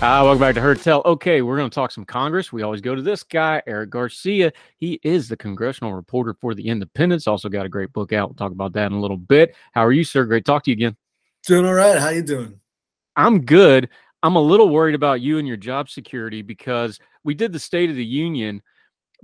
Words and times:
Ah, 0.00 0.22
welcome 0.22 0.38
back 0.38 0.54
to 0.54 0.60
Heard 0.60 0.80
Tell. 0.80 1.02
Okay, 1.04 1.42
we're 1.42 1.56
going 1.56 1.68
to 1.68 1.74
talk 1.74 1.90
some 1.90 2.04
Congress. 2.04 2.52
We 2.52 2.62
always 2.62 2.80
go 2.80 2.94
to 2.94 3.02
this 3.02 3.24
guy, 3.24 3.60
Eric 3.66 3.90
Garcia. 3.90 4.52
He 4.76 5.00
is 5.02 5.28
the 5.28 5.36
congressional 5.36 5.92
reporter 5.92 6.36
for 6.40 6.54
the 6.54 6.68
Independence. 6.68 7.26
Also 7.26 7.48
got 7.48 7.66
a 7.66 7.68
great 7.68 7.92
book 7.92 8.12
out. 8.12 8.28
We'll 8.28 8.36
talk 8.36 8.52
about 8.52 8.72
that 8.74 8.86
in 8.86 8.92
a 8.92 9.00
little 9.00 9.16
bit. 9.16 9.56
How 9.72 9.84
are 9.84 9.90
you, 9.90 10.04
sir? 10.04 10.24
Great 10.24 10.44
talk 10.44 10.62
to 10.64 10.70
you 10.70 10.76
again. 10.76 10.96
Doing 11.46 11.66
all 11.66 11.74
right. 11.74 11.98
How 11.98 12.10
you 12.10 12.22
doing? 12.22 12.60
I'm 13.16 13.44
good. 13.44 13.88
I'm 14.22 14.36
a 14.36 14.40
little 14.40 14.68
worried 14.68 14.94
about 14.94 15.20
you 15.20 15.38
and 15.38 15.48
your 15.48 15.56
job 15.56 15.90
security 15.90 16.42
because 16.42 17.00
we 17.24 17.34
did 17.34 17.52
the 17.52 17.58
State 17.58 17.90
of 17.90 17.96
the 17.96 18.04
Union, 18.04 18.62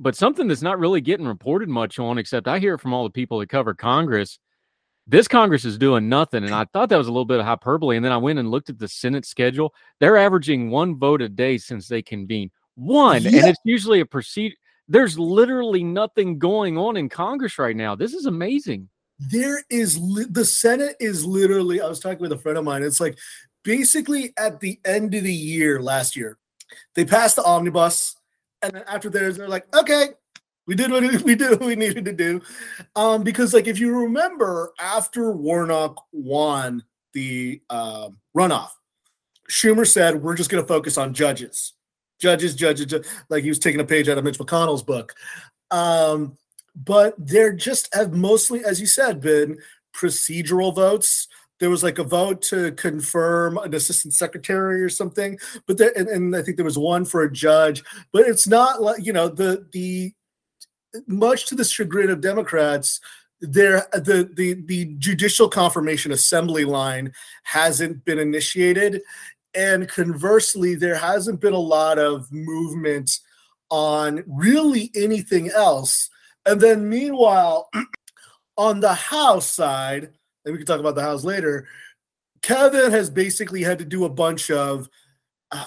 but 0.01 0.17
something 0.17 0.49
that's 0.49 0.61
not 0.61 0.81
really 0.81 1.01
getting 1.01 1.29
reported 1.29 1.69
much 1.69 2.01
on, 2.01 2.19
except 2.19 2.49
I 2.49 2.59
hear 2.59 2.75
it 2.75 2.81
from 2.81 2.93
all 2.93 3.05
the 3.05 3.11
people 3.11 3.39
that 3.39 3.49
cover 3.49 3.75
Congress. 3.75 4.41
This 5.07 5.29
Congress 5.29 5.65
is 5.65 5.77
doing 5.77 6.09
nothing. 6.09 6.45
And 6.45 6.55
I 6.55 6.65
thought 6.65 6.89
that 6.89 6.97
was 6.97 7.09
a 7.09 7.13
little 7.13 7.27
bit 7.27 7.41
of 7.41 7.47
hyperbole. 7.47 7.97
And 7.97 8.05
then 8.05 8.13
I 8.13 8.17
went 8.17 8.39
and 8.39 8.51
looked 8.51 8.71
at 8.71 8.79
the 8.79 8.89
Senate 8.89 9.27
schedule. 9.27 9.75
They're 10.01 10.17
averaging 10.17 10.71
one 10.71 10.99
vote 10.99 11.21
a 11.21 11.29
day 11.29 11.59
since 11.59 11.89
they 11.89 12.01
convened. 12.01 12.51
One. 12.75 13.23
Yeah. 13.23 13.41
And 13.41 13.49
it's 13.49 13.61
usually 13.65 14.01
a 14.01 14.07
proceed. 14.07 14.55
There's 14.89 15.19
literally 15.19 15.85
nothing 15.85 16.39
going 16.39 16.79
on 16.79 16.97
in 16.97 17.09
Congress 17.09 17.59
right 17.59 17.77
now. 17.77 17.95
This 17.95 18.15
is 18.15 18.27
amazing. 18.27 18.89
There 19.19 19.63
is 19.71 19.99
li- 19.99 20.27
the 20.29 20.45
Senate 20.45 20.97
is 21.01 21.25
literally. 21.25 21.81
I 21.81 21.87
was 21.87 22.01
talking 22.01 22.21
with 22.21 22.33
a 22.33 22.39
friend 22.39 22.59
of 22.59 22.65
mine. 22.65 22.83
It's 22.83 23.01
like 23.01 23.19
basically 23.63 24.33
at 24.37 24.61
the 24.61 24.81
end 24.85 25.15
of 25.15 25.23
the 25.23 25.33
year 25.33 25.81
last 25.81 26.17
year, 26.17 26.39
they 26.95 27.05
passed 27.05 27.37
the 27.37 27.45
omnibus, 27.45 28.17
and 28.61 28.73
then 28.73 28.83
after 28.89 29.11
there, 29.11 29.33
they're 29.33 29.49
like, 29.49 29.73
okay, 29.75 30.09
we 30.67 30.75
did 30.75 30.91
what 30.91 31.03
we 31.25 31.35
did 31.35 31.51
what 31.51 31.67
we 31.67 31.77
needed 31.77 32.05
to 32.05 32.13
do, 32.13 32.41
um, 32.97 33.23
because 33.23 33.55
like 33.55 33.67
if 33.67 33.79
you 33.79 33.93
remember, 33.93 34.73
after 34.81 35.33
Warnock 35.33 36.05
won 36.13 36.83
the 37.13 37.61
um, 37.71 38.19
runoff, 38.37 38.71
Schumer 39.51 39.87
said 39.87 40.23
we're 40.23 40.37
just 40.37 40.51
going 40.51 40.63
to 40.63 40.69
focus 40.69 40.99
on 40.99 41.15
judges, 41.15 41.75
judges, 42.19 42.55
judges, 42.55 42.87
ju-" 42.87 43.03
like 43.29 43.43
he 43.43 43.49
was 43.49 43.59
taking 43.59 43.81
a 43.81 43.85
page 43.85 44.09
out 44.09 44.19
of 44.19 44.25
Mitch 44.25 44.39
McConnell's 44.39 44.83
book. 44.83 45.15
Um, 45.71 46.37
but 46.75 47.15
there 47.19 47.53
just 47.53 47.95
have 47.95 48.13
mostly, 48.13 48.65
as 48.65 48.81
you 48.81 48.87
said, 48.87 49.21
been 49.21 49.59
procedural 49.95 50.75
votes. 50.75 51.29
There 51.61 51.71
was 51.71 51.85
like 51.85 51.99
a 51.99 52.05
vote 52.05 52.43
to 52.43 52.73
confirm 52.73 53.59
an 53.59 53.75
assistant 53.75 54.13
secretary 54.13 54.83
or 54.83 54.89
something, 54.89 55.39
but 55.67 55.79
there, 55.79 55.97
and, 55.97 56.09
and 56.09 56.37
I 56.37 56.43
think 56.43 56.57
there 56.57 56.65
was 56.65 56.79
one 56.79 57.05
for 57.05 57.23
a 57.23 57.33
judge. 57.33 57.83
But 58.13 58.27
it's 58.27 58.49
not 58.49 58.83
like 58.83 59.05
you 59.05 59.13
know 59.13 59.29
the 59.29 59.67
the 59.73 60.13
much 61.07 61.47
to 61.47 61.55
the 61.55 61.65
chagrin 61.65 62.11
of 62.11 62.21
Democrats, 62.21 63.01
there 63.41 63.87
the 63.93 64.31
the 64.35 64.55
the 64.67 64.95
judicial 64.99 65.49
confirmation 65.49 66.13
assembly 66.13 66.65
line 66.65 67.13
hasn't 67.43 68.05
been 68.05 68.19
initiated, 68.19 69.03
and 69.55 69.89
conversely, 69.89 70.75
there 70.75 70.97
hasn't 70.97 71.41
been 71.41 71.53
a 71.53 71.59
lot 71.59 71.99
of 71.99 72.31
movement 72.33 73.21
on 73.71 74.25
really 74.27 74.91
anything 74.95 75.51
else. 75.51 76.11
And 76.47 76.61
then 76.61 76.89
meanwhile, 76.89 77.71
on 78.57 78.81
the 78.81 78.95
House 78.95 79.51
side, 79.51 80.11
and 80.45 80.53
we 80.53 80.59
can 80.59 80.67
talk 80.67 80.81
about 80.81 80.95
the 80.95 81.03
House 81.03 81.25
later, 81.25 81.67
Kevin 82.43 82.91
has 82.91 83.09
basically 83.09 83.63
had 83.63 83.79
to 83.79 83.85
do 83.85 84.05
a 84.05 84.11
bunch 84.11 84.51
of 84.51 84.89
uh, 85.51 85.65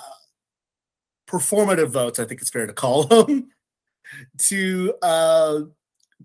performative 1.28 1.90
votes, 1.90 2.20
I 2.20 2.26
think 2.26 2.42
it's 2.42 2.50
fair 2.50 2.68
to 2.68 2.74
call 2.74 3.04
them, 3.26 3.50
to 4.40 4.94
uh, 5.02 5.60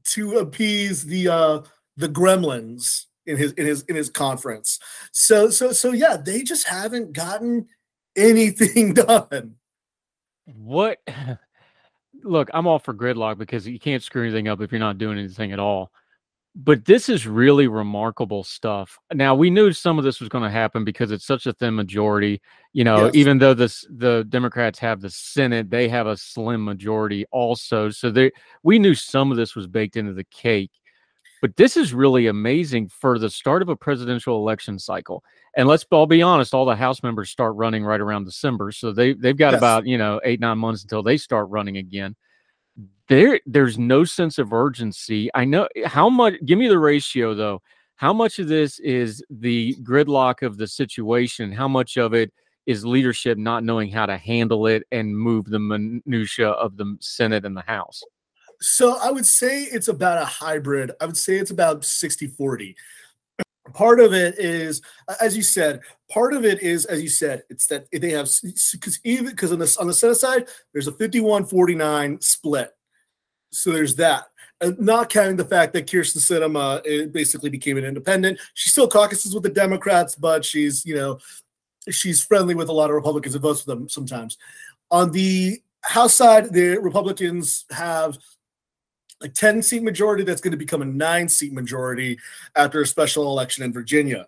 to 0.04 0.38
appease 0.38 1.04
the 1.04 1.28
uh, 1.28 1.60
the 1.97 2.09
gremlins 2.09 3.06
in 3.26 3.37
his 3.37 3.53
in 3.53 3.66
his 3.66 3.82
in 3.82 3.97
his 3.97 4.10
conference. 4.10 4.78
So 5.12 5.50
so 5.50 5.72
so 5.72 5.93
yeah, 5.93 6.16
they 6.16 6.43
just 6.43 6.66
haven't 6.66 7.12
gotten 7.12 7.69
anything 8.16 8.94
done. 8.94 9.56
What? 10.56 10.98
Look, 12.25 12.50
I'm 12.54 12.69
all 12.69 12.78
for 12.78 12.94
gridlock 12.94 13.38
because 13.38 13.66
you 13.66 13.81
can't 13.81 14.03
screw 14.03 14.22
anything 14.22 14.47
up 14.47 14.60
if 14.60 14.70
you're 14.70 14.78
not 14.78 14.99
doing 14.99 15.19
anything 15.19 15.50
at 15.50 15.59
all. 15.59 15.91
But 16.55 16.85
this 16.85 17.09
is 17.09 17.27
really 17.27 17.67
remarkable 17.67 18.45
stuff. 18.45 18.99
Now 19.15 19.35
we 19.35 19.49
knew 19.49 19.73
some 19.73 19.99
of 19.99 20.05
this 20.05 20.21
was 20.21 20.29
going 20.29 20.45
to 20.45 20.51
happen 20.51 20.85
because 20.85 21.11
it's 21.11 21.25
such 21.25 21.47
a 21.47 21.53
thin 21.55 21.75
majority. 21.75 22.43
You 22.75 22.85
know, 22.85 23.07
Yes. 23.07 23.15
even 23.15 23.39
though 23.39 23.55
this 23.55 23.87
the 23.91 24.25
Democrats 24.29 24.79
have 24.81 25.01
the 25.01 25.09
Senate, 25.09 25.71
they 25.71 25.89
have 25.89 26.07
a 26.07 26.17
slim 26.17 26.62
majority 26.62 27.25
also. 27.33 27.89
So 27.89 28.11
they 28.11 28.33
we 28.62 28.79
knew 28.79 28.95
some 28.95 29.31
of 29.31 29.39
this 29.39 29.57
was 29.57 29.67
baked 29.67 29.97
into 29.97 30.12
the 30.12 30.25
cake. 30.25 30.71
But 31.41 31.57
this 31.57 31.77
is 31.77 31.93
really 31.95 32.29
amazing 32.29 32.89
for 32.89 33.19
the 33.19 33.31
start 33.31 33.62
of 33.62 33.69
a 33.69 33.75
presidential 33.77 34.37
election 34.37 34.79
cycle. 34.79 35.25
And 35.57 35.67
let's 35.67 35.85
all 35.91 36.07
be 36.07 36.23
honest, 36.23 36.55
all 36.55 36.65
the 36.67 36.77
House 36.77 37.03
members 37.03 37.31
start 37.31 37.57
running 37.57 37.83
right 37.83 38.01
around 38.01 38.25
December. 38.27 38.73
So 38.73 38.93
they 38.93 39.15
they've 39.15 39.37
got 39.37 39.53
Yes. 39.53 39.59
about, 39.61 39.87
you 39.87 39.99
know, 39.99 40.21
eight, 40.23 40.39
nine 40.39 40.59
months 40.59 40.83
until 40.83 41.03
they 41.03 41.17
start 41.17 41.49
running 41.49 41.79
again. 41.79 42.15
There 43.12 43.41
there's 43.45 43.77
no 43.78 44.05
sense 44.05 44.39
of 44.39 44.55
urgency. 44.55 45.28
I 45.34 45.45
know 45.45 45.69
eh, 45.77 45.87
how 45.87 46.09
much 46.09 46.37
give 46.47 46.59
me 46.59 46.67
the 46.67 46.78
ratio 46.78 47.34
though. 47.34 47.61
How 47.97 48.11
much 48.15 48.39
of 48.39 48.49
this 48.49 48.78
is 48.78 49.23
the 49.28 49.77
gridlock 49.83 50.41
of 50.41 50.56
the 50.56 50.67
situation? 50.67 51.53
How 51.53 51.69
much 51.69 51.99
of 51.99 52.15
it 52.15 52.33
is 52.65 52.87
leadership 52.87 53.37
not 53.37 53.64
knowing 53.64 53.91
how 53.91 54.06
to 54.06 54.17
handle 54.17 54.67
it 54.67 54.85
and 54.93 55.14
move 55.14 55.44
the 55.44 55.59
minutia 55.59 56.49
of 56.53 56.79
the 56.79 56.97
Senate 57.00 57.44
and 57.44 57.55
the 57.55 57.64
House? 57.67 58.03
So 58.62 58.97
I 58.99 59.11
would 59.11 59.26
say 59.26 59.64
it's 59.64 59.88
about 59.88 60.17
a 60.17 60.25
hybrid. 60.25 60.93
I 60.99 61.05
would 61.05 61.19
say 61.19 61.37
it's 61.37 61.50
about 61.50 61.85
60 61.85 62.29
40. 62.29 62.75
Part 63.75 64.00
of 64.00 64.14
it 64.14 64.38
is, 64.38 64.81
as 65.20 65.37
you 65.37 65.43
said, 65.43 65.81
part 66.11 66.32
of 66.32 66.47
it 66.47 66.62
is, 66.62 66.87
as 66.87 67.03
you 67.03 67.11
said, 67.11 67.43
it's 67.50 67.67
that 67.67 67.88
they 67.93 68.12
have, 68.12 68.31
because 68.73 68.99
even 69.05 69.26
because 69.26 69.53
on 69.53 69.59
the, 69.59 69.76
on 69.79 69.87
the 69.87 69.93
Senate 69.93 70.14
side, 70.14 70.49
there's 70.73 70.88
a 70.88 70.93
51 70.93 71.44
49 71.44 72.19
split. 72.23 72.73
So 73.52 73.70
there's 73.70 73.94
that. 73.96 74.25
And 74.60 74.78
not 74.78 75.10
counting 75.10 75.37
the 75.37 75.44
fact 75.44 75.72
that 75.75 75.87
Kyrsten 75.87 76.19
Sinema 76.19 76.82
eh, 76.87 77.06
basically 77.06 77.50
became 77.50 77.76
an 77.76 77.84
independent. 77.84 78.38
She 78.54 78.70
still 78.70 78.88
caucuses 78.88 79.34
with 79.34 79.43
the 79.43 79.50
Democrats, 79.50 80.14
but 80.14 80.44
she's, 80.44 80.84
you 80.87 80.94
know, 80.94 81.19
she's 81.90 82.25
friendly 82.25 82.54
with 82.54 82.69
a 82.69 82.72
lot 82.72 82.90
of 82.90 82.96
Republicans 82.96 83.34
and 83.34 83.43
votes 83.43 83.62
for 83.62 83.75
them 83.75 83.88
sometimes. 83.88 84.38
On 84.90 85.10
the 85.10 85.60
House 85.82 86.14
side, 86.14 86.52
the 86.52 86.78
Republicans 86.78 87.64
have 87.70 88.19
a 89.20 89.28
10 89.28 89.62
seat 89.62 89.82
majority 89.82 90.22
that's 90.22 90.40
going 90.40 90.52
to 90.52 90.56
become 90.56 90.82
a 90.82 90.87
nine 90.87 91.28
seat 91.28 91.52
majority 91.52 92.19
after 92.56 92.81
a 92.81 92.87
special 92.87 93.25
election 93.25 93.64
in 93.64 93.72
Virginia. 93.72 94.26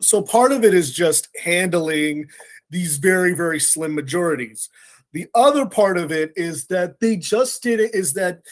So 0.00 0.20
part 0.20 0.52
of 0.52 0.64
it 0.64 0.74
is 0.74 0.92
just 0.92 1.28
handling 1.42 2.28
these 2.70 2.98
very, 2.98 3.34
very 3.34 3.60
slim 3.60 3.94
majorities. 3.94 4.68
The 5.16 5.28
other 5.34 5.64
part 5.64 5.96
of 5.96 6.12
it 6.12 6.34
is 6.36 6.66
that 6.66 7.00
they 7.00 7.16
just 7.16 7.62
did 7.62 7.80
it, 7.80 7.94
is 7.94 8.12
that 8.12 8.42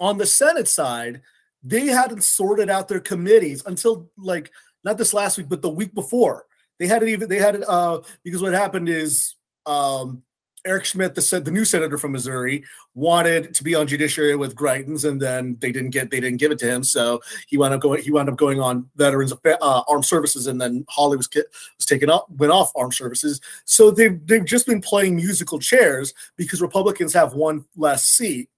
on 0.00 0.16
the 0.16 0.24
Senate 0.24 0.66
side, 0.66 1.20
they 1.62 1.88
hadn't 1.88 2.24
sorted 2.24 2.70
out 2.70 2.88
their 2.88 3.00
committees 3.00 3.62
until 3.66 4.08
like 4.16 4.50
not 4.82 4.96
this 4.96 5.12
last 5.12 5.36
week, 5.36 5.50
but 5.50 5.60
the 5.60 5.68
week 5.68 5.94
before. 5.94 6.46
They 6.78 6.86
hadn't 6.86 7.10
even 7.10 7.28
they 7.28 7.36
had 7.36 7.56
it 7.56 7.68
uh 7.68 8.00
because 8.24 8.40
what 8.40 8.54
happened 8.54 8.88
is 8.88 9.34
um 9.66 10.22
Eric 10.66 10.84
Schmitt, 10.84 11.14
the 11.14 11.40
the 11.44 11.50
new 11.50 11.64
senator 11.64 11.96
from 11.96 12.12
Missouri, 12.12 12.64
wanted 12.94 13.54
to 13.54 13.64
be 13.64 13.74
on 13.74 13.86
Judiciary 13.86 14.36
with 14.36 14.56
Greitens, 14.56 15.08
and 15.08 15.20
then 15.22 15.56
they 15.60 15.72
didn't 15.72 15.90
get 15.90 16.10
they 16.10 16.20
didn't 16.20 16.38
give 16.38 16.50
it 16.50 16.58
to 16.58 16.66
him, 16.66 16.82
so 16.82 17.20
he 17.46 17.56
wound 17.56 17.72
up 17.72 17.80
going 17.80 18.02
he 18.02 18.10
wound 18.10 18.28
up 18.28 18.36
going 18.36 18.60
on 18.60 18.88
Veterans 18.96 19.32
uh, 19.32 19.82
Armed 19.88 20.04
Services, 20.04 20.48
and 20.48 20.60
then 20.60 20.84
Hawley 20.88 21.16
was 21.16 21.28
was 21.34 21.86
taken 21.86 22.10
up 22.10 22.28
went 22.30 22.52
off 22.52 22.72
Armed 22.74 22.94
Services. 22.94 23.40
So 23.64 23.90
they've 23.90 24.24
they've 24.26 24.44
just 24.44 24.66
been 24.66 24.80
playing 24.80 25.16
musical 25.16 25.58
chairs 25.58 26.12
because 26.36 26.60
Republicans 26.60 27.14
have 27.14 27.34
one 27.34 27.64
less 27.76 28.04
seat, 28.04 28.50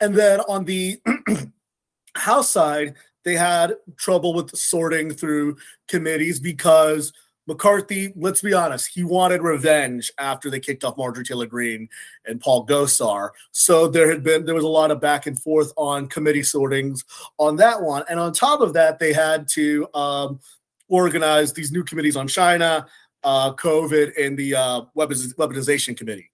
and 0.00 0.14
then 0.14 0.40
on 0.40 0.64
the 0.64 1.00
House 2.16 2.50
side, 2.50 2.94
they 3.24 3.34
had 3.34 3.74
trouble 3.96 4.34
with 4.34 4.54
sorting 4.56 5.12
through 5.12 5.56
committees 5.88 6.40
because 6.40 7.12
McCarthy, 7.46 8.12
let's 8.16 8.40
be 8.40 8.54
honest, 8.54 8.90
he 8.94 9.04
wanted 9.04 9.42
revenge 9.42 10.10
after 10.18 10.50
they 10.50 10.60
kicked 10.60 10.84
off 10.84 10.96
Marjorie 10.96 11.24
Taylor 11.24 11.46
Greene 11.46 11.88
and 12.26 12.40
Paul 12.40 12.66
Gosar. 12.66 13.30
So 13.52 13.86
there 13.86 14.08
had 14.08 14.22
been 14.22 14.44
there 14.44 14.54
was 14.54 14.64
a 14.64 14.68
lot 14.68 14.90
of 14.90 15.00
back 15.00 15.26
and 15.26 15.38
forth 15.38 15.72
on 15.76 16.06
committee 16.06 16.42
sortings 16.42 17.04
on 17.38 17.56
that 17.56 17.82
one, 17.82 18.04
and 18.08 18.18
on 18.18 18.32
top 18.32 18.60
of 18.60 18.72
that, 18.74 18.98
they 18.98 19.12
had 19.12 19.46
to 19.48 19.86
um, 19.94 20.40
organize 20.88 21.52
these 21.52 21.70
new 21.70 21.84
committees 21.84 22.16
on 22.16 22.28
China, 22.28 22.86
uh, 23.22 23.52
COVID, 23.54 24.12
and 24.18 24.38
the 24.38 24.54
uh, 24.54 24.82
weaponization 24.96 25.96
committee. 25.96 26.30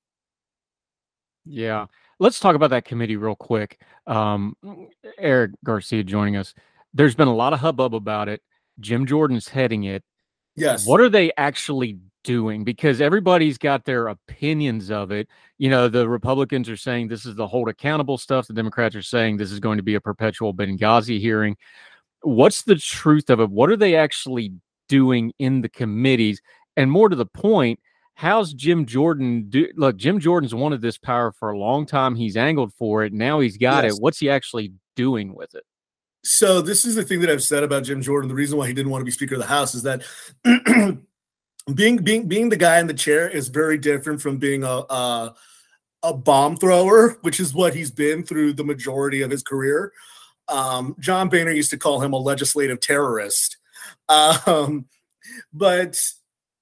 Yeah, 1.45 1.87
let's 2.19 2.39
talk 2.39 2.55
about 2.55 2.71
that 2.71 2.85
committee 2.85 3.17
real 3.17 3.35
quick. 3.35 3.81
Um, 4.07 4.57
Eric 5.19 5.53
Garcia 5.65 6.05
joining 6.05 6.37
us. 6.37 6.55
There's 6.95 7.15
been 7.15 7.29
a 7.29 7.35
lot 7.35 7.53
of 7.53 7.61
hubbub 7.61 7.95
about 7.95 8.29
it. 8.29 8.43
Jim 8.79 9.07
Jordan's 9.07 9.49
heading 9.49 9.85
it. 9.85 10.05
Yes. 10.57 10.87
What 10.87 11.01
are 11.01 11.09
they 11.09 11.33
actually 11.37 11.99
doing? 12.25 12.65
Because 12.65 13.01
everybody's 13.01 13.59
got 13.59 13.85
their 13.85 14.09
opinions 14.09 14.91
of 14.91 15.11
it. 15.11 15.29
You 15.59 15.71
know, 15.71 15.89
the 15.89 16.09
Republicans 16.09 16.69
are 16.69 16.77
saying 16.77 17.09
this 17.09 17.27
is 17.27 17.35
the 17.35 17.47
hold 17.47 17.69
accountable 17.69 18.19
stuff. 18.19 18.47
The 18.47 18.55
Democrats 18.55 18.95
are 18.95 19.03
saying 19.03 19.37
this 19.37 19.53
is 19.53 19.61
going 19.61 19.79
to 19.79 19.83
be 19.83 19.95
a 19.95 20.01
perpetual 20.01 20.55
Benghazi 20.55 21.21
hearing. 21.21 21.57
What's 22.23 22.63
the 22.63 22.77
truth 22.77 23.31
of 23.31 23.41
it? 23.41 23.51
What 23.51 23.71
are 23.71 23.77
they 23.77 23.97
actually 23.97 24.53
doing 24.89 25.33
in 25.39 25.63
the 25.63 25.69
committees? 25.69 26.43
And 26.77 26.91
more 26.91 27.09
to 27.09 27.17
the 27.17 27.27
point, 27.27 27.81
how's 28.15 28.53
Jim 28.53 28.85
Jordan 28.85 29.47
do? 29.49 29.69
Look, 29.77 29.97
Jim 29.97 30.21
Jordan's 30.21 30.55
wanted 30.55 30.83
this 30.83 30.99
power 30.99 31.33
for 31.33 31.51
a 31.51 31.59
long 31.59 31.87
time. 31.87 32.15
He's 32.15 32.37
angled 32.37 32.75
for 32.75 33.05
it. 33.05 33.13
Now 33.13 33.41
he's 33.41 33.57
got 33.57 33.85
yes. 33.85 33.95
it. 33.95 34.03
What's 34.03 34.19
he 34.19 34.29
actually 34.29 34.73
doing 34.97 35.35
with 35.35 35.55
it? 35.55 35.65
So 36.23 36.61
this 36.61 36.85
is 36.85 36.97
the 36.97 37.05
thing 37.05 37.21
that 37.21 37.31
I've 37.31 37.43
said 37.43 37.63
about 37.63 37.85
Jim 37.85 38.03
Jordan. 38.03 38.29
The 38.29 38.35
reason 38.35 38.59
why 38.59 38.67
he 38.67 38.75
didn't 38.75 38.91
want 38.91 39.01
to 39.01 39.07
be 39.07 39.11
Speaker 39.11 39.37
of 39.37 39.41
the 39.41 39.47
House 39.47 39.75
is 39.75 39.83
that 39.85 40.03
being 41.75 41.99
being 41.99 42.29
being 42.29 42.49
the 42.49 42.57
guy 42.57 42.79
in 42.79 42.87
the 42.87 42.95
chair 42.95 43.29
is 43.29 43.49
very 43.49 43.79
different 43.79 44.21
from 44.21 44.37
being 44.37 44.63
a, 44.63 44.85
a 44.91 45.35
a 46.03 46.15
bomb 46.15 46.57
thrower, 46.57 47.19
which 47.23 47.41
is 47.41 47.55
what 47.55 47.75
he's 47.75 47.91
been 47.91 48.23
through 48.23 48.55
the 48.55 48.65
majority 48.65 49.23
of 49.23 49.31
his 49.31 49.43
career. 49.43 49.93
Um, 50.49 50.97
John 50.99 51.29
Boehner 51.29 51.53
used 51.53 51.71
to 51.71 51.79
call 51.79 52.01
him 52.01 52.13
a 52.13 52.19
legislative 52.19 52.81
terrorist. 52.81 53.57
Um, 54.09 54.87
but 55.53 56.01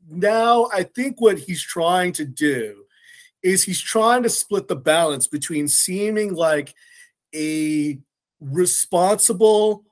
now 0.09 0.69
I 0.73 0.83
think 0.83 1.21
what 1.21 1.39
he's 1.39 1.63
trying 1.63 2.13
to 2.13 2.25
do 2.25 2.85
is 3.43 3.63
he's 3.63 3.81
trying 3.81 4.23
to 4.25 4.29
split 4.29 4.69
the 4.69 4.77
balance 4.77 5.27
between 5.27 5.67
seeming 5.69 6.35
like 6.35 6.75
a 7.35 7.99
responsible 8.41 9.85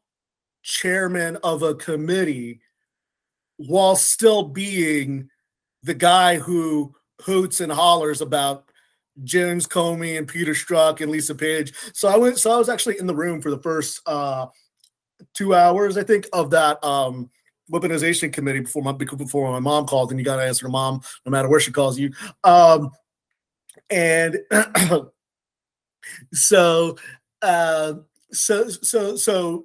chairman 0.62 1.37
of 1.43 1.62
a 1.62 1.75
committee 1.75 2.60
while 3.56 3.96
still 3.96 4.43
being 4.43 5.28
the 5.82 5.94
guy 5.94 6.37
who 6.37 6.94
hoots 7.22 7.60
and 7.60 7.72
hollers 7.72 8.20
about 8.20 8.64
James 9.25 9.66
Comey 9.66 10.19
and 10.19 10.28
Peter 10.28 10.52
Strzok 10.52 11.00
and 11.00 11.10
Lisa 11.10 11.34
Page. 11.34 11.72
So 11.94 12.08
I 12.08 12.16
went 12.16 12.38
so 12.38 12.50
I 12.50 12.58
was 12.58 12.69
actually 12.69 12.98
in 12.98 13.06
the 13.06 13.14
room 13.14 13.40
for 13.40 13.50
the 13.50 13.58
first 13.58 14.00
uh 14.06 14.46
2 15.34 15.54
hours 15.54 15.96
I 15.96 16.02
think 16.02 16.26
of 16.32 16.50
that 16.50 16.82
um 16.84 17.31
weaponization 17.72 18.32
committee 18.32 18.60
before 18.60 18.82
my 18.82 18.93
before 18.93 19.50
my 19.50 19.60
mom 19.60 19.87
called 19.87 20.10
and 20.10 20.20
you 20.20 20.25
got 20.25 20.37
to 20.37 20.43
answer 20.43 20.66
to 20.66 20.70
mom 20.70 21.00
no 21.25 21.31
matter 21.31 21.48
where 21.48 21.60
she 21.60 21.72
calls 21.72 21.98
you. 21.98 22.12
Um 22.44 22.90
and 23.88 24.38
so 26.32 26.96
uh 27.40 27.94
so 28.32 28.69
so 28.69 29.17
so 29.17 29.64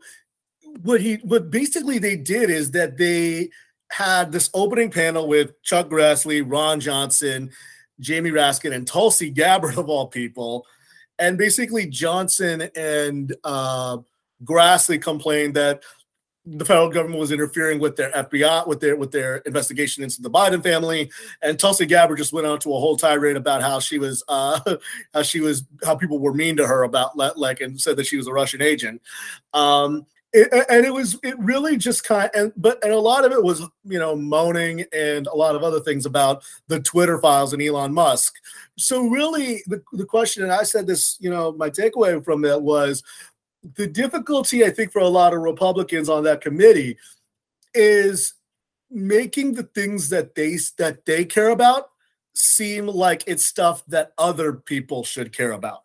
what 0.84 1.02
he 1.02 1.16
what 1.24 1.50
basically 1.50 2.00
they 2.00 2.16
did 2.16 2.50
is 2.50 2.72
that 2.72 2.98
they 2.98 3.50
had 3.92 4.32
this 4.32 4.50
opening 4.54 4.90
panel 4.90 5.28
with 5.28 5.62
Chuck 5.64 5.90
Grassley, 5.90 6.44
Ron 6.46 6.80
Johnson, 6.80 7.52
Jamie 8.00 8.32
Raskin, 8.32 8.74
and 8.74 8.88
Tulsi 8.88 9.30
Gabbard 9.30 9.78
of 9.78 9.90
all 9.90 10.08
people, 10.08 10.66
and 11.20 11.38
basically 11.38 11.88
Johnson 11.88 12.70
and 12.76 13.36
uh, 13.44 13.98
Grassley 14.44 15.02
complained 15.02 15.56
that 15.56 15.84
the 16.46 16.66
federal 16.66 16.90
government 16.90 17.20
was 17.20 17.32
interfering 17.32 17.80
with 17.80 17.96
their 17.96 18.12
FBI, 18.12 18.68
with 18.68 18.80
their 18.80 18.96
with 18.96 19.12
their 19.12 19.38
investigation 19.38 20.04
into 20.04 20.22
the 20.22 20.30
Biden 20.30 20.64
family, 20.64 21.12
and 21.42 21.60
Tulsi 21.60 21.86
Gabbard 21.86 22.18
just 22.18 22.34
went 22.34 22.48
on 22.48 22.60
to 22.60 22.74
a 22.74 22.80
whole 22.80 22.98
tirade 22.98 23.38
about 23.38 23.62
how 23.62 23.80
she 23.80 24.00
was, 24.00 24.24
uh, 24.28 24.60
how 25.14 25.22
she 25.22 25.40
was, 25.40 25.64
how 25.84 25.96
people 25.96 26.20
were 26.20 26.34
mean 26.34 26.58
to 26.58 26.66
her 26.66 26.84
about 26.84 27.18
like, 27.38 27.62
and 27.62 27.80
said 27.80 27.98
that 27.98 28.08
she 28.08 28.18
was 28.18 28.28
a 28.28 28.34
Russian 28.34 28.62
agent. 28.62 29.02
Um, 29.54 30.08
it, 30.34 30.66
and 30.70 30.86
it 30.86 30.94
was 30.94 31.20
it 31.24 31.38
really 31.38 31.78
just 31.78 32.04
kind 32.06 32.30
of, 32.34 32.42
and 32.42 32.54
but 32.56 32.84
and 32.84 32.94
a 32.94 33.00
lot 33.00 33.26
of 33.26 33.34
it 33.34 33.44
was 33.44 33.62
you 33.84 34.00
know 34.00 34.16
moaning 34.16 34.86
and 34.94 35.28
a 35.28 35.36
lot 35.36 35.56
of 35.56 35.64
other 35.64 35.82
things 35.82 36.06
about 36.06 36.44
the 36.68 36.80
Twitter 36.80 37.20
files 37.20 37.54
and 37.54 37.62
Elon 37.62 37.94
Musk. 37.94 38.36
So 38.78 39.08
really, 39.08 39.62
the, 39.68 39.84
the 39.92 40.06
question, 40.06 40.44
and 40.44 40.52
I 40.52 40.64
said 40.64 40.88
this, 40.88 41.18
you 41.20 41.30
know, 41.30 41.52
my 41.52 41.70
takeaway 41.70 42.24
from 42.24 42.46
it 42.46 42.62
was 42.62 43.04
the 43.76 43.88
difficulty, 43.88 44.66
I 44.66 44.70
think, 44.70 44.92
for 44.92 45.00
a 45.00 45.08
lot 45.08 45.34
of 45.34 45.42
Republicans 45.42 46.10
on 46.10 46.24
that 46.24 46.42
committee 46.42 46.98
is 47.74 48.34
making 48.90 49.54
the 49.54 49.64
things 49.64 50.10
that 50.10 50.36
they 50.36 50.58
that 50.78 51.06
they 51.06 51.26
care 51.26 51.50
about 51.50 51.90
seem 52.34 52.88
like 52.88 53.24
it's 53.28 53.46
stuff 53.46 53.86
that 53.88 54.14
other 54.18 54.54
people 54.54 55.04
should 55.04 55.36
care 55.36 55.52
about. 55.52 55.84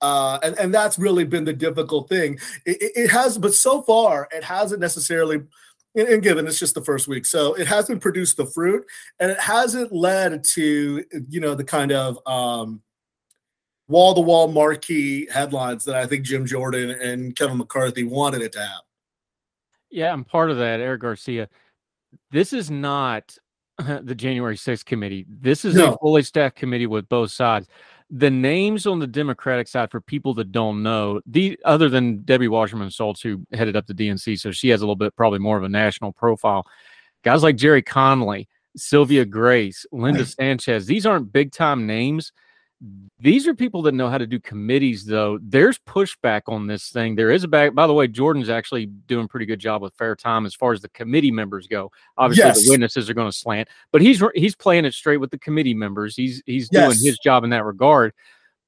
Uh, 0.00 0.38
and, 0.42 0.58
and 0.58 0.74
that's 0.74 0.98
really 0.98 1.24
been 1.24 1.44
the 1.44 1.52
difficult 1.52 2.08
thing. 2.08 2.36
It, 2.66 2.92
it, 2.96 3.10
has, 3.10 3.38
but 3.38 3.54
so 3.54 3.82
far, 3.82 4.28
it 4.32 4.42
hasn't 4.42 4.80
necessarily, 4.80 5.42
and, 5.94 6.22
given 6.22 6.48
it's 6.48 6.58
just 6.58 6.74
the 6.74 6.82
first 6.82 7.06
week, 7.06 7.24
so 7.24 7.54
it 7.54 7.68
hasn't 7.68 8.00
produced 8.00 8.36
the 8.36 8.46
fruit, 8.46 8.84
and 9.20 9.30
it 9.30 9.38
hasn't 9.38 9.92
led 9.92 10.42
to, 10.54 11.04
you 11.28 11.40
know, 11.40 11.54
the 11.54 11.62
kind 11.62 11.92
of 11.92 12.18
um, 12.26 12.82
wall 13.92 14.14
to 14.14 14.20
wall 14.20 14.48
marquee 14.48 15.28
headlines 15.30 15.84
that 15.84 15.94
I 15.94 16.06
think 16.06 16.24
Jim 16.24 16.46
Jordan 16.46 16.90
and 16.90 17.36
Kevin 17.36 17.58
McCarthy 17.58 18.04
wanted 18.04 18.40
it 18.40 18.52
to 18.52 18.60
have. 18.60 18.82
Yeah, 19.90 20.12
I'm 20.12 20.24
part 20.24 20.50
of 20.50 20.56
that, 20.56 20.80
Eric 20.80 21.02
Garcia. 21.02 21.48
This 22.30 22.54
is 22.54 22.70
not 22.70 23.36
the 23.78 24.14
January 24.14 24.56
6th 24.56 24.86
committee. 24.86 25.26
This 25.28 25.64
is 25.64 25.74
no. 25.74 25.92
a 25.92 25.98
fully 25.98 26.22
staffed 26.22 26.56
committee 26.56 26.86
with 26.86 27.08
both 27.08 27.30
sides. 27.30 27.68
The 28.10 28.30
names 28.30 28.86
on 28.86 28.98
the 28.98 29.06
Democratic 29.06 29.68
side, 29.68 29.90
for 29.90 30.00
people 30.00 30.34
that 30.34 30.52
don't 30.52 30.82
know, 30.82 31.20
the 31.26 31.58
other 31.64 31.88
than 31.88 32.22
Debbie 32.22 32.48
Wasserman 32.48 32.90
Schultz, 32.90 33.22
who 33.22 33.46
headed 33.52 33.76
up 33.76 33.86
the 33.86 33.94
DNC, 33.94 34.38
so 34.38 34.50
she 34.50 34.68
has 34.70 34.80
a 34.80 34.84
little 34.84 34.96
bit 34.96 35.14
probably 35.16 35.38
more 35.38 35.56
of 35.56 35.62
a 35.62 35.68
national 35.68 36.12
profile. 36.12 36.66
Guys 37.24 37.42
like 37.42 37.56
Gerry 37.56 37.82
Connolly, 37.82 38.48
Sylvia 38.76 39.24
Grace, 39.24 39.86
Linda 39.92 40.26
Sanchez, 40.26 40.86
these 40.86 41.06
aren't 41.06 41.32
big 41.32 41.52
time 41.52 41.86
names, 41.86 42.32
these 43.20 43.46
are 43.46 43.54
people 43.54 43.82
that 43.82 43.92
know 43.92 44.08
how 44.08 44.18
to 44.18 44.26
do 44.26 44.40
committees, 44.40 45.04
though. 45.04 45.38
There's 45.40 45.78
pushback 45.78 46.42
on 46.48 46.66
this 46.66 46.90
thing. 46.90 47.14
There 47.14 47.30
is 47.30 47.44
a 47.44 47.48
back. 47.48 47.74
By 47.74 47.86
the 47.86 47.92
way, 47.92 48.08
Jordan's 48.08 48.48
actually 48.48 48.86
doing 48.86 49.26
a 49.26 49.28
pretty 49.28 49.46
good 49.46 49.60
job 49.60 49.82
with 49.82 49.94
fair 49.94 50.16
time 50.16 50.46
as 50.46 50.54
far 50.54 50.72
as 50.72 50.80
the 50.80 50.88
committee 50.88 51.30
members 51.30 51.68
go. 51.68 51.92
Obviously, 52.18 52.48
yes. 52.48 52.64
the 52.64 52.70
witnesses 52.70 53.08
are 53.08 53.14
going 53.14 53.30
to 53.30 53.36
slant, 53.36 53.68
but 53.92 54.02
he's 54.02 54.22
he's 54.34 54.56
playing 54.56 54.84
it 54.84 54.94
straight 54.94 55.18
with 55.18 55.30
the 55.30 55.38
committee 55.38 55.74
members. 55.74 56.16
He's 56.16 56.42
he's 56.46 56.68
yes. 56.72 56.86
doing 56.86 57.06
his 57.06 57.18
job 57.18 57.44
in 57.44 57.50
that 57.50 57.64
regard. 57.64 58.12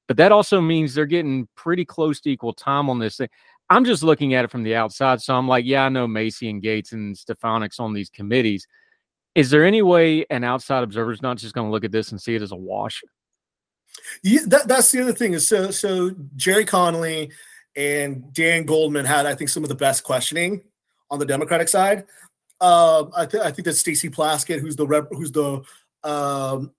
But 0.07 0.17
that 0.17 0.31
also 0.31 0.61
means 0.61 0.93
they're 0.93 1.05
getting 1.05 1.47
pretty 1.55 1.83
close 1.83 2.21
to 2.21 2.29
equal 2.29 2.53
time 2.53 2.89
on 2.89 2.99
this 2.99 3.17
thing. 3.17 3.29
I'm 3.69 3.83
just 3.83 4.03
looking 4.03 4.35
at 4.35 4.45
it 4.45 4.51
from 4.51 4.63
the 4.63 4.75
outside, 4.75 5.21
so 5.21 5.35
I'm 5.35 5.47
like, 5.47 5.65
yeah, 5.65 5.85
I 5.85 5.89
know 5.89 6.07
Macy 6.07 6.49
and 6.49 6.61
Gaetz 6.61 6.91
and 6.91 7.15
Stefanik's 7.15 7.79
on 7.79 7.93
these 7.93 8.09
committees. 8.09 8.67
Is 9.33 9.49
there 9.49 9.65
any 9.65 9.81
way 9.81 10.25
an 10.29 10.43
outside 10.43 10.83
observer 10.83 11.11
is 11.11 11.21
not 11.21 11.37
just 11.37 11.55
going 11.55 11.67
to 11.67 11.71
look 11.71 11.83
at 11.83 11.91
this 11.91 12.11
and 12.11 12.21
see 12.21 12.35
it 12.35 12.41
as 12.41 12.51
a 12.51 12.55
wash? 12.55 13.01
Yeah, 14.23 14.41
that, 14.47 14.67
that's 14.67 14.91
the 14.91 15.01
other 15.01 15.13
thing 15.13 15.33
is 15.33 15.47
so 15.47 15.71
so 15.71 16.11
Gerry 16.35 16.65
Connolly 16.65 17.31
and 17.75 18.33
Dan 18.33 18.65
Goldman 18.65 19.05
had 19.05 19.25
I 19.25 19.35
think 19.35 19.49
some 19.49 19.63
of 19.63 19.69
the 19.69 19.75
best 19.75 20.03
questioning 20.03 20.63
on 21.09 21.19
the 21.19 21.25
Democratic 21.25 21.69
side. 21.69 22.05
Uh, 22.61 23.05
I, 23.15 23.25
th- 23.25 23.43
I 23.43 23.51
think 23.51 23.65
that 23.65 23.73
Stacey 23.73 24.09
Plaskett, 24.09 24.59
who's 24.59 24.75
the 24.75 24.87
rep, 24.87 25.07
who's 25.11 25.31
the 25.31 25.61
um, 26.03 26.71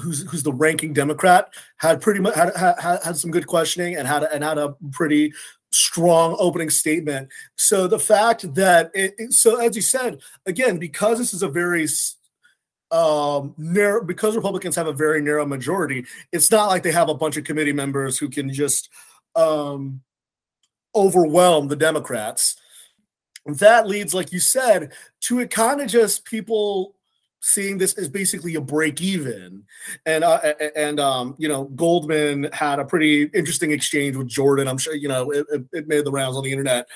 who's 0.00 0.22
who's 0.30 0.42
the 0.42 0.52
ranking 0.52 0.92
Democrat, 0.92 1.52
had 1.78 2.00
pretty 2.00 2.20
much 2.20 2.34
had, 2.34 2.54
had, 2.56 3.00
had 3.02 3.16
some 3.16 3.30
good 3.30 3.46
questioning 3.46 3.96
and 3.96 4.06
had 4.06 4.24
and 4.24 4.44
had 4.44 4.58
a 4.58 4.74
pretty 4.92 5.32
strong 5.70 6.36
opening 6.38 6.70
statement. 6.70 7.28
So 7.56 7.86
the 7.86 7.98
fact 7.98 8.54
that 8.54 8.90
it, 8.94 9.32
so 9.32 9.56
as 9.60 9.74
you 9.74 9.82
said 9.82 10.20
again, 10.46 10.78
because 10.78 11.18
this 11.18 11.32
is 11.32 11.42
a 11.42 11.48
very 11.48 11.88
um 12.92 13.54
narrow 13.56 14.04
because 14.04 14.36
Republicans 14.36 14.76
have 14.76 14.86
a 14.86 14.92
very 14.92 15.22
narrow 15.22 15.46
majority, 15.46 16.04
it's 16.30 16.50
not 16.50 16.68
like 16.68 16.82
they 16.82 16.92
have 16.92 17.08
a 17.08 17.14
bunch 17.14 17.36
of 17.36 17.44
committee 17.44 17.72
members 17.72 18.18
who 18.18 18.28
can 18.28 18.52
just 18.52 18.90
um 19.34 20.00
overwhelm 20.94 21.68
the 21.68 21.76
Democrats. 21.76 22.56
That 23.46 23.88
leads, 23.88 24.14
like 24.14 24.32
you 24.32 24.38
said, 24.38 24.92
to 25.22 25.40
it 25.40 25.50
kind 25.50 25.80
of 25.80 25.88
just 25.88 26.24
people 26.24 26.94
seeing 27.42 27.76
this 27.76 27.94
as 27.94 28.08
basically 28.08 28.54
a 28.54 28.60
break 28.60 29.02
even. 29.02 29.64
And 30.06 30.22
uh, 30.22 30.38
and 30.76 31.00
um 31.00 31.34
you 31.38 31.48
know 31.48 31.64
goldman 31.64 32.48
had 32.52 32.78
a 32.78 32.84
pretty 32.84 33.24
interesting 33.34 33.72
exchange 33.72 34.16
with 34.16 34.28
jordan. 34.28 34.68
I'm 34.68 34.78
sure 34.78 34.94
you 34.94 35.08
know 35.08 35.30
it, 35.32 35.46
it 35.72 35.88
made 35.88 36.04
the 36.04 36.12
rounds 36.12 36.36
on 36.36 36.44
the 36.44 36.52
internet. 36.52 36.86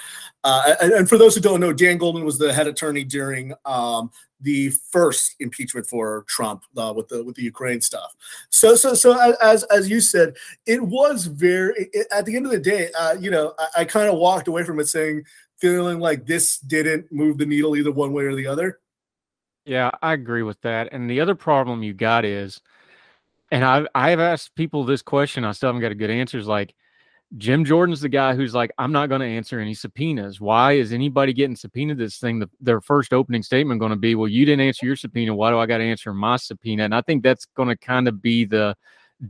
Uh, 0.45 0.75
and, 0.81 0.93
and, 0.93 1.09
for 1.09 1.19
those 1.19 1.35
who 1.35 1.41
don't 1.41 1.59
know 1.59 1.73
dan 1.73 1.99
goldman 1.99 2.25
was 2.25 2.39
the 2.39 2.53
head 2.53 2.69
attorney 2.69 3.03
during 3.03 3.53
um 3.65 4.11
the 4.41 4.71
first 4.91 5.35
impeachment 5.41 5.87
for 5.87 6.25
trump 6.29 6.63
uh, 6.77 6.93
with 6.95 7.09
the 7.09 7.25
with 7.25 7.37
the 7.37 7.43
ukraine 7.43 7.81
stuff 7.81 8.15
so 8.51 8.75
so 8.75 8.95
so 8.95 9.35
as 9.43 9.63
as 9.65 9.89
you 9.89 10.01
said 10.01 10.37
it 10.67 10.83
was 10.83 11.27
very 11.27 11.89
it, 11.93 12.07
at 12.13 12.27
the 12.27 12.37
end 12.37 12.45
of 12.45 12.53
the 12.53 12.59
day 12.59 12.91
uh 12.99 13.15
you 13.19 13.31
know 13.31 13.55
i, 13.59 13.81
I 13.81 13.85
kind 13.85 14.09
of 14.09 14.19
walked 14.19 14.49
away 14.49 14.63
from 14.65 14.79
it 14.81 14.87
saying 14.87 15.25
feeling 15.57 16.01
like 16.01 16.27
this 16.27 16.59
didn't 16.59 17.11
move 17.11 17.39
the 17.39 17.47
needle 17.47 17.77
either 17.77 17.93
one 17.93 18.13
way 18.13 18.25
or 18.25 18.35
the 18.35 18.47
other 18.47 18.81
yeah, 19.67 19.91
I 20.01 20.13
agree 20.13 20.45
with 20.45 20.61
that. 20.61 20.89
And 20.93 21.11
the 21.11 21.21
other 21.21 21.35
problem 21.35 21.83
you 21.83 21.93
got 21.93 22.25
is, 22.25 22.61
and 23.51 23.65
I've 23.65 23.89
I've 23.95 24.21
asked 24.21 24.55
people 24.55 24.85
this 24.85 25.03
question, 25.03 25.45
I 25.45 25.53
still 25.53 25.69
haven't 25.69 25.83
got 25.83 25.93
a 25.93 25.97
good 25.97 26.11
answer. 26.11 26.39
Is 26.39 26.47
like 26.47 26.75
Jim 27.37 27.65
Jordan's 27.65 28.01
the 28.01 28.09
guy 28.09 28.35
who's 28.35 28.55
like, 28.55 28.71
I'm 28.79 28.93
not 28.93 29.09
going 29.09 29.21
to 29.21 29.27
answer 29.27 29.59
any 29.59 29.75
subpoenas. 29.75 30.41
Why 30.41 30.73
is 30.73 30.93
anybody 30.93 31.33
getting 31.33 31.57
subpoenaed 31.57 31.99
this 31.99 32.19
thing? 32.19 32.39
The, 32.39 32.49
their 32.61 32.81
first 32.81 33.13
opening 33.13 33.43
statement 33.43 33.81
going 33.81 33.91
to 33.91 33.97
be, 33.97 34.15
well, 34.15 34.29
you 34.29 34.45
didn't 34.45 34.67
answer 34.67 34.87
your 34.87 34.97
subpoena. 34.97 35.35
Why 35.35 35.51
do 35.51 35.59
I 35.59 35.67
got 35.67 35.79
to 35.79 35.85
answer 35.85 36.15
my 36.15 36.37
subpoena? 36.37 36.85
And 36.85 36.95
I 36.95 37.01
think 37.01 37.23
that's 37.23 37.45
going 37.45 37.69
to 37.69 37.77
kind 37.77 38.07
of 38.07 38.23
be 38.23 38.45
the 38.45 38.77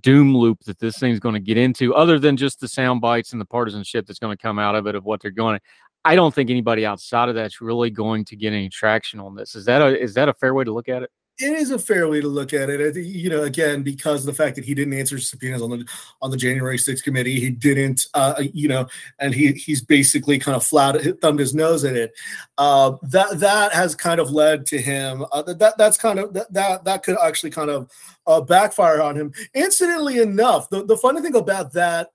doom 0.01 0.37
loop 0.37 0.61
that 0.65 0.79
this 0.79 0.99
thing's 0.99 1.21
going 1.21 1.35
to 1.35 1.41
get 1.41 1.57
into, 1.57 1.95
other 1.95 2.19
than 2.19 2.37
just 2.37 2.61
the 2.61 2.69
sound 2.69 3.01
bites 3.01 3.33
and 3.33 3.41
the 3.41 3.47
partisanship 3.47 4.07
that's 4.07 4.19
going 4.19 4.37
to 4.37 4.43
come 4.43 4.59
out 4.59 4.75
of 4.75 4.87
it 4.87 4.95
of 4.95 5.05
what 5.05 5.23
they're 5.23 5.31
going. 5.31 5.59
I 6.05 6.15
don't 6.15 6.35
think 6.35 6.51
anybody 6.51 6.85
outside 6.85 7.29
of 7.29 7.35
that's 7.35 7.61
really 7.61 7.91
going 7.91 8.25
to 8.27 8.37
get 8.37 8.53
any 8.53 8.69
traction 8.69 9.21
on 9.21 9.35
this. 9.35 9.57
Is 9.57 9.65
that 9.65 9.83
a 9.83 10.01
is 10.01 10.15
that 10.15 10.29
a 10.29 10.35
fair 10.35 10.55
way 10.55 10.65
to 10.65 10.73
look 10.73 10.89
at 10.89 11.03
it? 11.03 11.11
It 11.39 11.53
is 11.53 11.71
a 11.71 11.79
fair 11.79 12.09
way 12.09 12.23
to 12.23 12.29
look 12.29 12.55
at 12.55 12.71
it. 12.71 12.97
You 12.97 13.29
know, 13.29 13.43
again, 13.43 13.83
because 13.83 14.25
the 14.25 14.33
fact 14.33 14.57
that 14.57 14.65
he 14.65 14.75
didn't 14.75 14.95
answer 14.95 15.19
subpoenas 15.19 15.61
on 15.61 15.71
the 15.71 15.87
on 16.23 16.31
the 16.31 16.37
January 16.37 16.79
6th 16.79 17.03
committee, 17.03 17.39
he 17.39 17.51
didn't, 17.51 18.07
uh, 18.15 18.43
you 18.55 18.69
know, 18.69 18.87
and 19.19 19.35
he 19.35 19.53
he's 19.53 19.83
basically 19.83 20.39
kind 20.39 20.57
of 20.57 20.65
flat 20.65 20.97
thumbed 21.21 21.41
his 21.41 21.55
nose 21.55 21.85
at 21.85 21.95
it. 21.95 22.15
Uh, 22.57 22.93
that 23.03 23.39
that 23.41 23.73
has 23.73 23.95
kind 23.95 24.19
of 24.19 24.31
led 24.31 24.65
to 24.67 24.81
him. 24.81 25.27
Uh, 25.31 25.43
that 25.43 25.77
that's 25.77 25.99
kind 25.99 26.19
of 26.19 26.33
that 26.33 26.51
that 26.55 26.85
that 26.85 27.03
could 27.03 27.19
actually 27.23 27.51
kind 27.51 27.69
of 27.69 27.91
uh, 28.27 28.41
backfire 28.41 29.03
on 29.03 29.15
him. 29.15 29.31
Incidentally 29.53 30.21
enough, 30.21 30.71
the 30.71 30.87
the 30.87 30.97
funny 30.97 31.21
thing 31.21 31.37
about 31.37 31.73
that 31.75 32.11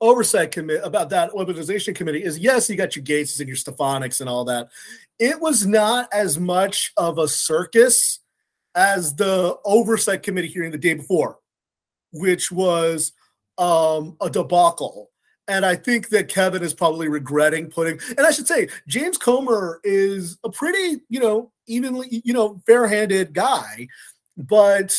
oversight 0.00 0.50
committee 0.50 0.80
about 0.82 1.10
that 1.10 1.30
organization 1.30 1.94
committee 1.94 2.22
is 2.22 2.38
yes, 2.38 2.68
you 2.68 2.76
got 2.76 2.96
your 2.96 3.04
Gaetz 3.04 3.38
and 3.38 3.48
your 3.48 3.56
Stefanik 3.56 4.18
and 4.20 4.28
all 4.28 4.44
that. 4.44 4.68
It 5.18 5.40
was 5.40 5.66
not 5.66 6.08
as 6.12 6.38
much 6.38 6.92
of 6.96 7.18
a 7.18 7.28
circus 7.28 8.20
as 8.74 9.14
the 9.14 9.56
oversight 9.64 10.22
committee 10.22 10.48
hearing 10.48 10.70
the 10.70 10.78
day 10.78 10.94
before, 10.94 11.38
which 12.12 12.52
was 12.52 13.12
um, 13.58 14.16
a 14.20 14.28
debacle. 14.28 15.10
And 15.48 15.64
I 15.64 15.76
think 15.76 16.08
that 16.08 16.28
Kevin 16.28 16.62
is 16.62 16.74
probably 16.74 17.08
regretting 17.08 17.70
putting, 17.70 18.00
and 18.18 18.26
I 18.26 18.32
should 18.32 18.48
say, 18.48 18.68
James 18.88 19.16
Comer 19.16 19.80
is 19.84 20.38
a 20.44 20.50
pretty, 20.50 21.02
you 21.08 21.20
know, 21.20 21.52
evenly, 21.66 22.22
you 22.24 22.32
know, 22.32 22.60
fair 22.66 22.86
handed 22.86 23.32
guy. 23.32 23.88
But 24.36 24.96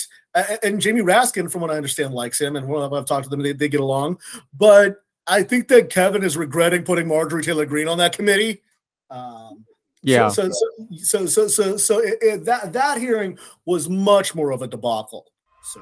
and 0.64 0.80
Jamie 0.80 1.02
Raskin, 1.02 1.52
from 1.52 1.62
what 1.62 1.72
I 1.72 1.76
understand, 1.78 2.14
likes 2.14 2.40
him, 2.40 2.56
and 2.56 2.68
when 2.68 2.82
I've 2.82 3.06
talked 3.06 3.24
to 3.24 3.30
them, 3.30 3.42
they, 3.42 3.54
they 3.54 3.70
get 3.70 3.82
along. 3.82 4.20
But 4.54 4.98
I 5.26 5.44
think 5.44 5.68
that 5.70 5.90
Kevin 5.90 6.24
is 6.24 6.38
regretting 6.38 6.84
putting 6.84 7.08
Marjorie 7.08 7.44
Taylor 7.44 7.66
Greene 7.66 7.88
on 7.88 7.98
that 7.98 8.16
committee. 8.16 8.62
Um, 9.10 9.66
yeah. 10.04 10.30
So 10.30 10.50
so 10.50 11.26
so 11.26 11.26
so 11.26 11.48
so, 11.48 11.78
so 11.78 12.00
it, 12.00 12.18
it, 12.22 12.46
that 12.46 12.74
that 12.74 12.98
hearing 12.98 13.38
was 13.66 13.90
much 13.90 14.36
more 14.36 14.52
of 14.52 14.62
a 14.62 14.68
debacle. 14.68 15.26
So. 15.64 15.82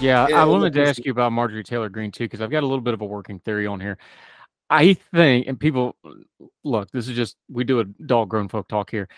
Yeah, 0.00 0.26
I 0.34 0.44
wanted 0.44 0.72
to 0.74 0.86
ask 0.86 1.04
you 1.04 1.12
about 1.12 1.32
Marjorie 1.32 1.64
Taylor 1.64 1.88
Greene 1.88 2.10
too, 2.10 2.24
because 2.24 2.40
I've 2.40 2.50
got 2.50 2.62
a 2.62 2.66
little 2.66 2.82
bit 2.82 2.94
of 2.94 3.00
a 3.00 3.06
working 3.06 3.38
theory 3.40 3.66
on 3.66 3.80
here. 3.80 3.98
I 4.70 4.94
think, 4.94 5.46
and 5.46 5.58
people 5.58 5.96
look, 6.64 6.90
this 6.90 7.08
is 7.08 7.16
just 7.16 7.36
we 7.50 7.64
do 7.64 7.80
a 7.80 7.84
dog 7.84 8.28
grown 8.28 8.48
folk 8.48 8.68
talk 8.68 8.90
here. 8.90 9.08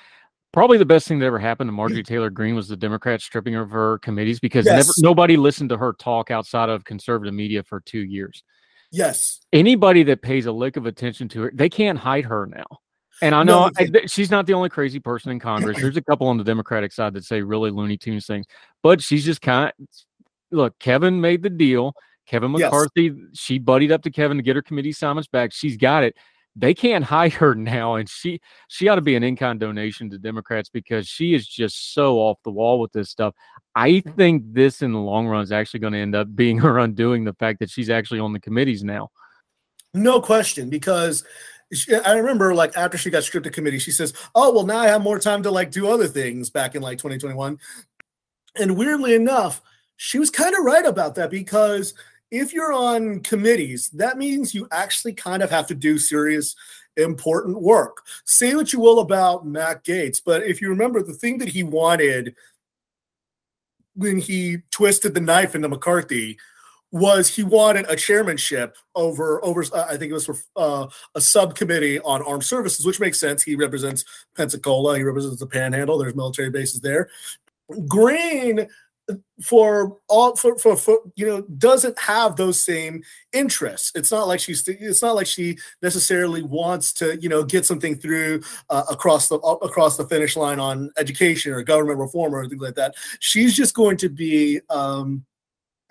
Probably 0.52 0.78
the 0.78 0.86
best 0.86 1.06
thing 1.06 1.18
that 1.18 1.26
ever 1.26 1.38
happened 1.38 1.68
to 1.68 1.72
Marjorie 1.72 2.02
Taylor 2.04 2.30
Greene 2.30 2.54
was 2.54 2.68
the 2.68 2.76
Democrats 2.76 3.24
stripping 3.24 3.54
her 3.54 3.62
of 3.62 3.70
her 3.70 3.98
committees 3.98 4.40
because 4.40 4.66
yes. 4.66 4.76
never, 4.76 4.92
nobody 4.98 5.36
listened 5.36 5.70
to 5.70 5.76
her 5.76 5.92
talk 5.92 6.30
outside 6.30 6.68
of 6.68 6.84
conservative 6.84 7.34
media 7.34 7.62
for 7.62 7.80
two 7.80 8.00
years. 8.00 8.42
Yes. 8.92 9.40
Anybody 9.52 10.02
that 10.04 10.22
pays 10.22 10.46
a 10.46 10.52
lick 10.52 10.76
of 10.76 10.86
attention 10.86 11.28
to 11.30 11.42
her, 11.42 11.52
they 11.52 11.68
can't 11.68 11.98
hide 11.98 12.24
her 12.24 12.46
now. 12.46 12.80
And 13.22 13.34
I 13.34 13.42
know 13.44 13.70
no, 13.78 13.88
I, 14.02 14.06
she's 14.06 14.30
not 14.30 14.46
the 14.46 14.52
only 14.52 14.68
crazy 14.68 15.00
person 15.00 15.30
in 15.32 15.40
Congress. 15.40 15.80
There's 15.80 15.96
a 15.96 16.02
couple 16.02 16.26
on 16.28 16.36
the 16.36 16.44
Democratic 16.44 16.92
side 16.92 17.14
that 17.14 17.24
say 17.24 17.40
really 17.40 17.70
Looney 17.70 17.96
Tunes 17.96 18.26
things, 18.26 18.46
but 18.82 19.00
she's 19.00 19.24
just 19.24 19.40
kind 19.40 19.72
of 19.78 19.86
look, 20.50 20.78
Kevin 20.78 21.20
made 21.20 21.42
the 21.42 21.50
deal. 21.50 21.94
Kevin 22.26 22.52
McCarthy, 22.52 23.04
yes. 23.04 23.14
she 23.34 23.58
buddied 23.58 23.92
up 23.92 24.02
to 24.02 24.10
Kevin 24.10 24.36
to 24.36 24.42
get 24.42 24.56
her 24.56 24.62
committee 24.62 24.90
assignments 24.90 25.28
back. 25.28 25.52
She's 25.52 25.76
got 25.76 26.02
it. 26.02 26.16
They 26.56 26.74
can't 26.74 27.04
hide 27.16 27.34
her 27.34 27.54
now, 27.54 27.96
and 27.96 28.08
she 28.08 28.40
she 28.68 28.88
ought 28.88 28.96
to 28.96 29.00
be 29.00 29.14
an 29.14 29.22
in-kind 29.22 29.60
donation 29.60 30.10
to 30.10 30.18
Democrats 30.18 30.68
because 30.68 31.06
she 31.06 31.34
is 31.34 31.46
just 31.46 31.94
so 31.94 32.16
off 32.18 32.38
the 32.44 32.50
wall 32.50 32.80
with 32.80 32.92
this 32.92 33.10
stuff. 33.10 33.34
I 33.74 34.00
think 34.00 34.42
this, 34.52 34.82
in 34.82 34.92
the 34.92 34.98
long 34.98 35.26
run, 35.26 35.42
is 35.42 35.52
actually 35.52 35.80
going 35.80 35.92
to 35.92 35.98
end 35.98 36.14
up 36.14 36.34
being 36.34 36.58
her 36.60 36.78
undoing 36.78 37.24
the 37.24 37.34
fact 37.34 37.60
that 37.60 37.70
she's 37.70 37.90
actually 37.90 38.20
on 38.20 38.32
the 38.32 38.40
committees 38.40 38.82
now. 38.82 39.10
No 39.94 40.20
question, 40.20 40.68
because 40.68 41.24
I 42.04 42.12
remember 42.14 42.54
like 42.54 42.76
after 42.76 42.98
she 42.98 43.10
got 43.10 43.22
stripped 43.22 43.46
of 43.46 43.52
committee, 43.52 43.78
she 43.78 43.92
says, 43.92 44.12
"Oh 44.34 44.52
well, 44.52 44.66
now 44.66 44.78
I 44.78 44.88
have 44.88 45.02
more 45.02 45.18
time 45.18 45.42
to 45.44 45.50
like 45.50 45.70
do 45.70 45.88
other 45.88 46.08
things." 46.08 46.50
Back 46.50 46.74
in 46.74 46.82
like 46.82 46.98
2021, 46.98 47.58
and 48.56 48.76
weirdly 48.76 49.14
enough 49.14 49.62
she 49.96 50.18
was 50.18 50.30
kind 50.30 50.54
of 50.54 50.64
right 50.64 50.84
about 50.84 51.14
that 51.16 51.30
because 51.30 51.94
if 52.30 52.52
you're 52.52 52.72
on 52.72 53.20
committees, 53.20 53.90
that 53.90 54.18
means 54.18 54.54
you 54.54 54.68
actually 54.72 55.12
kind 55.12 55.42
of 55.42 55.50
have 55.50 55.66
to 55.68 55.74
do 55.74 55.98
serious, 55.98 56.56
important 56.96 57.60
work. 57.60 58.04
Say 58.24 58.54
what 58.54 58.72
you 58.72 58.80
will 58.80 59.00
about 59.00 59.46
Matt 59.46 59.84
Gaetz, 59.84 60.20
but 60.24 60.42
if 60.42 60.60
you 60.60 60.68
remember 60.68 61.02
the 61.02 61.14
thing 61.14 61.38
that 61.38 61.48
he 61.48 61.62
wanted 61.62 62.34
when 63.94 64.18
he 64.18 64.58
twisted 64.70 65.14
the 65.14 65.20
knife 65.20 65.54
into 65.54 65.68
McCarthy 65.68 66.38
was 66.92 67.28
he 67.28 67.42
wanted 67.42 67.84
a 67.88 67.96
chairmanship 67.96 68.76
over 68.94 69.44
over 69.44 69.64
uh, 69.72 69.86
I 69.88 69.96
think 69.96 70.10
it 70.10 70.14
was 70.14 70.26
for 70.26 70.36
uh, 70.54 70.86
a 71.14 71.20
subcommittee 71.20 72.00
on 72.00 72.22
armed 72.22 72.44
services, 72.44 72.86
which 72.86 73.00
makes 73.00 73.18
sense. 73.18 73.42
He 73.42 73.56
represents 73.56 74.04
Pensacola, 74.36 74.96
he 74.96 75.02
represents 75.02 75.40
the 75.40 75.46
Panhandle. 75.46 75.98
There's 75.98 76.14
military 76.14 76.50
bases 76.50 76.80
there, 76.80 77.10
Greene 77.88 78.68
for 79.42 79.98
all 80.08 80.34
for, 80.36 80.58
for 80.58 80.76
for 80.76 80.98
you 81.14 81.26
know 81.26 81.42
doesn't 81.58 81.98
have 81.98 82.36
those 82.36 82.58
same 82.64 83.02
interests. 83.32 83.92
It's 83.94 84.10
not 84.10 84.26
like 84.26 84.40
she's 84.40 84.66
it's 84.66 85.02
not 85.02 85.14
like 85.14 85.26
she 85.26 85.58
necessarily 85.82 86.42
wants 86.42 86.92
to 86.94 87.16
you 87.20 87.28
know 87.28 87.44
get 87.44 87.64
something 87.66 87.96
through 87.96 88.42
uh, 88.70 88.84
across 88.90 89.28
the 89.28 89.36
across 89.36 89.96
the 89.96 90.06
finish 90.08 90.36
line 90.36 90.58
on 90.58 90.90
education 90.98 91.52
or 91.52 91.62
government 91.62 91.98
reform 91.98 92.34
or 92.34 92.40
anything 92.40 92.58
like 92.58 92.74
that. 92.74 92.94
She's 93.20 93.54
just 93.54 93.74
going 93.74 93.96
to 93.98 94.08
be 94.08 94.60
um 94.70 95.24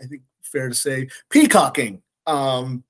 i 0.02 0.06
think 0.06 0.22
fair 0.44 0.68
to 0.68 0.76
say 0.76 1.08
peacocking 1.30 2.02
um 2.28 2.84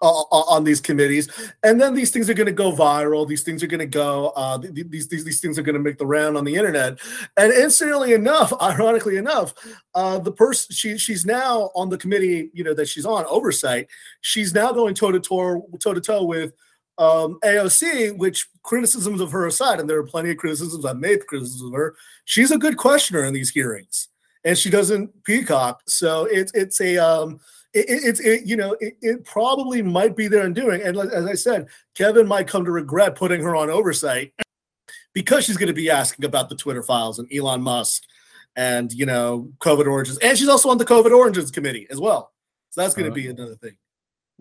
on 0.00 0.64
these 0.64 0.80
committees, 0.80 1.28
and 1.62 1.80
then 1.80 1.94
these 1.94 2.10
things 2.10 2.30
are 2.30 2.34
going 2.34 2.46
to 2.46 2.52
go 2.52 2.72
viral. 2.72 3.28
These 3.28 3.42
things 3.42 3.62
are 3.62 3.66
going 3.66 3.80
to 3.80 3.86
go. 3.86 4.28
Uh, 4.30 4.58
these, 4.58 5.08
these 5.08 5.24
these 5.24 5.40
things 5.40 5.58
are 5.58 5.62
going 5.62 5.74
to 5.74 5.80
make 5.80 5.98
the 5.98 6.06
round 6.06 6.36
on 6.36 6.44
the 6.44 6.54
internet. 6.54 6.98
And 7.36 7.52
incidentally 7.52 8.14
enough, 8.14 8.52
ironically 8.62 9.16
enough, 9.16 9.52
uh, 9.94 10.18
the 10.18 10.32
person 10.32 10.74
she 10.74 10.96
she's 10.98 11.26
now 11.26 11.70
on 11.74 11.90
the 11.90 11.98
committee, 11.98 12.50
you 12.52 12.64
know, 12.64 12.74
that 12.74 12.88
she's 12.88 13.06
on 13.06 13.26
oversight. 13.26 13.88
She's 14.22 14.54
now 14.54 14.72
going 14.72 14.94
toe 14.94 15.12
to 15.12 15.20
toe 15.20 15.68
toe 15.80 15.94
to 15.94 16.00
toe 16.00 16.24
with 16.24 16.52
um, 16.98 17.38
AOC, 17.42 18.16
which 18.18 18.46
criticisms 18.62 19.20
of 19.20 19.32
her 19.32 19.46
aside, 19.46 19.80
and 19.80 19.88
there 19.88 19.98
are 19.98 20.06
plenty 20.06 20.30
of 20.30 20.36
criticisms 20.36 20.84
I've 20.84 20.98
made 20.98 21.26
criticisms 21.26 21.62
of 21.62 21.72
her. 21.72 21.94
She's 22.26 22.50
a 22.50 22.58
good 22.58 22.76
questioner 22.76 23.24
in 23.24 23.32
these 23.32 23.50
hearings, 23.50 24.08
and 24.44 24.56
she 24.56 24.70
doesn't 24.70 25.24
peacock. 25.24 25.82
So 25.86 26.24
it's 26.24 26.52
it's 26.54 26.80
a 26.80 26.98
um, 26.98 27.40
it's 27.72 28.20
it, 28.20 28.44
you 28.46 28.56
know 28.56 28.76
it, 28.80 28.96
it, 29.00 29.24
probably 29.24 29.82
might 29.82 30.16
be 30.16 30.28
their 30.28 30.44
undoing 30.44 30.82
and 30.82 30.96
as 30.96 31.26
i 31.26 31.34
said 31.34 31.68
kevin 31.94 32.26
might 32.26 32.48
come 32.48 32.64
to 32.64 32.70
regret 32.70 33.14
putting 33.14 33.40
her 33.40 33.54
on 33.54 33.70
oversight 33.70 34.32
because 35.14 35.44
she's 35.44 35.56
going 35.56 35.68
to 35.68 35.72
be 35.72 35.90
asking 35.90 36.24
about 36.24 36.48
the 36.48 36.56
twitter 36.56 36.82
files 36.82 37.18
and 37.18 37.32
elon 37.32 37.62
musk 37.62 38.02
and 38.56 38.92
you 38.92 39.06
know 39.06 39.48
covid 39.60 39.86
origins 39.86 40.18
and 40.18 40.36
she's 40.36 40.48
also 40.48 40.68
on 40.68 40.78
the 40.78 40.84
covid 40.84 41.16
origins 41.16 41.50
committee 41.50 41.86
as 41.90 42.00
well 42.00 42.32
so 42.70 42.80
that's 42.80 42.94
going 42.94 43.08
to 43.08 43.14
be 43.14 43.28
uh-huh. 43.28 43.36
another 43.36 43.56
thing 43.56 43.76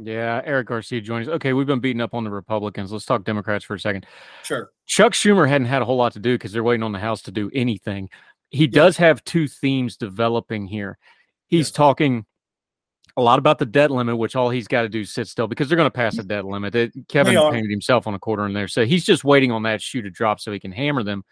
yeah, 0.02 0.42
Eric 0.46 0.68
Garcia 0.68 1.02
joins. 1.02 1.28
Okay, 1.28 1.52
we've 1.52 1.68
been 1.68 1.82
beating 1.82 2.02
up 2.02 2.14
on 2.14 2.24
the 2.24 2.30
Republicans. 2.30 2.92
Let's 2.92 3.04
talk 3.04 3.26
Democrats 3.26 3.66
for 3.66 3.74
a 3.74 3.80
second. 3.80 4.06
Sure. 4.44 4.70
Chuck 4.86 5.12
Schumer 5.12 5.48
hadn't 5.48 5.68
had 5.68 5.82
a 5.82 5.86
whole 5.86 5.98
lot 5.98 6.14
to 6.14 6.20
do 6.20 6.36
because 6.36 6.54
they're 6.54 6.64
waiting 6.64 6.84
on 6.84 6.94
the 6.94 7.00
House 7.00 7.22
to 7.24 7.32
do 7.32 7.52
anything. 7.54 8.10
He 8.50 8.64
yeah. 8.64 8.70
does 8.72 8.98
have 8.98 9.24
two 9.26 9.48
themes 9.48 9.98
developing 9.98 10.68
here. 10.68 10.98
He's 11.48 11.70
yeah. 11.70 11.76
talking 11.76 12.26
a 13.20 13.22
lot 13.22 13.40
about 13.40 13.60
the 13.60 13.66
debt 13.66 13.92
limit, 13.92 14.18
which 14.18 14.36
all 14.36 14.50
he's 14.50 14.68
got 14.68 14.84
to 14.84 14.90
do 14.90 15.02
is 15.02 15.14
sit 15.14 15.28
still 15.28 15.48
because 15.48 15.68
they're 15.68 15.78
going 15.78 15.88
to 15.88 15.92
pass 15.92 16.16
the 16.16 16.24
debt 16.24 16.46
limit. 16.46 16.74
It, 16.76 16.94
Kevin 17.08 17.36
painted 17.52 17.70
himself 17.70 18.08
on 18.08 18.14
a 18.14 18.20
quarter 18.20 18.46
in 18.46 18.54
there, 18.54 18.68
so 18.68 18.86
he's 18.86 19.06
just 19.06 19.24
waiting 19.24 19.52
on 19.52 19.64
that 19.64 19.82
shoe 19.82 20.02
to 20.02 20.10
drop 20.10 20.40
so 20.40 20.52
he 20.52 20.60
can 20.60 20.72
hammer 20.72 21.04
them. 21.04 21.24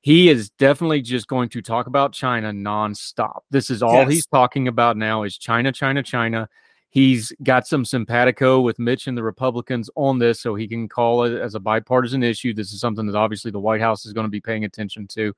He 0.00 0.28
is 0.28 0.50
definitely 0.50 1.02
just 1.02 1.26
going 1.26 1.48
to 1.50 1.60
talk 1.60 1.86
about 1.86 2.12
China 2.12 2.52
nonstop. 2.52 3.40
This 3.50 3.68
is 3.68 3.82
all 3.82 3.94
yes. 3.94 4.10
he's 4.10 4.26
talking 4.26 4.68
about 4.68 4.96
now 4.96 5.24
is 5.24 5.36
China, 5.36 5.72
China, 5.72 6.02
China. 6.02 6.48
He's 6.90 7.32
got 7.42 7.66
some 7.66 7.84
simpatico 7.84 8.60
with 8.60 8.78
Mitch 8.78 9.08
and 9.08 9.18
the 9.18 9.22
Republicans 9.22 9.90
on 9.94 10.18
this, 10.18 10.40
so 10.40 10.54
he 10.54 10.66
can 10.66 10.88
call 10.88 11.24
it 11.24 11.38
as 11.38 11.54
a 11.54 11.60
bipartisan 11.60 12.22
issue. 12.22 12.54
This 12.54 12.72
is 12.72 12.80
something 12.80 13.06
that 13.06 13.16
obviously 13.16 13.50
the 13.50 13.60
White 13.60 13.80
House 13.80 14.06
is 14.06 14.12
going 14.12 14.24
to 14.24 14.30
be 14.30 14.40
paying 14.40 14.64
attention 14.64 15.06
to 15.08 15.34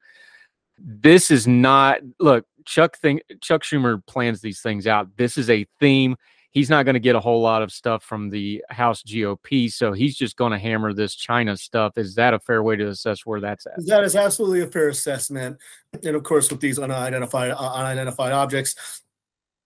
this 0.83 1.31
is 1.31 1.47
not 1.47 2.01
look 2.19 2.45
chuck 2.65 2.97
chuck 3.41 3.63
schumer 3.63 4.05
plans 4.07 4.41
these 4.41 4.61
things 4.61 4.87
out. 4.87 5.09
This 5.17 5.37
is 5.37 5.51
a 5.51 5.67
theme. 5.79 6.17
He's 6.53 6.69
not 6.69 6.85
going 6.85 6.95
to 6.95 7.01
get 7.01 7.15
a 7.15 7.21
whole 7.21 7.41
lot 7.41 7.63
of 7.63 7.71
stuff 7.71 8.03
from 8.03 8.29
the 8.29 8.65
house 8.71 9.05
gop 9.05 9.73
so 9.73 9.93
he's 9.93 10.17
just 10.17 10.37
going 10.37 10.51
to 10.51 10.59
hammer 10.59 10.93
this 10.93 11.15
china 11.15 11.57
stuff. 11.57 11.97
Is 11.97 12.17
that 12.17 12.35
a 12.35 12.41
fair 12.41 12.63
way 12.63 12.75
to 12.77 12.89
assess 12.89 13.25
where 13.25 13.41
that's 13.41 13.67
at? 13.67 13.87
That 13.87 14.03
is 14.03 14.17
absolutely 14.17 14.63
a 14.63 14.67
fair 14.67 14.89
assessment. 14.89 15.59
And 16.05 16.17
of 16.17 16.25
course 16.25 16.51
with 16.51 16.61
these 16.61 16.79
unidentified 16.79 17.53
uh, 17.53 17.73
unidentified 17.75 18.33
objects 18.33 19.03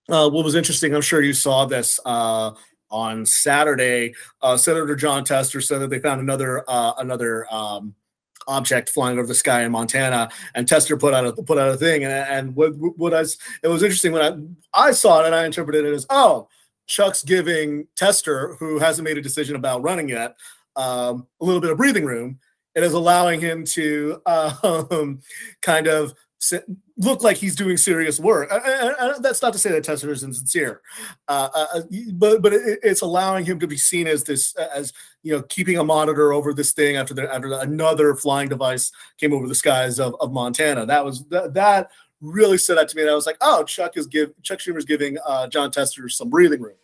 uh, 0.09 0.29
what 0.29 0.45
was 0.45 0.55
interesting 0.55 0.95
i'm 0.95 1.01
sure 1.01 1.23
you 1.23 1.33
saw 1.33 1.65
this 1.65 1.99
uh, 2.05 2.51
on 2.91 3.25
saturday 3.25 4.13
uh, 4.43 4.57
senator 4.57 4.95
Jon 4.95 5.25
Tester 5.25 5.61
said 5.61 5.79
that 5.79 5.91
they 5.91 5.99
found 5.99 6.21
another 6.21 6.65
uh, 6.69 6.93
another 6.99 7.53
um, 7.53 7.95
object 8.47 8.89
flying 8.89 9.19
over 9.19 9.27
the 9.27 9.35
sky 9.35 9.63
in 9.63 9.73
Montana, 9.73 10.31
and 10.55 10.67
Tester 10.67 10.97
put 10.97 11.15
out 11.15 11.27
a 11.27 11.43
put 11.43 11.59
out 11.59 11.69
a 11.69 11.77
thing, 11.77 12.05
and, 12.05 12.13
and 12.13 12.57
what 12.57 12.75
what 12.77 13.15
I 13.15 13.23
it 13.63 13.69
was 13.69 13.83
interesting 13.83 14.13
when 14.13 14.23
I 14.75 14.89
I 14.89 14.93
saw 14.93 15.23
it 15.23 15.27
and 15.27 15.35
I 15.35 15.47
interpreted 15.47 15.85
it 15.85 15.93
as 15.93 16.07
oh 16.11 16.49
Chuck's 16.87 17.23
giving 17.23 17.87
Tester, 17.97 18.55
who 18.59 18.79
hasn't 18.79 19.05
made 19.05 19.19
a 19.19 19.23
decision 19.23 19.57
about 19.57 19.83
running 19.83 20.09
yet, 20.09 20.37
um, 20.77 21.27
a 21.41 21.45
little 21.45 21.61
bit 21.61 21.71
of 21.71 21.77
breathing 21.77 22.05
room. 22.05 22.39
It 22.75 22.83
is 22.83 22.93
allowing 22.93 23.41
him 23.41 23.65
to 23.67 24.21
um, 24.27 25.21
kind 25.63 25.87
of 25.87 26.15
look 26.97 27.23
like 27.23 27.37
he's 27.37 27.57
doing 27.57 27.77
serious 27.77 28.21
work. 28.21 28.49
that's 29.21 29.43
not 29.43 29.53
to 29.53 29.59
say 29.59 29.71
that 29.71 29.85
Tester 29.85 30.11
is 30.13 30.23
insincere, 30.23 30.81
uh, 31.29 31.49
uh, 31.55 31.67
uh 31.75 31.81
but 32.13 32.43
but 32.43 32.53
it, 32.53 32.79
it's 32.83 33.01
allowing 33.01 33.45
him 33.45 33.59
to 33.61 33.67
be 33.67 33.77
seen 33.77 34.07
as 34.07 34.23
this 34.25 34.55
as 34.57 34.93
you 35.23 35.33
know 35.33 35.43
keeping 35.43 35.79
a 35.79 35.85
monitor 35.85 36.33
over 36.33 36.55
this 36.55 36.73
thing 36.73 36.97
after 36.97 37.15
the, 37.15 37.33
after 37.33 37.53
another 37.61 38.15
flying 38.15 38.49
device 38.49 38.93
came 39.19 39.33
over 39.33 39.49
the 39.49 39.55
skies 39.55 39.99
of, 39.99 40.15
of 40.21 40.33
Montana. 40.33 40.87
That 40.87 41.05
was 41.05 41.25
that, 41.27 41.55
that 41.55 41.91
really 42.21 42.59
stood 42.59 42.79
out 42.79 42.89
to 42.89 42.97
me. 42.97 43.03
And 43.03 43.11
I 43.11 43.15
was 43.15 43.27
like, 43.27 43.39
oh, 43.41 43.65
Chuck 43.65 43.97
is 43.97 44.07
give 44.07 44.31
Chuck 44.43 44.59
Schumer's 44.59 44.85
giving 44.85 45.17
uh, 45.27 45.49
Jon 45.49 45.71
Tester 45.71 46.09
some 46.09 46.31
breathing 46.31 46.61
room. 46.61 46.77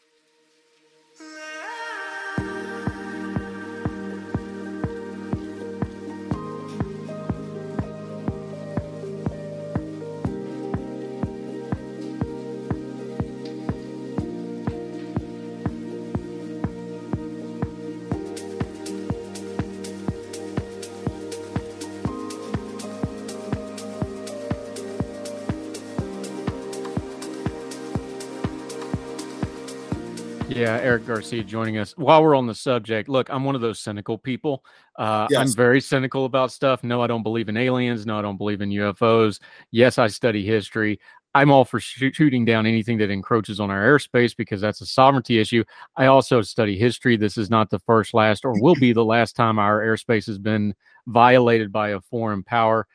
Yeah, 30.60 30.76
Eric 30.82 31.06
Garcia 31.06 31.42
joining 31.42 31.78
us. 31.78 31.96
While 31.96 32.22
we're 32.22 32.36
on 32.36 32.46
the 32.46 32.54
subject, 32.54 33.08
look, 33.08 33.30
I'm 33.30 33.44
one 33.44 33.54
of 33.54 33.62
those 33.62 33.80
cynical 33.80 34.18
people. 34.18 34.62
Uh, 34.96 35.26
yes. 35.30 35.40
I'm 35.40 35.56
very 35.56 35.80
cynical 35.80 36.26
about 36.26 36.52
stuff. 36.52 36.84
No, 36.84 37.00
I 37.00 37.06
don't 37.06 37.22
believe 37.22 37.48
in 37.48 37.56
aliens. 37.56 38.04
No, 38.04 38.18
I 38.18 38.22
don't 38.22 38.36
believe 38.36 38.60
in 38.60 38.68
UFOs. 38.68 39.40
Yes, 39.70 39.96
I 39.96 40.08
study 40.08 40.44
history. 40.44 41.00
I'm 41.34 41.50
all 41.50 41.64
for 41.64 41.80
sh- 41.80 42.12
shooting 42.12 42.44
down 42.44 42.66
anything 42.66 42.98
that 42.98 43.08
encroaches 43.08 43.58
on 43.58 43.70
our 43.70 43.82
airspace 43.82 44.36
because 44.36 44.60
that's 44.60 44.82
a 44.82 44.86
sovereignty 44.86 45.38
issue. 45.38 45.64
I 45.96 46.06
also 46.06 46.42
study 46.42 46.76
history. 46.76 47.16
This 47.16 47.38
is 47.38 47.48
not 47.48 47.70
the 47.70 47.78
first, 47.78 48.12
last, 48.12 48.44
or 48.44 48.60
will 48.60 48.74
be 48.74 48.92
the 48.92 49.04
last 49.04 49.36
time 49.36 49.58
our 49.58 49.80
airspace 49.80 50.26
has 50.26 50.38
been 50.38 50.74
violated 51.06 51.72
by 51.72 51.90
a 51.90 52.00
foreign 52.02 52.42
power 52.42 52.86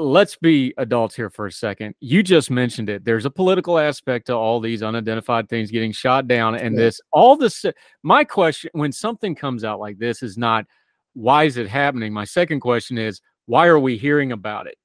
let's 0.00 0.36
be 0.36 0.74
adults 0.78 1.14
here 1.14 1.30
for 1.30 1.46
a 1.46 1.52
second. 1.52 1.94
You 2.00 2.22
just 2.22 2.50
mentioned 2.50 2.88
it. 2.88 3.04
There's 3.04 3.26
a 3.26 3.30
political 3.30 3.78
aspect 3.78 4.26
to 4.26 4.34
all 4.34 4.60
these 4.60 4.82
unidentified 4.82 5.48
things 5.48 5.70
getting 5.70 5.92
shot 5.92 6.26
down, 6.26 6.54
and 6.54 6.74
yeah. 6.74 6.84
this 6.84 7.00
all 7.12 7.36
this. 7.36 7.64
My 8.02 8.24
question, 8.24 8.70
when 8.72 8.92
something 8.92 9.34
comes 9.34 9.64
out 9.64 9.80
like 9.80 9.98
this, 9.98 10.22
is 10.22 10.36
not 10.36 10.66
why 11.14 11.44
is 11.44 11.56
it 11.56 11.68
happening. 11.68 12.12
My 12.12 12.24
second 12.24 12.60
question 12.60 12.98
is 12.98 13.20
why 13.46 13.66
are 13.66 13.78
we 13.78 13.96
hearing 13.96 14.32
about 14.32 14.66
it? 14.66 14.76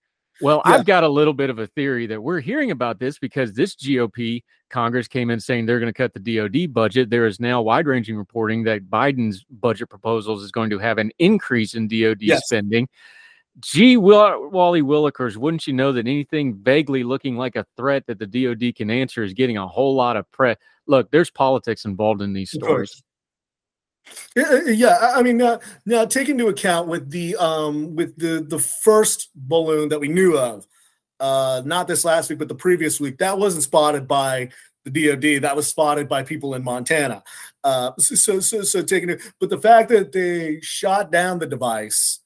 Well, 0.42 0.62
yeah. 0.66 0.74
I've 0.74 0.86
got 0.86 1.04
a 1.04 1.10
little 1.10 1.34
bit 1.34 1.50
of 1.50 1.60
a 1.60 1.68
theory 1.68 2.08
that 2.08 2.22
we're 2.22 2.42
hearing 2.42 2.72
about 2.72 3.00
this 3.00 3.18
because 3.18 3.54
this 3.54 3.76
GOP 3.76 4.44
Congress 4.70 5.08
came 5.08 5.30
in 5.30 5.40
saying 5.40 5.66
they're 5.66 5.80
going 5.80 5.94
to 5.94 5.98
cut 5.98 6.14
the 6.14 6.38
DoD 6.38 6.74
budget. 6.74 7.10
There 7.10 7.26
is 7.26 7.40
now 7.40 7.62
wide-ranging 7.62 8.18
reporting 8.18 8.64
that 8.64 8.90
Biden's 8.90 9.46
budget 9.50 9.90
proposals 9.90 10.44
is 10.44 10.52
going 10.52 10.72
to 10.72 10.80
have 10.80 10.98
an 10.98 11.12
increase 11.20 11.74
in 11.74 11.88
DoD 11.88 12.22
yes. 12.22 12.46
spending. 12.46 12.90
Gee, 13.60 13.96
Will- 13.98 14.50
Wally 14.50 14.82
Willikers, 14.82 15.38
wouldn't 15.38 15.66
you 15.66 15.74
know 15.74 15.94
that 15.94 16.08
anything 16.08 16.56
vaguely 16.56 17.04
looking 17.04 17.38
like 17.38 17.56
a 17.56 17.66
threat 17.78 18.06
that 18.08 18.20
the 18.20 18.28
DoD 18.28 18.76
can 18.76 18.90
answer 18.90 19.24
is 19.24 19.34
getting 19.34 19.58
a 19.58 19.68
whole 19.68 19.96
lot 19.96 20.18
of 20.18 20.30
press? 20.32 20.58
Look, 20.88 21.10
there's 21.12 21.32
politics 21.32 21.86
involved 21.86 22.22
in 22.22 22.34
these 22.34 22.52
stories. 22.52 23.02
Yeah, 24.36 25.14
I 25.16 25.24
mean, 25.24 25.42
uh, 25.42 25.60
now 25.86 26.06
take 26.06 26.30
into 26.30 26.48
account 26.48 26.88
with 26.88 27.10
the 27.10 27.36
um 27.38 27.96
with 27.96 28.16
the 28.18 28.46
the 28.48 28.60
first 28.60 29.30
balloon 29.34 29.90
that 29.90 30.00
we 30.00 30.10
knew 30.10 30.38
of, 30.38 30.68
uh, 31.20 31.64
not 31.66 31.88
this 31.88 32.06
last 32.06 32.30
week, 32.30 32.38
but 32.38 32.48
the 32.48 32.56
previous 32.56 33.00
week, 33.00 33.18
that 33.18 33.38
wasn't 33.38 33.64
spotted 33.64 34.08
by 34.08 34.50
the 34.84 34.92
DoD. 34.92 35.42
That 35.42 35.56
was 35.56 35.68
spotted 35.68 36.08
by 36.08 36.22
people 36.22 36.54
in 36.54 36.64
Montana. 36.64 37.24
Uh, 37.64 37.92
so 37.98 38.40
so 38.40 38.62
so 38.62 38.84
taking 38.84 39.10
it, 39.10 39.22
but 39.40 39.50
the 39.50 39.60
fact 39.60 39.90
that 39.90 40.12
they 40.12 40.60
shot 40.62 41.12
down 41.12 41.40
the 41.40 41.48
device 41.48 42.20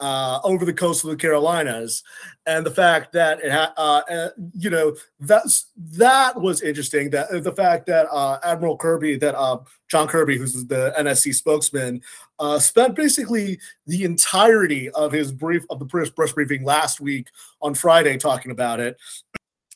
uh, 0.00 0.40
over 0.44 0.64
the 0.64 0.72
coast 0.72 1.04
of 1.04 1.10
the 1.10 1.16
Carolinas, 1.16 2.02
and 2.46 2.64
the 2.64 2.70
fact 2.70 3.12
that 3.12 3.42
it 3.42 3.50
had, 3.50 3.70
uh, 3.76 4.02
uh, 4.10 4.28
you 4.54 4.70
know, 4.70 4.96
that's 5.20 5.66
that 5.76 6.40
was 6.40 6.62
interesting. 6.62 7.10
That 7.10 7.42
the 7.42 7.52
fact 7.52 7.86
that 7.86 8.06
uh, 8.10 8.38
Admiral 8.44 8.76
Kirby, 8.76 9.16
that 9.18 9.34
uh, 9.36 9.58
John 9.88 10.06
Kirby, 10.06 10.38
who's 10.38 10.66
the 10.66 10.94
NSC 10.98 11.34
spokesman, 11.34 12.02
uh, 12.38 12.58
spent 12.58 12.94
basically 12.94 13.58
the 13.86 14.04
entirety 14.04 14.90
of 14.90 15.12
his 15.12 15.32
brief 15.32 15.64
of 15.70 15.78
the 15.78 15.86
press 15.86 16.10
briefing 16.10 16.64
last 16.64 17.00
week 17.00 17.28
on 17.60 17.74
Friday 17.74 18.16
talking 18.16 18.50
about 18.50 18.80
it, 18.80 18.96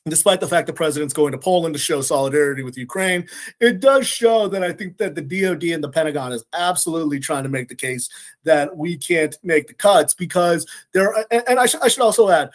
despite 0.06 0.40
the 0.40 0.48
fact 0.48 0.66
the 0.66 0.72
president's 0.72 1.14
going 1.14 1.32
to 1.32 1.38
Poland 1.38 1.74
to 1.74 1.78
show 1.78 2.00
solidarity 2.00 2.62
with 2.62 2.76
Ukraine, 2.76 3.26
it 3.60 3.80
does 3.80 4.06
show 4.06 4.48
that 4.48 4.62
I 4.62 4.72
think 4.72 4.96
that 4.98 5.14
the 5.14 5.22
DoD 5.22 5.64
and 5.64 5.82
the 5.82 5.88
Pentagon 5.88 6.32
is 6.32 6.44
absolutely 6.52 7.20
trying 7.20 7.44
to 7.44 7.48
make 7.48 7.68
the 7.68 7.74
case 7.74 8.08
that 8.44 8.76
we 8.76 8.96
can't 8.96 9.36
make 9.42 9.68
the 9.68 9.74
cuts 9.74 10.14
because 10.14 10.66
there. 10.92 11.14
And 11.30 11.58
I, 11.58 11.66
sh- 11.66 11.76
I 11.82 11.88
should 11.88 12.02
also 12.02 12.28
add. 12.30 12.50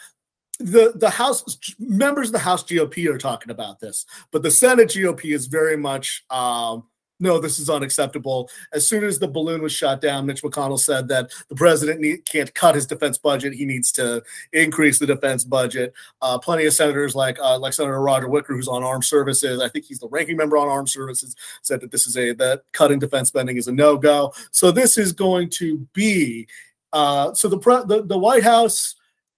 The 0.60 0.94
the 0.96 1.12
House 1.12 1.60
members 1.78 2.30
of 2.30 2.34
the 2.34 2.40
House 2.40 2.64
GOP 2.64 3.08
are 3.14 3.20
talking 3.20 3.52
about 3.52 3.80
this, 3.80 4.08
but 4.32 4.42
the 4.42 4.50
Senate 4.50 4.88
GOP 4.88 5.26
is 5.26 5.46
very 5.46 5.78
much 5.78 6.26
um, 6.32 6.84
no, 7.20 7.40
this 7.40 7.60
is 7.60 7.70
unacceptable. 7.70 8.50
As 8.74 8.88
soon 8.88 9.04
as 9.04 9.18
the 9.18 9.28
balloon 9.28 9.62
was 9.62 9.72
shot 9.72 10.02
down, 10.02 10.26
Mitch 10.26 10.44
McConnell 10.44 10.80
said 10.80 11.08
that 11.08 11.32
the 11.50 11.56
president 11.56 12.00
need, 12.00 12.26
can't 12.26 12.54
cut 12.54 12.76
his 12.76 12.86
defense 12.86 13.18
budget; 13.18 13.54
he 13.54 13.66
needs 13.66 13.92
to 13.94 14.24
increase 14.54 15.00
the 15.00 15.08
defense 15.08 15.44
budget. 15.44 15.94
Uh, 16.22 16.38
plenty 16.38 16.66
of 16.66 16.74
senators, 16.74 17.16
like 17.16 17.40
uh, 17.40 17.58
like 17.58 17.74
Senator 17.74 18.02
Roger 18.02 18.30
Wicker, 18.30 18.54
who's 18.54 18.68
on 18.68 18.84
armed 18.84 19.06
services, 19.06 19.62
I 19.62 19.70
think 19.70 19.86
he's 19.86 20.00
the 20.00 20.10
ranking 20.10 20.38
member 20.38 20.58
on 20.58 20.68
armed 20.68 20.90
services, 20.90 21.36
said 21.62 21.82
that 21.82 21.92
this 21.92 22.08
is 22.08 22.18
a 22.18 22.34
that 22.34 22.64
cutting 22.74 23.00
defense 23.00 23.30
spending 23.30 23.58
is 23.58 23.68
a 23.68 23.72
no 23.72 23.98
go. 23.98 24.34
So 24.52 24.72
this 24.72 24.98
is 24.98 25.12
going 25.12 25.50
to 25.52 25.88
be 25.94 26.48
uh, 26.94 27.34
so 27.34 27.48
the, 27.48 27.60
pre- 27.60 27.86
the 27.86 28.04
the 28.04 28.18
White 28.18 28.44
House, 28.44 28.96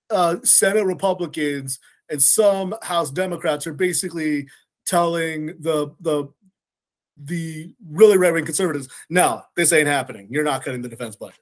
uh, 0.09 0.37
Senate 0.43 0.85
Republicans, 0.85 1.79
and 2.09 2.21
some 2.21 2.75
House 2.81 3.11
Democrats 3.11 3.67
are 3.67 3.73
basically 3.73 4.47
telling 4.85 5.47
the 5.59 5.93
the 6.01 6.27
the 7.19 7.73
really 7.89 8.17
right 8.17 8.33
wing 8.33 8.45
conservatives, 8.45 8.87
no, 9.09 9.41
this 9.55 9.73
ain't 9.73 9.87
happening. 9.87 10.27
You're 10.29 10.43
not 10.43 10.63
cutting 10.63 10.81
the 10.81 10.89
defense 10.89 11.15
budget. 11.15 11.39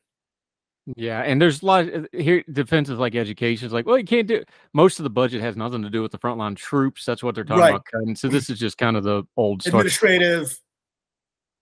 Yeah, 0.95 1.21
and 1.21 1.41
there's 1.41 1.61
a 1.63 1.65
lot 1.65 1.89
of, 1.89 2.07
here 2.13 2.43
defenses 2.53 2.97
like 2.97 3.13
education 3.13 3.65
is 3.67 3.73
like, 3.73 3.85
well, 3.85 3.97
you 3.97 4.05
can't 4.05 4.25
do 4.27 4.41
most 4.73 4.99
of 4.99 5.03
the 5.03 5.09
budget 5.09 5.41
has 5.41 5.57
nothing 5.57 5.81
to 5.83 5.89
do 5.89 6.01
with 6.01 6.13
the 6.13 6.17
frontline 6.17 6.55
troops. 6.55 7.03
That's 7.03 7.21
what 7.21 7.35
they're 7.35 7.43
talking 7.43 7.59
Right. 7.59 7.69
about 7.71 7.85
cutting. 7.91 8.15
So 8.15 8.29
this 8.29 8.49
is 8.49 8.57
just 8.57 8.77
kind 8.77 8.95
of 8.95 9.03
the 9.03 9.23
old 9.35 9.61
story. 9.63 9.81
Administrative. 9.81 10.57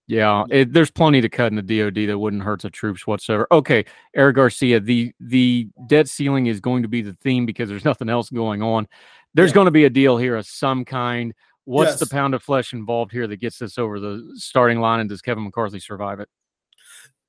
Yeah, 0.07 0.43
it, 0.51 0.71
there's 0.71 0.91
plenty 0.91 1.19
to 1.21 1.29
cut 1.29 1.51
in 1.51 1.55
the 1.55 1.63
DoD 1.63 2.07
that 2.09 2.19
wouldn't 2.19 2.43
hurt 2.43 2.61
the 2.61 2.69
troops 2.69 3.07
whatsoever. 3.07 3.47
Okay, 3.51 3.85
Eric 4.15 4.35
Garcia, 4.35 4.79
the 4.79 5.11
the 5.19 5.67
debt 5.87 6.07
ceiling 6.07 6.45
is 6.45 6.59
going 6.59 6.83
to 6.83 6.87
be 6.87 7.01
the 7.01 7.13
theme 7.23 7.47
because 7.47 7.67
there's 7.69 7.85
nothing 7.85 8.09
else 8.09 8.29
going 8.29 8.61
on. 8.61 8.87
There's 9.33 9.49
Yeah. 9.49 9.55
going 9.55 9.65
to 9.65 9.71
be 9.71 9.85
a 9.85 9.89
deal 9.89 10.17
here 10.17 10.35
of 10.35 10.45
some 10.45 10.85
kind. 10.85 11.33
What's 11.65 11.99
the 11.99 12.07
pound 12.07 12.33
of 12.33 12.43
flesh 12.43 12.73
involved 12.73 13.11
here 13.11 13.27
that 13.27 13.37
gets 13.37 13.57
this 13.57 13.77
over 13.77 13.99
the 13.99 14.33
starting 14.35 14.79
line, 14.79 14.99
and 14.99 15.09
does 15.09 15.21
Kevin 15.21 15.43
McCarthy 15.43 15.79
survive 15.79 16.19
it? 16.19 16.29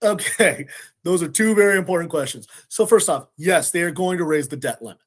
Okay, 0.02 0.66
those 1.04 1.22
are 1.22 1.28
two 1.28 1.54
very 1.54 1.78
important 1.78 2.10
questions. 2.10 2.46
So 2.68 2.84
first 2.84 3.08
off, 3.08 3.28
yes, 3.38 3.70
they 3.70 3.82
are 3.82 3.90
going 3.90 4.18
to 4.18 4.24
raise 4.24 4.46
the 4.46 4.56
debt 4.56 4.82
limit. 4.82 5.00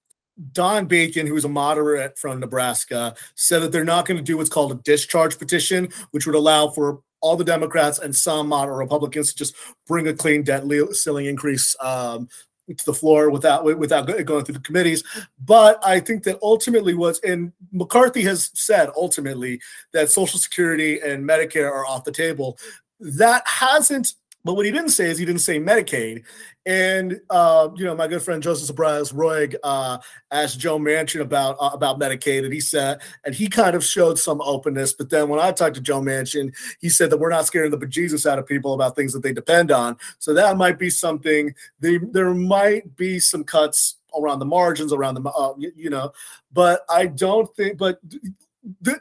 Don 0.53 0.85
Bacon, 0.85 1.27
who's 1.27 1.45
a 1.45 1.49
moderate 1.49 2.17
from 2.17 2.39
Nebraska, 2.39 3.13
said 3.35 3.59
that 3.59 3.71
they're 3.71 3.83
not 3.83 4.05
going 4.05 4.17
to 4.17 4.23
do 4.23 4.37
what's 4.37 4.49
called 4.49 4.71
a 4.71 4.75
discharge 4.75 5.37
petition, 5.37 5.89
which 6.11 6.25
would 6.25 6.35
allow 6.35 6.69
for 6.69 7.01
all 7.21 7.35
the 7.35 7.43
Democrats 7.43 7.99
and 7.99 8.15
some 8.15 8.47
moderate 8.47 8.77
Republicans 8.77 9.33
to 9.33 9.37
just 9.37 9.55
bring 9.85 10.07
a 10.07 10.13
clean 10.13 10.41
debt 10.43 10.63
ceiling 10.93 11.25
increase 11.25 11.75
um, 11.81 12.29
to 12.77 12.85
the 12.85 12.93
floor 12.93 13.29
without 13.29 13.63
without 13.63 14.07
going 14.25 14.45
through 14.45 14.53
the 14.53 14.59
committees. 14.59 15.03
But 15.43 15.79
I 15.85 15.99
think 15.99 16.23
that 16.23 16.39
ultimately 16.41 16.93
what's 16.93 17.19
and 17.19 17.51
McCarthy 17.71 18.21
has 18.23 18.51
said 18.53 18.89
ultimately 18.95 19.59
that 19.93 20.09
Social 20.09 20.39
Security 20.39 20.99
and 20.99 21.27
Medicare 21.27 21.71
are 21.71 21.85
off 21.85 22.03
the 22.03 22.11
table. 22.11 22.57
That 22.99 23.47
hasn't 23.47 24.13
but 24.43 24.55
what 24.55 24.65
he 24.65 24.71
didn't 24.71 24.89
say 24.89 25.05
is 25.09 25.17
he 25.17 25.25
didn't 25.25 25.41
say 25.41 25.59
Medicaid. 25.59 26.23
And 26.65 27.19
uh, 27.29 27.69
you 27.75 27.85
know, 27.85 27.95
my 27.95 28.07
good 28.07 28.21
friend 28.21 28.41
Joseph 28.41 28.75
Zeballos-Roig 28.75 29.55
uh, 29.63 29.97
asked 30.31 30.59
Joe 30.59 30.77
Manchin 30.77 31.21
about 31.21 31.57
uh, 31.59 31.71
about 31.73 31.99
Medicaid, 31.99 32.43
and 32.43 32.53
he 32.53 32.61
said, 32.61 33.01
and 33.25 33.33
he 33.33 33.47
kind 33.47 33.75
of 33.75 33.83
showed 33.83 34.19
some 34.19 34.41
openness. 34.41 34.93
But 34.93 35.09
then 35.09 35.29
when 35.29 35.39
I 35.39 35.51
talked 35.51 35.75
to 35.75 35.81
Joe 35.81 36.01
Manchin, 36.01 36.55
he 36.79 36.89
said 36.89 37.09
that 37.09 37.17
we're 37.17 37.29
not 37.29 37.47
scaring 37.47 37.71
the 37.71 37.77
bejesus 37.77 38.29
out 38.29 38.39
of 38.39 38.45
people 38.45 38.73
about 38.73 38.95
things 38.95 39.13
that 39.13 39.23
they 39.23 39.33
depend 39.33 39.71
on. 39.71 39.97
So 40.19 40.33
that 40.33 40.57
might 40.57 40.77
be 40.77 40.89
something. 40.89 41.53
They, 41.79 41.97
there 41.97 42.33
might 42.33 42.95
be 42.95 43.19
some 43.19 43.43
cuts 43.43 43.97
around 44.17 44.39
the 44.39 44.45
margins, 44.45 44.93
around 44.93 45.15
the 45.15 45.29
uh, 45.29 45.53
you, 45.57 45.71
you 45.75 45.89
know, 45.89 46.11
but 46.53 46.81
I 46.89 47.07
don't 47.07 47.53
think. 47.55 47.77
But 47.77 47.99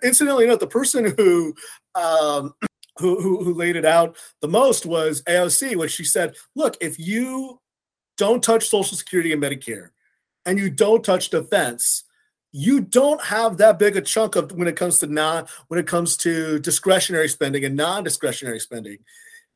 incidentally 0.03 0.45
enough, 0.45 0.61
the 0.61 0.67
person 0.67 1.15
who 1.17 1.55
um, 1.95 2.55
who, 2.99 3.21
who 3.21 3.45
who 3.45 3.55
laid 3.55 3.77
it 3.77 3.85
out 3.85 4.17
the 4.41 4.49
most 4.49 4.87
was 4.87 5.23
AOC, 5.23 5.77
which 5.77 5.93
she 5.93 6.05
said, 6.05 6.37
"Look, 6.55 6.77
if 6.81 6.99
you 6.99 7.61
don't 8.17 8.43
touch 8.43 8.69
Social 8.69 8.97
Security 8.97 9.33
and 9.33 9.43
Medicare, 9.43 9.91
and 10.47 10.59
you 10.59 10.71
don't 10.71 11.05
touch 11.05 11.31
defense." 11.31 12.05
You 12.51 12.81
don't 12.81 13.23
have 13.23 13.59
that 13.59 13.79
big 13.79 13.99
a 13.99 14.01
chunk 14.01 14.35
of 14.35 14.53
when 14.53 14.69
it 14.69 14.75
comes 14.75 14.99
to 15.01 15.07
non 15.07 15.47
when 15.69 15.79
it 15.79 15.87
comes 15.87 16.17
to 16.19 16.59
discretionary 16.61 17.29
spending 17.29 17.63
and 17.67 17.77
non-discretionary 17.77 18.59
spending. 18.59 18.99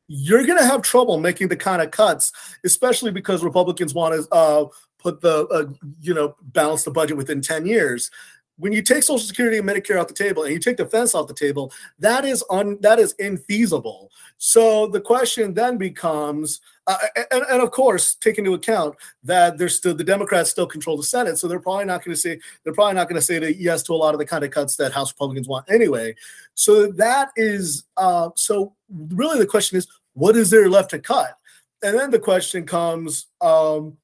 You're 0.07 0.45
going 0.45 0.59
to 0.59 0.65
have 0.65 0.83
trouble 0.83 1.19
making 1.19 1.47
the 1.47 1.55
kind 1.55 1.81
of 1.81 1.89
cuts, 1.89 2.31
especially 2.63 3.09
because 3.09 3.43
Republicans 3.43 3.95
want 3.95 4.13
to 4.13 4.31
uh, 4.31 4.65
put 4.99 5.21
the 5.21 5.47
uh, 5.47 5.65
you 6.01 6.13
know 6.13 6.35
balance 6.41 6.83
the 6.83 6.91
budget 6.91 7.17
within 7.17 7.41
ten 7.41 7.65
years 7.65 8.11
when 8.57 8.71
you 8.71 8.81
take 8.81 9.03
Social 9.03 9.19
Security 9.19 9.57
and 9.57 9.67
Medicare 9.67 9.99
off 9.99 10.07
the 10.07 10.13
table 10.13 10.43
and 10.43 10.53
you 10.53 10.59
take 10.59 10.77
defense 10.77 11.15
off 11.15 11.27
the 11.27 11.33
table, 11.33 11.71
that 11.99 12.23
is 12.23 12.43
un 12.49 12.77
that 12.81 12.99
is 12.99 13.15
infeasible. 13.15 14.09
So 14.37 14.87
the 14.87 15.01
question 15.01 15.53
then 15.53 15.77
becomes, 15.77 16.61
uh, 16.85 16.97
and, 17.31 17.43
and 17.49 17.61
of 17.61 17.71
course, 17.71 18.15
take 18.15 18.37
into 18.37 18.53
account 18.53 18.95
that 19.23 19.57
there's 19.57 19.75
still 19.75 19.95
the 19.95 20.03
Democrats 20.03 20.51
still 20.51 20.67
control 20.67 20.97
the 20.97 21.03
Senate, 21.03 21.37
so 21.37 21.47
they're 21.47 21.59
probably 21.59 21.85
not 21.85 22.03
going 22.03 22.15
to 22.15 22.21
say 22.21 22.39
they're 22.63 22.73
probably 22.73 22.95
not 22.95 23.09
going 23.09 23.19
to 23.19 23.25
say 23.25 23.55
yes 23.57 23.81
to 23.83 23.93
a 23.93 23.95
lot 23.95 24.13
of 24.13 24.19
the 24.19 24.25
kind 24.25 24.43
of 24.43 24.51
cuts 24.51 24.75
that 24.75 24.91
House 24.91 25.11
Republicans 25.11 25.47
want 25.47 25.69
anyway. 25.69 26.13
So 26.53 26.91
that 26.93 27.29
is 27.35 27.85
uh, 27.97 28.29
so 28.35 28.75
really 28.89 29.39
the 29.39 29.47
question 29.47 29.77
is, 29.77 29.87
what 30.13 30.35
is 30.35 30.49
there 30.49 30.69
left 30.69 30.91
to 30.91 30.99
cut? 30.99 31.37
And 31.81 31.97
then 31.99 32.11
the 32.11 32.19
question 32.19 32.65
comes, 32.65 33.27
um, 33.41 33.97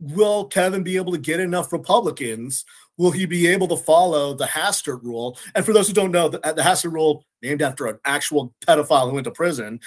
will 0.00 0.44
Kevin 0.44 0.82
be 0.82 0.96
able 0.96 1.12
to 1.12 1.18
get 1.18 1.40
enough 1.40 1.72
Republicans? 1.72 2.64
Will 2.96 3.10
he 3.10 3.26
be 3.26 3.46
able 3.48 3.68
to 3.68 3.76
follow 3.76 4.34
the 4.34 4.46
Hastert 4.46 5.02
rule? 5.02 5.36
And 5.54 5.64
for 5.64 5.72
those 5.72 5.88
who 5.88 5.94
don't 5.94 6.12
know, 6.12 6.28
the, 6.28 6.38
the 6.38 6.62
Hastert 6.62 6.92
rule, 6.92 7.24
named 7.42 7.62
after 7.62 7.86
an 7.86 7.98
actual 8.04 8.54
pedophile 8.66 9.08
who 9.08 9.14
went 9.14 9.24
to 9.24 9.30
prison, 9.30 9.80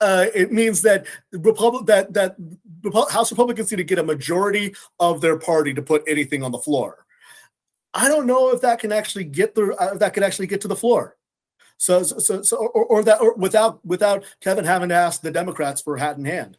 uh, 0.00 0.26
it 0.34 0.52
means 0.52 0.82
that 0.82 1.06
Republic 1.32 1.86
that 1.86 2.12
that 2.12 2.36
House 3.10 3.32
Republicans 3.32 3.70
need 3.70 3.78
to 3.78 3.84
get 3.84 3.98
a 3.98 4.04
majority 4.04 4.74
of 5.00 5.20
their 5.20 5.38
party 5.38 5.72
to 5.74 5.82
put 5.82 6.02
anything 6.06 6.42
on 6.42 6.52
the 6.52 6.58
floor. 6.58 7.04
I 7.94 8.08
don't 8.08 8.26
know 8.26 8.50
if 8.50 8.60
that 8.62 8.80
can 8.80 8.92
actually 8.92 9.24
get 9.24 9.54
the 9.54 9.74
uh, 9.80 9.94
if 9.94 10.00
that 10.00 10.14
can 10.14 10.22
actually 10.22 10.48
get 10.48 10.60
to 10.62 10.68
the 10.68 10.76
floor. 10.76 11.16
So 11.76 12.02
so 12.02 12.18
so, 12.18 12.42
so 12.42 12.56
or, 12.56 12.84
or 12.84 13.04
that 13.04 13.20
or 13.20 13.34
without 13.34 13.84
without 13.84 14.24
Kevin 14.40 14.64
having 14.64 14.90
to 14.90 14.94
ask 14.94 15.22
the 15.22 15.30
Democrats 15.30 15.80
for 15.80 15.96
hat 15.96 16.18
in 16.18 16.24
hand. 16.24 16.58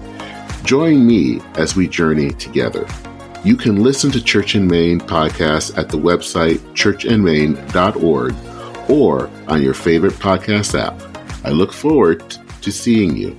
Join 0.63 1.05
me 1.05 1.41
as 1.55 1.75
we 1.75 1.87
journey 1.87 2.31
together. 2.31 2.87
You 3.43 3.55
can 3.55 3.83
listen 3.83 4.11
to 4.11 4.23
Church 4.23 4.55
in 4.55 4.67
Main 4.67 4.99
podcast 4.99 5.77
at 5.77 5.89
the 5.89 5.97
website 5.97 6.59
churchandmain.org 6.73 8.35
or 8.89 9.29
on 9.47 9.61
your 9.61 9.73
favorite 9.73 10.13
podcast 10.13 10.79
app. 10.79 11.01
I 11.43 11.49
look 11.49 11.73
forward 11.73 12.37
to 12.61 12.71
seeing 12.71 13.17
you. 13.17 13.35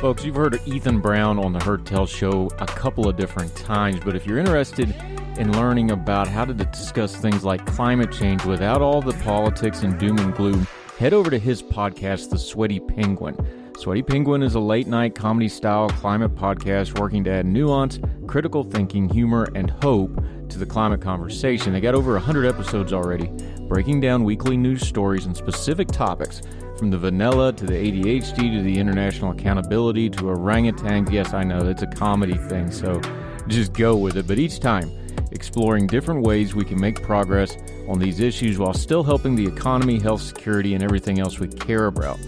Folks, 0.00 0.24
you've 0.24 0.36
heard 0.36 0.58
Ethan 0.64 1.00
Brown 1.00 1.38
on 1.38 1.52
the 1.52 1.62
Heard 1.62 1.84
Tell 1.84 2.06
show 2.06 2.50
a 2.58 2.66
couple 2.66 3.06
of 3.06 3.18
different 3.18 3.54
times, 3.54 4.00
but 4.02 4.16
if 4.16 4.26
you're 4.26 4.38
interested 4.38 4.94
in 5.36 5.52
learning 5.52 5.90
about 5.90 6.26
how 6.26 6.46
to 6.46 6.54
discuss 6.54 7.14
things 7.14 7.44
like 7.44 7.66
climate 7.66 8.10
change 8.10 8.42
without 8.46 8.80
all 8.80 9.02
the 9.02 9.12
politics 9.22 9.82
and 9.82 9.98
doom 10.00 10.18
and 10.18 10.34
gloom, 10.34 10.66
head 10.98 11.12
over 11.12 11.28
to 11.28 11.38
his 11.38 11.62
podcast, 11.62 12.30
The 12.30 12.38
Sweaty 12.38 12.80
Penguin. 12.80 13.36
Sweaty 13.80 14.02
Penguin 14.02 14.42
is 14.42 14.56
a 14.56 14.60
late 14.60 14.86
night 14.86 15.14
comedy 15.14 15.48
style 15.48 15.88
climate 15.88 16.34
podcast 16.34 16.98
working 16.98 17.24
to 17.24 17.30
add 17.30 17.46
nuance, 17.46 17.98
critical 18.26 18.62
thinking, 18.62 19.08
humor, 19.08 19.48
and 19.54 19.70
hope 19.70 20.22
to 20.50 20.58
the 20.58 20.66
climate 20.66 21.00
conversation. 21.00 21.72
They 21.72 21.80
got 21.80 21.94
over 21.94 22.12
100 22.12 22.44
episodes 22.44 22.92
already, 22.92 23.28
breaking 23.68 24.02
down 24.02 24.22
weekly 24.22 24.58
news 24.58 24.86
stories 24.86 25.24
and 25.24 25.34
specific 25.34 25.88
topics 25.88 26.42
from 26.76 26.90
the 26.90 26.98
vanilla 26.98 27.54
to 27.54 27.64
the 27.64 27.72
ADHD 27.72 28.54
to 28.54 28.62
the 28.62 28.78
international 28.78 29.30
accountability 29.30 30.10
to 30.10 30.24
orangutans. 30.24 31.10
Yes, 31.10 31.32
I 31.32 31.42
know 31.42 31.66
it's 31.66 31.80
a 31.80 31.86
comedy 31.86 32.36
thing, 32.36 32.70
so 32.70 33.00
just 33.48 33.72
go 33.72 33.96
with 33.96 34.18
it. 34.18 34.26
But 34.26 34.38
each 34.38 34.60
time, 34.60 34.90
exploring 35.32 35.86
different 35.86 36.20
ways 36.20 36.54
we 36.54 36.66
can 36.66 36.78
make 36.78 37.02
progress 37.02 37.56
on 37.88 37.98
these 37.98 38.20
issues 38.20 38.58
while 38.58 38.74
still 38.74 39.02
helping 39.02 39.36
the 39.36 39.46
economy, 39.46 39.98
health, 39.98 40.20
security, 40.20 40.74
and 40.74 40.84
everything 40.84 41.18
else 41.18 41.38
we 41.38 41.48
care 41.48 41.86
about. 41.86 42.18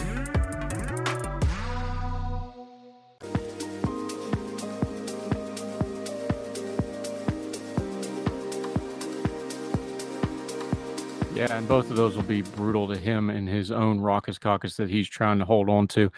Yeah, 11.35 11.57
and 11.57 11.67
both 11.67 11.89
of 11.89 11.95
those 11.95 12.15
will 12.15 12.21
be 12.21 12.43
brutal 12.43 12.87
to 12.89 12.97
him 12.97 13.31
in 13.31 13.47
his 13.47 13.71
own 13.71 13.99
raucous 13.99 14.37
caucus 14.37 14.77
that 14.77 14.91
he's 14.91 15.09
trying 15.09 15.39
to 15.39 15.45
hold 15.45 15.67
on 15.67 15.87
to. 15.89 16.11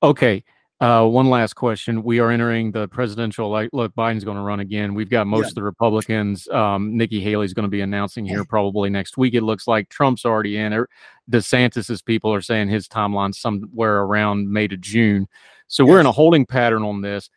Okay, 0.00 0.44
uh, 0.84 1.06
one 1.06 1.30
last 1.30 1.54
question. 1.54 2.02
We 2.02 2.18
are 2.18 2.30
entering 2.30 2.70
the 2.70 2.88
presidential. 2.88 3.48
Like, 3.48 3.70
look, 3.72 3.94
Biden's 3.94 4.22
going 4.22 4.36
to 4.36 4.42
run 4.42 4.60
again. 4.60 4.92
We've 4.92 5.08
got 5.08 5.26
most 5.26 5.44
yeah. 5.44 5.48
of 5.48 5.54
the 5.54 5.62
Republicans. 5.62 6.46
Um, 6.48 6.94
Nikki 6.94 7.20
Haley's 7.20 7.54
going 7.54 7.64
to 7.64 7.70
be 7.70 7.80
announcing 7.80 8.26
here 8.26 8.44
probably 8.44 8.90
next 8.90 9.16
week. 9.16 9.32
It 9.32 9.42
looks 9.42 9.66
like 9.66 9.88
Trump's 9.88 10.26
already 10.26 10.58
in. 10.58 10.74
Er, 10.74 10.88
DeSantis's 11.30 12.02
people 12.02 12.34
are 12.34 12.42
saying 12.42 12.68
his 12.68 12.86
timeline 12.86 13.34
somewhere 13.34 14.02
around 14.02 14.52
May 14.52 14.68
to 14.68 14.76
June. 14.76 15.26
So 15.68 15.84
yes. 15.84 15.90
we're 15.90 16.00
in 16.00 16.06
a 16.06 16.12
holding 16.12 16.44
pattern 16.44 16.82
on 16.82 17.00
this. 17.00 17.30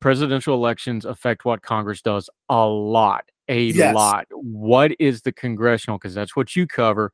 Presidential 0.00 0.54
elections 0.54 1.06
affect 1.06 1.46
what 1.46 1.62
Congress 1.62 2.02
does 2.02 2.28
a 2.50 2.66
lot 2.66 3.24
a 3.48 3.64
yes. 3.64 3.94
lot. 3.94 4.26
What 4.30 4.92
is 4.98 5.22
the 5.22 5.32
congressional? 5.32 5.98
Because 5.98 6.14
that's 6.14 6.36
what 6.36 6.56
you 6.56 6.66
cover. 6.66 7.12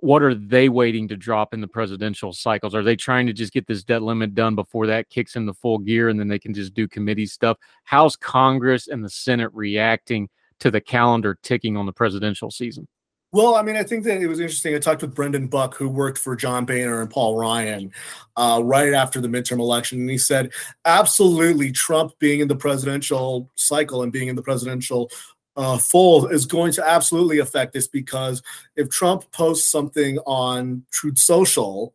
What 0.00 0.22
are 0.22 0.34
they 0.34 0.68
waiting 0.68 1.08
to 1.08 1.16
drop 1.16 1.54
in 1.54 1.60
the 1.60 1.68
presidential 1.68 2.32
cycles? 2.32 2.74
Are 2.74 2.82
they 2.82 2.96
trying 2.96 3.26
to 3.26 3.32
just 3.32 3.52
get 3.52 3.66
this 3.66 3.84
debt 3.84 4.02
limit 4.02 4.34
done 4.34 4.54
before 4.54 4.86
that 4.86 5.08
kicks 5.10 5.36
in 5.36 5.46
the 5.46 5.54
full 5.54 5.78
gear 5.78 6.08
and 6.08 6.18
then 6.18 6.28
they 6.28 6.38
can 6.38 6.54
just 6.54 6.74
do 6.74 6.88
committee 6.88 7.26
stuff? 7.26 7.58
How's 7.84 8.16
Congress 8.16 8.88
and 8.88 9.04
the 9.04 9.10
Senate 9.10 9.50
reacting 9.52 10.28
to 10.60 10.70
the 10.70 10.80
calendar 10.80 11.38
ticking 11.42 11.76
on 11.76 11.86
the 11.86 11.92
presidential 11.92 12.50
season? 12.50 12.88
Well, 13.32 13.56
I 13.56 13.62
mean, 13.62 13.76
I 13.76 13.82
think 13.82 14.04
that 14.04 14.22
it 14.22 14.28
was 14.28 14.40
interesting. 14.40 14.74
I 14.74 14.78
talked 14.78 15.02
with 15.02 15.14
Brendan 15.14 15.48
Buck, 15.48 15.74
who 15.74 15.88
worked 15.88 16.16
for 16.16 16.36
John 16.36 16.64
Boehner 16.64 17.02
and 17.02 17.10
Paul 17.10 17.36
Ryan 17.36 17.92
uh, 18.36 18.60
right 18.64 18.94
after 18.94 19.20
the 19.20 19.28
midterm 19.28 19.58
election. 19.58 20.00
And 20.00 20.08
he 20.08 20.16
said, 20.16 20.52
absolutely, 20.84 21.72
Trump 21.72 22.12
being 22.18 22.40
in 22.40 22.48
the 22.48 22.56
presidential 22.56 23.50
cycle 23.56 24.04
and 24.04 24.12
being 24.12 24.28
in 24.28 24.36
the 24.36 24.42
presidential 24.42 25.10
uh, 25.56 25.78
fold 25.78 26.32
is 26.32 26.46
going 26.46 26.72
to 26.72 26.86
absolutely 26.86 27.38
affect 27.38 27.72
this 27.72 27.88
because 27.88 28.42
if 28.76 28.90
Trump 28.90 29.30
posts 29.32 29.70
something 29.70 30.18
on 30.26 30.84
Truth 30.90 31.18
Social, 31.18 31.94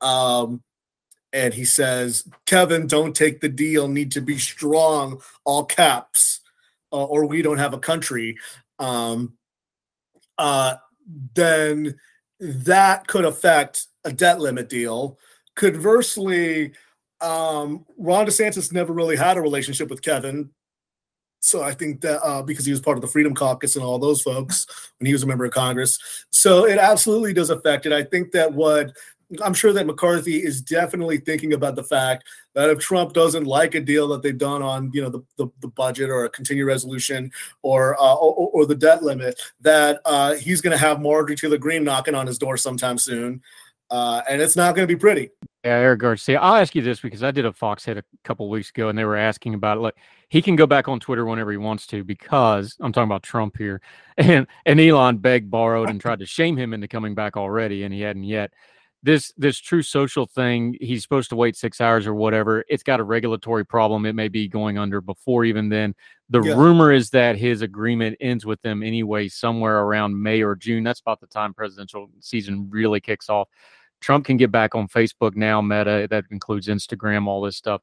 um, 0.00 0.62
and 1.32 1.52
he 1.52 1.64
says, 1.64 2.28
Kevin, 2.46 2.86
don't 2.86 3.16
take 3.16 3.40
the 3.40 3.48
deal, 3.48 3.88
need 3.88 4.12
to 4.12 4.20
be 4.20 4.38
strong, 4.38 5.20
all 5.44 5.64
caps, 5.64 6.40
uh, 6.92 7.04
or 7.04 7.26
we 7.26 7.42
don't 7.42 7.58
have 7.58 7.74
a 7.74 7.78
country. 7.78 8.36
Um, 8.78 9.36
uh, 10.38 10.76
then 11.34 11.96
that 12.38 13.06
could 13.08 13.24
affect 13.24 13.86
a 14.04 14.12
debt 14.12 14.40
limit 14.40 14.68
deal. 14.68 15.18
Conversely, 15.56 16.72
um, 17.20 17.84
Ron 17.96 18.26
DeSantis 18.26 18.72
never 18.72 18.92
really 18.92 19.16
had 19.16 19.36
a 19.36 19.42
relationship 19.42 19.88
with 19.88 20.02
Kevin. 20.02 20.50
So 21.44 21.62
I 21.62 21.72
think 21.72 22.00
that 22.00 22.24
uh, 22.24 22.42
because 22.42 22.64
he 22.64 22.72
was 22.72 22.80
part 22.80 22.96
of 22.96 23.02
the 23.02 23.08
Freedom 23.08 23.34
Caucus 23.34 23.76
and 23.76 23.84
all 23.84 23.98
those 23.98 24.22
folks 24.22 24.66
when 24.98 25.06
he 25.06 25.12
was 25.12 25.24
a 25.24 25.26
member 25.26 25.44
of 25.44 25.52
Congress. 25.52 25.98
So 26.30 26.66
it 26.66 26.78
absolutely 26.78 27.34
does 27.34 27.50
affect 27.50 27.84
it. 27.84 27.92
I 27.92 28.02
think 28.02 28.32
that 28.32 28.50
what 28.50 28.96
I'm 29.42 29.52
sure 29.52 29.72
that 29.74 29.86
McCarthy 29.86 30.42
is 30.42 30.62
definitely 30.62 31.18
thinking 31.18 31.52
about 31.52 31.76
the 31.76 31.82
fact 31.82 32.24
that 32.54 32.70
if 32.70 32.78
Trump 32.78 33.12
doesn't 33.12 33.44
like 33.44 33.74
a 33.74 33.80
deal 33.80 34.08
that 34.08 34.22
they've 34.22 34.36
done 34.36 34.62
on, 34.62 34.90
you 34.94 35.02
know, 35.02 35.10
the, 35.10 35.20
the, 35.36 35.48
the 35.60 35.68
budget 35.68 36.08
or 36.08 36.24
a 36.24 36.30
continued 36.30 36.66
resolution 36.66 37.30
or, 37.62 38.00
uh, 38.00 38.14
or, 38.14 38.48
or 38.52 38.66
the 38.66 38.74
debt 38.74 39.02
limit, 39.02 39.38
that 39.60 40.00
uh, 40.06 40.34
he's 40.34 40.62
going 40.62 40.72
to 40.72 40.82
have 40.82 41.02
Marjorie 41.02 41.36
Taylor 41.36 41.58
Greene 41.58 41.84
knocking 41.84 42.14
on 42.14 42.26
his 42.26 42.38
door 42.38 42.56
sometime 42.56 42.96
soon, 42.96 43.42
uh, 43.90 44.22
and 44.30 44.40
it's 44.40 44.56
not 44.56 44.74
going 44.74 44.86
to 44.86 44.94
be 44.94 44.98
pretty. 44.98 45.30
Yeah, 45.64 45.76
Eric 45.78 46.00
Garcia. 46.00 46.38
I'll 46.40 46.56
ask 46.56 46.74
you 46.74 46.82
this 46.82 47.00
because 47.00 47.22
I 47.22 47.30
did 47.30 47.46
a 47.46 47.52
Fox 47.52 47.86
hit 47.86 47.96
a 47.96 48.04
couple 48.22 48.50
weeks 48.50 48.68
ago, 48.68 48.90
and 48.90 48.98
they 48.98 49.04
were 49.06 49.16
asking 49.16 49.54
about 49.54 49.78
it. 49.78 49.80
Like 49.80 49.96
he 50.28 50.42
can 50.42 50.56
go 50.56 50.66
back 50.66 50.88
on 50.88 51.00
Twitter 51.00 51.24
whenever 51.24 51.50
he 51.50 51.56
wants 51.56 51.86
to 51.86 52.04
because 52.04 52.76
I'm 52.80 52.92
talking 52.92 53.08
about 53.08 53.22
Trump 53.22 53.56
here, 53.56 53.80
and 54.18 54.46
and 54.66 54.78
Elon 54.78 55.18
begged, 55.18 55.50
borrowed, 55.50 55.88
and 55.88 56.00
tried 56.00 56.18
to 56.18 56.26
shame 56.26 56.58
him 56.58 56.74
into 56.74 56.86
coming 56.86 57.14
back 57.14 57.38
already, 57.38 57.84
and 57.84 57.94
he 57.94 58.02
hadn't 58.02 58.24
yet 58.24 58.52
this 59.04 59.32
this 59.36 59.58
Truth 59.58 59.86
Social 59.86 60.26
thing 60.26 60.76
he's 60.80 61.02
supposed 61.02 61.28
to 61.28 61.36
wait 61.36 61.56
six 61.56 61.80
hours 61.80 62.06
or 62.06 62.14
whatever 62.14 62.64
it's 62.68 62.82
got 62.82 63.00
a 63.00 63.04
regulatory 63.04 63.64
problem 63.64 64.06
it 64.06 64.14
may 64.14 64.28
be 64.28 64.48
going 64.48 64.78
under 64.78 65.02
before 65.02 65.44
even 65.44 65.68
then 65.68 65.94
the 66.30 66.40
yeah. 66.40 66.54
rumor 66.54 66.90
is 66.90 67.10
that 67.10 67.36
his 67.36 67.60
agreement 67.60 68.16
ends 68.20 68.46
with 68.46 68.60
them 68.62 68.82
anyway 68.82 69.28
somewhere 69.28 69.80
around 69.80 70.20
may 70.20 70.42
or 70.42 70.56
june 70.56 70.82
that's 70.82 71.00
about 71.00 71.20
the 71.20 71.26
time 71.26 71.52
presidential 71.52 72.08
season 72.20 72.66
really 72.70 72.98
kicks 72.98 73.28
off 73.28 73.48
trump 74.00 74.24
can 74.24 74.36
get 74.36 74.50
back 74.50 74.74
on 74.74 74.88
facebook 74.88 75.36
now 75.36 75.60
meta 75.60 76.06
that 76.10 76.24
includes 76.30 76.68
instagram 76.68 77.26
all 77.26 77.40
this 77.40 77.56
stuff 77.56 77.82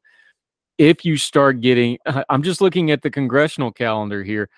if 0.77 1.03
you 1.05 1.17
start 1.17 1.61
getting 1.61 1.97
i'm 2.29 2.43
just 2.43 2.61
looking 2.61 2.91
at 2.91 3.01
the 3.01 3.09
congressional 3.09 3.71
calendar 3.71 4.23
here 4.23 4.49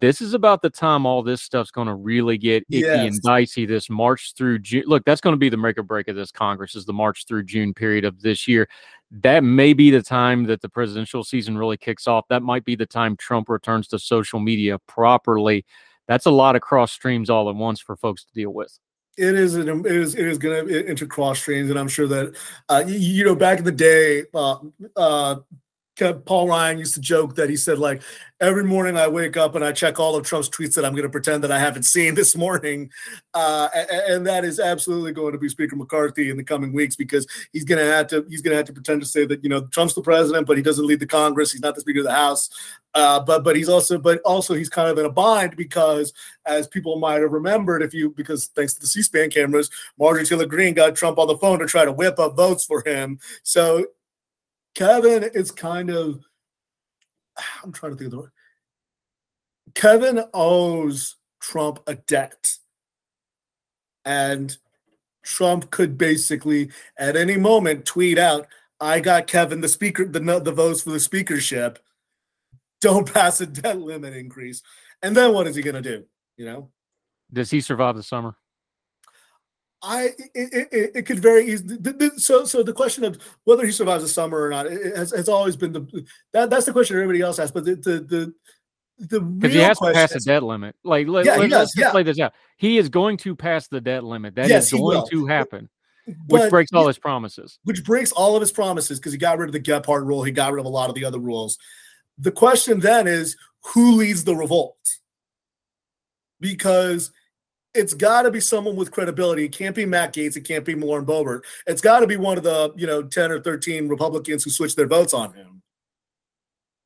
this 0.00 0.20
is 0.20 0.34
about 0.34 0.60
the 0.60 0.68
time 0.68 1.06
all 1.06 1.22
this 1.22 1.40
stuff's 1.40 1.70
going 1.70 1.86
to 1.86 1.94
really 1.94 2.36
get 2.36 2.62
icky 2.70 2.80
yes. 2.80 3.06
and 3.06 3.22
dicey 3.22 3.64
this 3.64 3.88
March 3.88 4.34
through 4.36 4.58
June. 4.58 4.84
Look, 4.86 5.04
that's 5.04 5.20
going 5.20 5.32
to 5.32 5.38
be 5.38 5.48
the 5.48 5.56
make 5.56 5.78
or 5.78 5.82
break 5.82 6.08
of 6.08 6.16
this 6.16 6.30
Congress 6.30 6.74
is 6.74 6.84
the 6.84 6.92
March 6.92 7.24
through 7.26 7.44
June 7.44 7.72
period 7.72 8.04
of 8.04 8.20
this 8.20 8.46
year. 8.46 8.68
That 9.10 9.42
may 9.42 9.72
be 9.72 9.90
the 9.90 10.02
time 10.02 10.44
that 10.44 10.60
the 10.60 10.68
presidential 10.68 11.24
season 11.24 11.56
really 11.56 11.78
kicks 11.78 12.06
off. 12.06 12.26
That 12.28 12.42
might 12.42 12.66
be 12.66 12.76
the 12.76 12.86
time 12.86 13.16
Trump 13.16 13.48
returns 13.48 13.88
to 13.88 13.98
social 13.98 14.40
media 14.40 14.78
properly. 14.86 15.64
That's 16.06 16.26
a 16.26 16.30
lot 16.30 16.54
of 16.54 16.62
cross 16.62 16.92
streams 16.92 17.30
all 17.30 17.48
at 17.48 17.56
once 17.56 17.80
for 17.80 17.96
folks 17.96 18.24
to 18.24 18.32
deal 18.34 18.50
with. 18.50 18.78
It 19.18 19.34
is. 19.34 19.56
It 19.56 19.68
is. 19.68 20.14
It 20.14 20.26
is 20.26 20.38
going 20.38 20.68
to 20.68 20.88
enter 20.88 21.04
cross 21.04 21.40
streams, 21.40 21.70
and 21.70 21.78
I'm 21.78 21.88
sure 21.88 22.06
that 22.06 22.36
uh, 22.68 22.84
you 22.86 23.24
know 23.24 23.34
back 23.34 23.58
in 23.58 23.64
the 23.64 23.72
day, 23.72 24.24
uh, 24.32 24.58
uh, 24.96 25.36
Paul 26.24 26.48
Ryan 26.48 26.78
used 26.78 26.94
to 26.94 27.00
joke 27.00 27.34
that 27.36 27.50
he 27.50 27.56
said, 27.56 27.78
like, 27.78 28.02
every 28.40 28.64
morning 28.64 28.96
I 28.96 29.08
wake 29.08 29.36
up 29.36 29.54
and 29.54 29.64
I 29.64 29.72
check 29.72 29.98
all 29.98 30.14
of 30.14 30.24
Trump's 30.24 30.48
tweets 30.48 30.74
that 30.74 30.84
I'm 30.84 30.92
going 30.92 31.02
to 31.02 31.08
pretend 31.08 31.42
that 31.44 31.50
I 31.50 31.58
haven't 31.58 31.82
seen 31.82 32.14
this 32.14 32.36
morning. 32.36 32.90
Uh, 33.34 33.68
and, 34.08 34.26
that 34.26 34.44
is 34.44 34.60
absolutely 34.60 35.12
going 35.12 35.32
to 35.32 35.38
be 35.38 35.48
Speaker 35.48 35.76
McCarthy 35.76 36.30
in 36.30 36.36
the 36.36 36.44
coming 36.44 36.72
weeks 36.72 36.96
because 36.96 37.26
he's 37.52 37.64
going 37.64 37.78
to 37.78 37.90
have 37.90 38.06
to 38.08 38.26
he's 38.28 38.42
going 38.42 38.52
to 38.52 38.56
have 38.56 38.66
to 38.66 38.72
pretend 38.72 39.00
to 39.00 39.06
say 39.06 39.24
that 39.24 39.42
you 39.42 39.48
know 39.48 39.62
Trump's 39.66 39.94
the 39.94 40.02
president, 40.02 40.46
but 40.46 40.56
he 40.56 40.62
doesn't 40.62 40.86
lead 40.86 41.00
the 41.00 41.06
Congress. 41.06 41.52
He's 41.52 41.62
not 41.62 41.74
the 41.74 41.80
Speaker 41.80 42.00
of 42.00 42.04
the 42.04 42.12
House. 42.12 42.50
Uh, 42.94 43.20
but 43.20 43.44
but 43.44 43.54
he's 43.56 43.68
also 43.68 43.98
but 43.98 44.20
also 44.24 44.54
he's 44.54 44.68
kind 44.68 44.88
of 44.88 44.98
in 44.98 45.06
a 45.06 45.10
bind 45.10 45.56
because 45.56 46.12
as 46.46 46.66
people 46.66 46.98
might 46.98 47.20
have 47.22 47.32
remembered, 47.32 47.82
if 47.82 47.94
you 47.94 48.10
because 48.10 48.46
thanks 48.56 48.74
to 48.74 48.80
the 48.80 48.86
C-SPAN 48.86 49.30
cameras, 49.30 49.70
Marjorie 49.98 50.24
Taylor 50.24 50.46
Greene 50.46 50.74
got 50.74 50.96
Trump 50.96 51.18
on 51.18 51.28
the 51.28 51.38
phone 51.38 51.58
to 51.60 51.66
try 51.66 51.84
to 51.84 51.92
whip 51.92 52.18
up 52.18 52.36
votes 52.36 52.64
for 52.64 52.82
him. 52.84 53.18
So 53.42 53.86
Kevin 54.78 55.28
is 55.34 55.50
kind 55.50 55.90
of 55.90 56.24
I'm 57.64 57.72
trying 57.72 57.92
to 57.92 57.98
think 57.98 58.06
of 58.06 58.10
the 58.12 58.18
word. 58.18 58.30
Kevin 59.74 60.24
owes 60.32 61.16
Trump 61.40 61.80
a 61.88 61.96
debt. 61.96 62.58
And 64.04 64.56
Trump 65.24 65.70
could 65.72 65.98
basically 65.98 66.70
at 66.96 67.16
any 67.16 67.36
moment 67.36 67.86
tweet 67.86 68.18
out, 68.18 68.46
I 68.80 69.00
got 69.00 69.26
Kevin 69.26 69.62
the 69.62 69.68
speaker, 69.68 70.06
the 70.06 70.20
the 70.20 70.52
votes 70.52 70.82
for 70.82 70.90
the 70.90 71.00
speakership. 71.00 71.80
Don't 72.80 73.12
pass 73.12 73.40
a 73.40 73.46
debt 73.46 73.80
limit 73.80 74.14
increase. 74.14 74.62
And 75.02 75.16
then 75.16 75.32
what 75.34 75.48
is 75.48 75.56
he 75.56 75.62
gonna 75.62 75.82
do? 75.82 76.04
You 76.36 76.46
know? 76.46 76.70
Does 77.32 77.50
he 77.50 77.60
survive 77.60 77.96
the 77.96 78.04
summer? 78.04 78.36
I 79.82 80.10
it, 80.34 80.68
it, 80.72 80.90
it, 80.94 81.06
could 81.06 81.20
very 81.20 81.46
easily. 81.46 81.78
So 82.16 82.44
so 82.44 82.62
the 82.62 82.72
question 82.72 83.04
of 83.04 83.18
whether 83.44 83.64
he 83.64 83.70
survives 83.70 84.02
the 84.02 84.08
summer 84.08 84.42
or 84.42 84.50
not 84.50 84.66
has, 84.66 85.12
has 85.12 85.28
always 85.28 85.56
been 85.56 85.72
the 85.72 86.04
that 86.32 86.50
that's 86.50 86.66
the 86.66 86.72
question 86.72 86.96
everybody 86.96 87.20
else 87.20 87.38
asks. 87.38 87.52
But 87.52 87.64
the 87.64 87.76
the 87.76 88.34
the 88.98 89.20
because 89.20 89.54
he 89.54 89.60
has 89.60 89.78
to 89.78 89.92
pass 89.92 90.12
the 90.12 90.20
debt 90.20 90.42
limit. 90.42 90.74
Like 90.82 91.06
let, 91.06 91.24
yeah, 91.24 91.36
let, 91.36 91.52
us 91.52 91.76
yeah. 91.76 91.90
play 91.90 92.02
this 92.02 92.18
out. 92.18 92.32
He 92.56 92.78
is 92.78 92.88
going 92.88 93.18
to 93.18 93.36
pass 93.36 93.68
the 93.68 93.80
debt 93.80 94.02
limit. 94.02 94.34
That 94.34 94.48
yes, 94.48 94.72
is 94.72 94.80
going 94.80 95.06
to 95.10 95.26
happen. 95.26 95.68
But, 96.26 96.40
which 96.40 96.50
breaks 96.50 96.72
all 96.72 96.86
his 96.86 96.98
promises. 96.98 97.58
Which 97.64 97.84
breaks 97.84 98.12
all 98.12 98.34
of 98.34 98.40
his 98.40 98.50
promises 98.50 98.98
because 98.98 99.12
he 99.12 99.18
got 99.18 99.38
rid 99.38 99.48
of 99.48 99.52
the 99.52 99.60
Gephardt 99.60 100.06
rule. 100.06 100.22
He 100.22 100.32
got 100.32 100.52
rid 100.52 100.60
of 100.60 100.66
a 100.66 100.70
lot 100.70 100.88
of 100.88 100.94
the 100.94 101.04
other 101.04 101.18
rules. 101.18 101.58
The 102.16 102.32
question 102.32 102.80
then 102.80 103.06
is 103.06 103.36
who 103.62 103.92
leads 103.92 104.24
the 104.24 104.34
revolt? 104.34 104.78
Because 106.40 107.12
it's 107.78 107.94
got 107.94 108.22
to 108.22 108.30
be 108.30 108.40
someone 108.40 108.76
with 108.76 108.90
credibility. 108.90 109.44
It 109.44 109.52
can't 109.52 109.74
be 109.74 109.86
Matt 109.86 110.12
Gaetz. 110.14 110.36
It 110.36 110.44
can't 110.44 110.64
be 110.64 110.74
Lauren 110.74 111.06
Boebert. 111.06 111.42
It's 111.66 111.80
got 111.80 112.00
to 112.00 112.06
be 112.06 112.16
one 112.16 112.36
of 112.36 112.44
the 112.44 112.72
you 112.76 112.86
know 112.86 113.02
ten 113.02 113.30
or 113.30 113.40
thirteen 113.40 113.88
Republicans 113.88 114.44
who 114.44 114.50
switched 114.50 114.76
their 114.76 114.86
votes 114.86 115.14
on 115.14 115.32
him. 115.32 115.62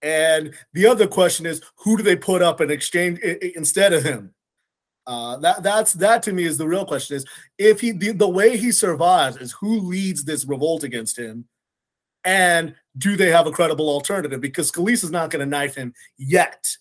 And 0.03 0.55
the 0.73 0.87
other 0.87 1.07
question 1.07 1.47
is, 1.47 1.63
who 1.77 1.97
do 1.97 2.03
they 2.03 2.17
put 2.17 2.43
up 2.43 2.61
in 2.61 2.71
exchange 2.71 3.21
instead 3.21 3.93
of 3.93 4.03
him? 4.03 4.35
Uh, 5.07 5.37
that 5.39 5.63
that's 5.63 5.95
that 5.95 6.23
to 6.25 6.33
me 6.33 6.45
is 6.45 6.59
the 6.59 6.69
real 6.69 6.85
question. 6.85 7.17
Is 7.17 7.27
if 7.59 7.81
he 7.81 7.93
the, 7.93 8.13
the 8.13 8.29
way 8.29 8.57
he 8.57 8.71
survives 8.71 9.37
is 9.37 9.53
who 9.53 9.81
leads 9.81 10.25
this 10.25 10.45
revolt 10.45 10.85
against 10.85 11.19
him, 11.19 11.47
and 12.25 12.75
do 12.99 13.17
they 13.17 13.31
have 13.31 13.47
a 13.47 13.53
credible 13.53 13.89
alternative? 13.89 14.41
Because 14.41 14.71
Scalise 14.71 15.03
is 15.03 15.11
not 15.11 15.31
going 15.31 15.41
to 15.41 15.47
knife 15.47 15.75
him 15.75 15.93
yet. 16.19 16.77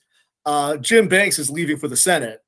Uh, 0.46 0.78
Jim 0.78 1.08
Banks 1.08 1.40
is 1.40 1.50
leaving 1.50 1.78
for 1.78 1.88
the 1.88 1.98
Senate 1.98 2.42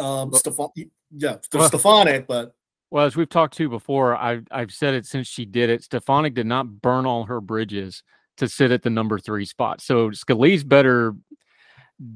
um, 0.00 0.30
well, 0.30 0.40
Stefan, 0.40 0.68
yeah, 1.10 1.36
well, 1.52 1.68
Stefanik, 1.68 2.26
but 2.26 2.54
well, 2.90 3.06
as 3.06 3.16
we've 3.16 3.28
talked 3.28 3.56
to 3.58 3.68
before, 3.68 4.16
I've 4.16 4.46
I've 4.50 4.72
said 4.72 4.94
it 4.94 5.06
since 5.06 5.28
she 5.28 5.44
did 5.44 5.70
it. 5.70 5.82
Stefanik 5.82 6.34
did 6.34 6.46
not 6.46 6.80
burn 6.82 7.06
all 7.06 7.24
her 7.24 7.40
bridges 7.40 8.02
to 8.38 8.48
sit 8.48 8.70
at 8.70 8.82
the 8.82 8.90
number 8.90 9.18
three 9.18 9.44
spot. 9.44 9.80
So 9.80 10.10
Scalise 10.10 10.66
better 10.66 11.14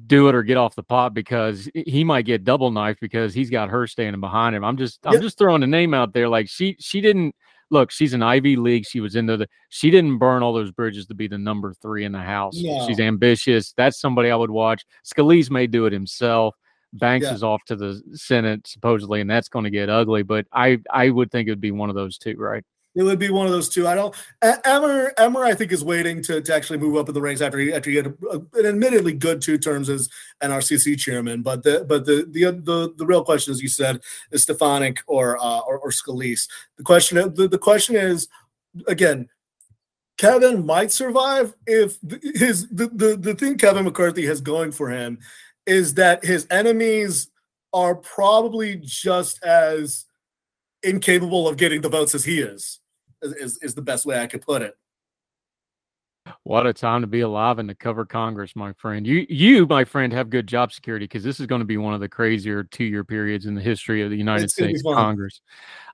do 0.06 0.28
it 0.28 0.34
or 0.34 0.42
get 0.42 0.56
off 0.56 0.74
the 0.74 0.82
pot 0.82 1.12
because 1.12 1.68
he 1.74 2.02
might 2.04 2.24
get 2.24 2.42
double 2.42 2.70
knifed 2.70 3.00
because 3.00 3.34
he's 3.34 3.50
got 3.50 3.68
her 3.68 3.86
standing 3.86 4.20
behind 4.20 4.56
him. 4.56 4.64
I'm 4.64 4.76
just 4.76 5.00
I'm 5.04 5.20
just 5.20 5.38
throwing 5.38 5.62
a 5.62 5.66
name 5.66 5.94
out 5.94 6.12
there. 6.12 6.28
Like 6.28 6.48
she 6.48 6.76
she 6.80 7.00
didn't 7.00 7.34
look. 7.70 7.90
She's 7.90 8.14
an 8.14 8.22
Ivy 8.22 8.56
League. 8.56 8.86
She 8.86 9.00
was 9.00 9.16
into 9.16 9.36
the. 9.36 9.48
She 9.68 9.90
didn't 9.90 10.18
burn 10.18 10.42
all 10.42 10.52
those 10.52 10.72
bridges 10.72 11.06
to 11.06 11.14
be 11.14 11.28
the 11.28 11.38
number 11.38 11.74
three 11.74 12.04
in 12.04 12.12
the 12.12 12.18
house. 12.18 12.54
No. 12.56 12.86
She's 12.86 13.00
ambitious. 13.00 13.72
That's 13.76 14.00
somebody 14.00 14.30
I 14.30 14.36
would 14.36 14.50
watch. 14.50 14.84
Scalise 15.04 15.50
may 15.50 15.66
do 15.66 15.86
it 15.86 15.92
himself. 15.92 16.56
Banks 16.94 17.26
yeah. 17.26 17.34
is 17.34 17.42
off 17.42 17.64
to 17.66 17.76
the 17.76 18.02
Senate 18.14 18.66
supposedly, 18.66 19.20
and 19.20 19.28
that's 19.28 19.48
going 19.48 19.64
to 19.64 19.70
get 19.70 19.90
ugly. 19.90 20.22
But 20.22 20.46
I 20.52 20.78
I 20.90 21.10
would 21.10 21.30
think 21.30 21.48
it 21.48 21.50
would 21.50 21.60
be 21.60 21.72
one 21.72 21.90
of 21.90 21.96
those 21.96 22.18
two, 22.18 22.36
right? 22.36 22.64
It 22.94 23.02
would 23.02 23.18
be 23.18 23.30
one 23.30 23.46
of 23.46 23.52
those 23.52 23.68
two. 23.68 23.88
I 23.88 23.96
don't. 23.96 24.14
Emmer 24.64 25.12
Emmer, 25.18 25.44
I 25.44 25.54
think, 25.54 25.72
is 25.72 25.82
waiting 25.82 26.22
to, 26.22 26.40
to 26.40 26.54
actually 26.54 26.78
move 26.78 26.96
up 26.96 27.08
in 27.08 27.14
the 27.14 27.20
ranks 27.20 27.40
after 27.40 27.58
he 27.58 27.72
after 27.72 27.90
he 27.90 27.96
had 27.96 28.06
a, 28.06 28.40
an 28.54 28.66
admittedly 28.66 29.12
good 29.12 29.42
two 29.42 29.58
terms 29.58 29.88
as 29.90 30.08
NRCC 30.42 30.96
chairman. 30.96 31.42
But 31.42 31.64
the 31.64 31.84
but 31.88 32.06
the 32.06 32.26
the 32.30 32.52
the, 32.52 32.94
the 32.96 33.06
real 33.06 33.24
question, 33.24 33.50
as 33.50 33.60
you 33.60 33.68
said, 33.68 34.00
is 34.30 34.44
Stefanik 34.44 35.00
or 35.08 35.42
uh, 35.42 35.60
or, 35.60 35.80
or 35.80 35.90
Scalise. 35.90 36.48
The 36.76 36.84
question 36.84 37.16
the, 37.34 37.48
the 37.48 37.58
question 37.58 37.96
is 37.96 38.28
again. 38.86 39.28
Kevin 40.16 40.64
might 40.64 40.92
survive 40.92 41.54
if 41.66 41.98
his 42.36 42.68
the, 42.68 42.88
the 42.94 43.16
the 43.16 43.34
thing 43.34 43.58
Kevin 43.58 43.84
McCarthy 43.84 44.24
has 44.26 44.40
going 44.40 44.70
for 44.70 44.88
him 44.88 45.18
is 45.66 45.94
that 45.94 46.24
his 46.24 46.46
enemies 46.50 47.28
are 47.72 47.94
probably 47.94 48.76
just 48.82 49.42
as 49.42 50.04
incapable 50.82 51.48
of 51.48 51.56
getting 51.56 51.80
the 51.80 51.88
votes 51.88 52.14
as 52.14 52.24
he 52.24 52.40
is, 52.40 52.80
is, 53.22 53.58
is 53.62 53.74
the 53.74 53.82
best 53.82 54.06
way 54.06 54.20
I 54.20 54.26
could 54.26 54.42
put 54.42 54.62
it. 54.62 54.76
What 56.44 56.66
a 56.66 56.72
time 56.72 57.02
to 57.02 57.06
be 57.06 57.20
alive 57.20 57.58
and 57.58 57.68
to 57.68 57.74
cover 57.74 58.06
Congress, 58.06 58.56
my 58.56 58.72
friend. 58.74 59.06
You, 59.06 59.26
you, 59.28 59.66
my 59.66 59.84
friend, 59.84 60.12
have 60.12 60.30
good 60.30 60.46
job 60.46 60.72
security 60.72 61.04
because 61.04 61.22
this 61.22 61.38
is 61.38 61.46
going 61.46 61.60
to 61.60 61.66
be 61.66 61.76
one 61.76 61.92
of 61.94 62.00
the 62.00 62.08
crazier 62.08 62.64
two-year 62.64 63.04
periods 63.04 63.44
in 63.44 63.54
the 63.54 63.60
history 63.60 64.02
of 64.02 64.10
the 64.10 64.16
United 64.16 64.44
it's 64.44 64.54
States 64.54 64.82
Congress. 64.82 65.40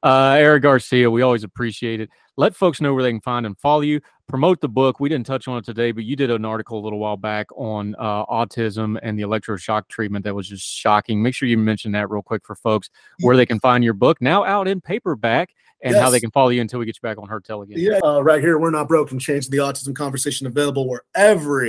Uh, 0.03 0.37
Eric 0.39 0.63
Garcia, 0.63 1.11
we 1.11 1.23
always 1.23 1.43
appreciate 1.43 2.01
it. 2.01 2.11
Let 2.41 2.57
folks 2.57 2.81
know 2.81 2.95
where 2.95 3.03
they 3.03 3.11
can 3.11 3.21
find 3.21 3.45
and 3.45 3.59
follow 3.59 3.83
you. 3.83 4.01
Promote 4.27 4.63
the 4.63 4.69
book. 4.69 4.99
We 4.99 5.11
didn't 5.11 5.27
touch 5.27 5.47
on 5.47 5.59
it 5.59 5.65
today, 5.67 5.93
but 5.93 6.05
you 6.05 6.17
did 6.17 6.31
an 6.31 6.47
article 6.47 6.79
a 6.79 6.83
little 6.83 6.99
while 6.99 7.19
back 7.19 7.47
on 7.55 7.95
uh, 7.99 8.25
autism 8.25 8.99
and 9.03 9.19
the 9.19 9.25
electroshock 9.25 9.89
treatment 9.89 10.25
that 10.25 10.35
was 10.35 10.49
just 10.49 10.67
shocking. 10.67 11.23
Make 11.23 11.35
sure 11.35 11.47
you 11.47 11.59
mention 11.59 11.93
that 11.93 12.09
real 12.09 12.23
quick 12.23 12.47
for 12.47 12.55
folks 12.55 12.89
where 13.21 13.37
they 13.37 13.45
can 13.45 13.61
find 13.61 13.85
your 13.85 13.93
book 13.93 14.23
now 14.23 14.43
out 14.43 14.69
in 14.69 14.81
paperback 14.81 15.51
and 15.83 15.93
yes. 15.93 16.03
how 16.03 16.09
they 16.09 16.19
can 16.19 16.31
follow 16.31 16.49
you 16.49 16.63
until 16.63 16.79
we 16.79 16.87
get 16.87 16.97
you 16.97 17.03
back 17.03 17.19
on 17.19 17.29
Heard 17.29 17.45
Tell 17.45 17.61
again. 17.61 17.79
Yeah, 17.79 18.01
uh, 18.03 18.23
right 18.23 18.41
here, 18.41 18.59
we're 18.59 18.71
not 18.71 18.89
broken. 18.89 19.19
Change 19.19 19.51
the 19.51 19.59
autism 19.59 19.95
conversation 19.95 20.47
available 20.47 20.89
wherever 20.89 21.67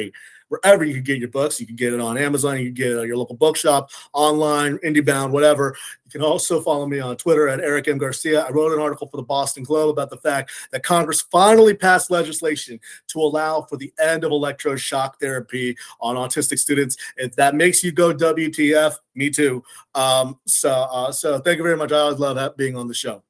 wherever 0.51 0.83
you 0.83 0.93
can 0.93 1.03
get 1.03 1.17
your 1.17 1.29
books. 1.29 1.61
You 1.61 1.65
can 1.65 1.77
get 1.77 1.93
it 1.93 2.01
on 2.01 2.17
Amazon. 2.17 2.59
You 2.59 2.65
can 2.65 2.73
get 2.73 2.91
it 2.91 2.97
at 2.97 3.07
your 3.07 3.15
local 3.15 3.37
bookshop, 3.37 3.89
online, 4.11 4.77
IndieBound, 4.79 5.31
whatever. 5.31 5.77
You 6.03 6.11
can 6.11 6.21
also 6.21 6.61
follow 6.61 6.85
me 6.85 6.99
on 6.99 7.15
Twitter 7.15 7.47
at 7.47 7.61
Eric 7.61 7.87
M. 7.87 7.97
Garcia. 7.97 8.41
I 8.41 8.49
wrote 8.49 8.73
an 8.73 8.79
article 8.81 9.07
for 9.07 9.15
the 9.15 9.23
Boston 9.23 9.63
Globe 9.63 9.91
about 9.91 10.09
the 10.09 10.17
fact 10.17 10.51
that 10.73 10.83
Congress 10.83 11.21
finally 11.21 11.73
passed 11.73 12.11
legislation 12.11 12.81
to 13.07 13.19
allow 13.19 13.61
for 13.61 13.77
the 13.77 13.93
end 13.97 14.25
of 14.25 14.31
electroshock 14.31 15.13
therapy 15.21 15.77
on 16.01 16.17
autistic 16.17 16.59
students. 16.59 16.97
If 17.15 17.33
that 17.37 17.55
makes 17.55 17.81
you 17.81 17.93
go 17.93 18.13
WTF, 18.13 18.95
me 19.15 19.29
too. 19.29 19.63
Um, 19.95 20.37
so, 20.45 20.69
uh, 20.69 21.13
so 21.13 21.39
thank 21.39 21.59
you 21.59 21.63
very 21.63 21.77
much. 21.77 21.93
I 21.93 21.99
always 21.99 22.19
love 22.19 22.57
being 22.57 22.75
on 22.75 22.89
the 22.89 22.93
show. 22.93 23.23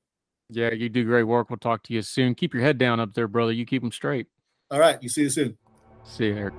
Yeah, 0.49 0.71
you 0.71 0.89
do 0.89 1.05
great 1.05 1.23
work. 1.23 1.51
We'll 1.51 1.57
talk 1.57 1.84
to 1.84 1.93
you 1.93 2.01
soon. 2.01 2.34
Keep 2.34 2.55
your 2.55 2.63
head 2.63 2.79
down 2.79 2.99
up 2.99 3.13
there, 3.13 3.27
brother. 3.27 3.51
You 3.51 3.65
keep 3.65 3.84
them 3.84 3.91
straight. 3.91 4.25
All 4.71 4.79
right. 4.79 5.01
You 5.03 5.07
see 5.07 5.21
you 5.21 5.29
soon. 5.29 5.57
See 6.03 6.25
you, 6.27 6.36
Eric. 6.36 6.53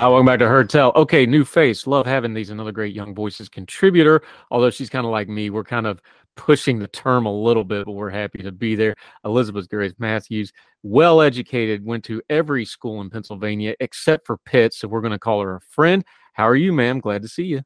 Uh, 0.00 0.08
welcome 0.08 0.26
back 0.26 0.38
to 0.38 0.46
Heard 0.46 0.70
Tell. 0.70 0.92
Okay, 0.94 1.26
new 1.26 1.44
face. 1.44 1.84
Love 1.84 2.06
having 2.06 2.32
these 2.32 2.50
another 2.50 2.70
great 2.70 2.94
young 2.94 3.16
voices 3.16 3.48
contributor. 3.48 4.22
Although 4.52 4.70
she's 4.70 4.88
kind 4.88 5.04
of 5.04 5.10
like 5.10 5.28
me, 5.28 5.50
we're 5.50 5.64
kind 5.64 5.88
of 5.88 6.00
pushing 6.36 6.78
the 6.78 6.86
term 6.86 7.26
a 7.26 7.32
little 7.32 7.64
bit, 7.64 7.84
but 7.84 7.92
we're 7.92 8.08
happy 8.08 8.38
to 8.44 8.52
be 8.52 8.76
there. 8.76 8.94
Elizabeth 9.24 9.68
Grace 9.68 9.94
Matthews, 9.98 10.52
well 10.84 11.20
educated, 11.20 11.84
went 11.84 12.04
to 12.04 12.22
every 12.30 12.64
school 12.64 13.00
in 13.00 13.10
Pennsylvania 13.10 13.74
except 13.80 14.24
for 14.24 14.36
Pitt. 14.44 14.72
So 14.72 14.86
we're 14.86 15.00
going 15.00 15.10
to 15.10 15.18
call 15.18 15.40
her 15.40 15.56
a 15.56 15.60
friend. 15.60 16.04
How 16.32 16.46
are 16.48 16.54
you, 16.54 16.72
ma'am? 16.72 17.00
Glad 17.00 17.22
to 17.22 17.28
see 17.28 17.46
you. 17.46 17.62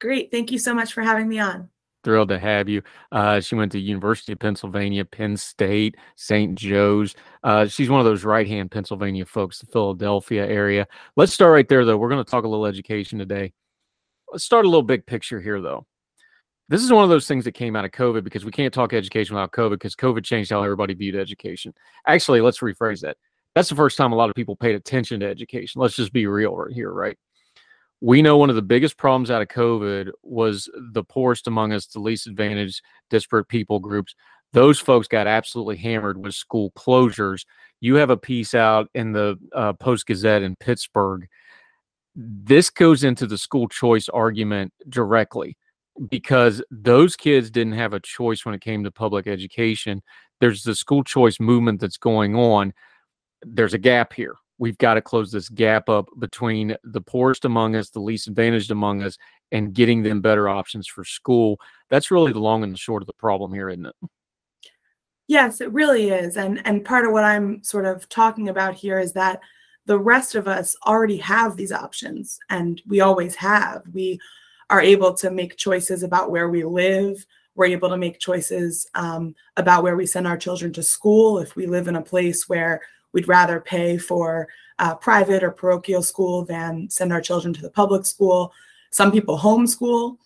Great. 0.00 0.30
Thank 0.30 0.52
you 0.52 0.60
so 0.60 0.72
much 0.72 0.92
for 0.92 1.02
having 1.02 1.26
me 1.26 1.40
on. 1.40 1.68
Thrilled 2.06 2.28
to 2.28 2.38
have 2.38 2.68
you. 2.68 2.80
Uh, 3.10 3.40
she 3.40 3.56
went 3.56 3.72
to 3.72 3.80
University 3.80 4.32
of 4.32 4.38
Pennsylvania, 4.38 5.04
Penn 5.04 5.36
State, 5.36 5.96
St. 6.14 6.54
Joe's. 6.54 7.16
Uh, 7.42 7.66
she's 7.66 7.90
one 7.90 7.98
of 7.98 8.06
those 8.06 8.22
right 8.22 8.46
hand 8.46 8.70
Pennsylvania 8.70 9.26
folks, 9.26 9.58
the 9.58 9.66
Philadelphia 9.66 10.46
area. 10.46 10.86
Let's 11.16 11.32
start 11.32 11.52
right 11.52 11.68
there, 11.68 11.84
though. 11.84 11.96
We're 11.96 12.08
going 12.08 12.24
to 12.24 12.30
talk 12.30 12.44
a 12.44 12.48
little 12.48 12.64
education 12.64 13.18
today. 13.18 13.52
Let's 14.30 14.44
start 14.44 14.66
a 14.66 14.68
little 14.68 14.84
big 14.84 15.04
picture 15.04 15.40
here, 15.40 15.60
though. 15.60 15.84
This 16.68 16.84
is 16.84 16.92
one 16.92 17.02
of 17.02 17.10
those 17.10 17.26
things 17.26 17.44
that 17.44 17.52
came 17.52 17.74
out 17.74 17.84
of 17.84 17.90
COVID 17.90 18.22
because 18.22 18.44
we 18.44 18.52
can't 18.52 18.72
talk 18.72 18.92
education 18.92 19.34
without 19.34 19.50
COVID 19.50 19.70
because 19.70 19.96
COVID 19.96 20.22
changed 20.22 20.50
how 20.50 20.62
everybody 20.62 20.94
viewed 20.94 21.16
education. 21.16 21.74
Actually, 22.06 22.40
let's 22.40 22.60
rephrase 22.60 23.00
that. 23.00 23.16
That's 23.56 23.68
the 23.68 23.74
first 23.74 23.96
time 23.96 24.12
a 24.12 24.16
lot 24.16 24.30
of 24.30 24.36
people 24.36 24.54
paid 24.54 24.76
attention 24.76 25.18
to 25.20 25.26
education. 25.26 25.80
Let's 25.80 25.96
just 25.96 26.12
be 26.12 26.28
real 26.28 26.54
right 26.54 26.72
here, 26.72 26.92
right? 26.92 27.18
We 28.00 28.22
know 28.22 28.36
one 28.36 28.50
of 28.50 28.56
the 28.56 28.62
biggest 28.62 28.98
problems 28.98 29.30
out 29.30 29.42
of 29.42 29.48
COVID 29.48 30.10
was 30.22 30.68
the 30.92 31.04
poorest 31.04 31.46
among 31.46 31.72
us, 31.72 31.86
the 31.86 32.00
least 32.00 32.26
advantaged, 32.26 32.82
disparate 33.10 33.48
people 33.48 33.78
groups. 33.78 34.14
Those 34.52 34.78
folks 34.78 35.08
got 35.08 35.26
absolutely 35.26 35.76
hammered 35.76 36.22
with 36.22 36.34
school 36.34 36.70
closures. 36.72 37.44
You 37.80 37.96
have 37.96 38.10
a 38.10 38.16
piece 38.16 38.54
out 38.54 38.88
in 38.94 39.12
the 39.12 39.36
uh, 39.54 39.72
Post 39.74 40.06
Gazette 40.06 40.42
in 40.42 40.56
Pittsburgh. 40.56 41.26
This 42.14 42.70
goes 42.70 43.04
into 43.04 43.26
the 43.26 43.38
school 43.38 43.68
choice 43.68 44.08
argument 44.08 44.72
directly 44.88 45.56
because 46.08 46.62
those 46.70 47.16
kids 47.16 47.50
didn't 47.50 47.74
have 47.74 47.92
a 47.92 48.00
choice 48.00 48.44
when 48.44 48.54
it 48.54 48.60
came 48.60 48.84
to 48.84 48.90
public 48.90 49.26
education. 49.26 50.02
There's 50.40 50.62
the 50.62 50.74
school 50.74 51.02
choice 51.02 51.40
movement 51.40 51.80
that's 51.80 51.98
going 51.98 52.34
on. 52.34 52.72
There's 53.42 53.74
a 53.74 53.78
gap 53.78 54.12
here 54.12 54.36
we've 54.58 54.78
got 54.78 54.94
to 54.94 55.02
close 55.02 55.30
this 55.30 55.48
gap 55.48 55.88
up 55.88 56.06
between 56.18 56.76
the 56.84 57.00
poorest 57.00 57.44
among 57.44 57.76
us, 57.76 57.90
the 57.90 58.00
least 58.00 58.28
advantaged 58.28 58.70
among 58.70 59.02
us, 59.02 59.16
and 59.52 59.74
getting 59.74 60.02
them 60.02 60.20
better 60.20 60.48
options 60.48 60.86
for 60.86 61.04
school. 61.04 61.60
That's 61.90 62.10
really 62.10 62.32
the 62.32 62.40
long 62.40 62.62
and 62.62 62.72
the 62.72 62.78
short 62.78 63.02
of 63.02 63.06
the 63.06 63.12
problem 63.14 63.52
here, 63.52 63.68
isn't 63.68 63.86
it? 63.86 63.94
Yes, 65.28 65.60
it 65.60 65.72
really 65.72 66.10
is. 66.10 66.36
And 66.36 66.64
and 66.64 66.84
part 66.84 67.04
of 67.04 67.12
what 67.12 67.24
I'm 67.24 67.62
sort 67.64 67.84
of 67.84 68.08
talking 68.08 68.48
about 68.48 68.74
here 68.74 68.98
is 68.98 69.12
that 69.14 69.40
the 69.86 69.98
rest 69.98 70.34
of 70.34 70.48
us 70.48 70.76
already 70.86 71.16
have 71.18 71.56
these 71.56 71.72
options 71.72 72.38
and 72.50 72.80
we 72.86 73.00
always 73.00 73.34
have. 73.36 73.82
We 73.92 74.18
are 74.70 74.80
able 74.80 75.14
to 75.14 75.30
make 75.30 75.56
choices 75.56 76.02
about 76.02 76.30
where 76.30 76.48
we 76.48 76.64
live. 76.64 77.24
We're 77.54 77.66
able 77.66 77.88
to 77.88 77.96
make 77.96 78.18
choices 78.18 78.86
um, 78.94 79.34
about 79.56 79.82
where 79.82 79.96
we 79.96 80.06
send 80.06 80.26
our 80.26 80.36
children 80.36 80.72
to 80.74 80.82
school. 80.82 81.38
If 81.38 81.56
we 81.56 81.66
live 81.66 81.88
in 81.88 81.96
a 81.96 82.02
place 82.02 82.48
where 82.48 82.82
we'd 83.16 83.26
rather 83.28 83.60
pay 83.60 83.96
for 83.96 84.46
private 85.00 85.42
or 85.42 85.50
parochial 85.50 86.02
school 86.02 86.44
than 86.44 86.88
send 86.90 87.10
our 87.14 87.20
children 87.22 87.54
to 87.54 87.62
the 87.62 87.70
public 87.70 88.04
school. 88.04 88.52
Some 88.90 89.10
people 89.10 89.38
homeschool, 89.38 90.18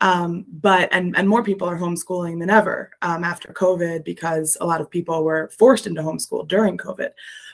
um, 0.00 0.46
but 0.50 0.88
and 0.90 1.14
and 1.18 1.28
more 1.28 1.44
people 1.44 1.68
are 1.68 1.78
homeschooling 1.78 2.40
than 2.40 2.48
ever 2.48 2.90
um, 3.02 3.22
after 3.22 3.52
COVID 3.52 4.02
because 4.02 4.56
a 4.62 4.66
lot 4.66 4.80
of 4.80 4.90
people 4.90 5.24
were 5.24 5.50
forced 5.58 5.86
into 5.86 6.00
homeschool 6.00 6.48
during 6.48 6.78
COVID. 6.78 7.10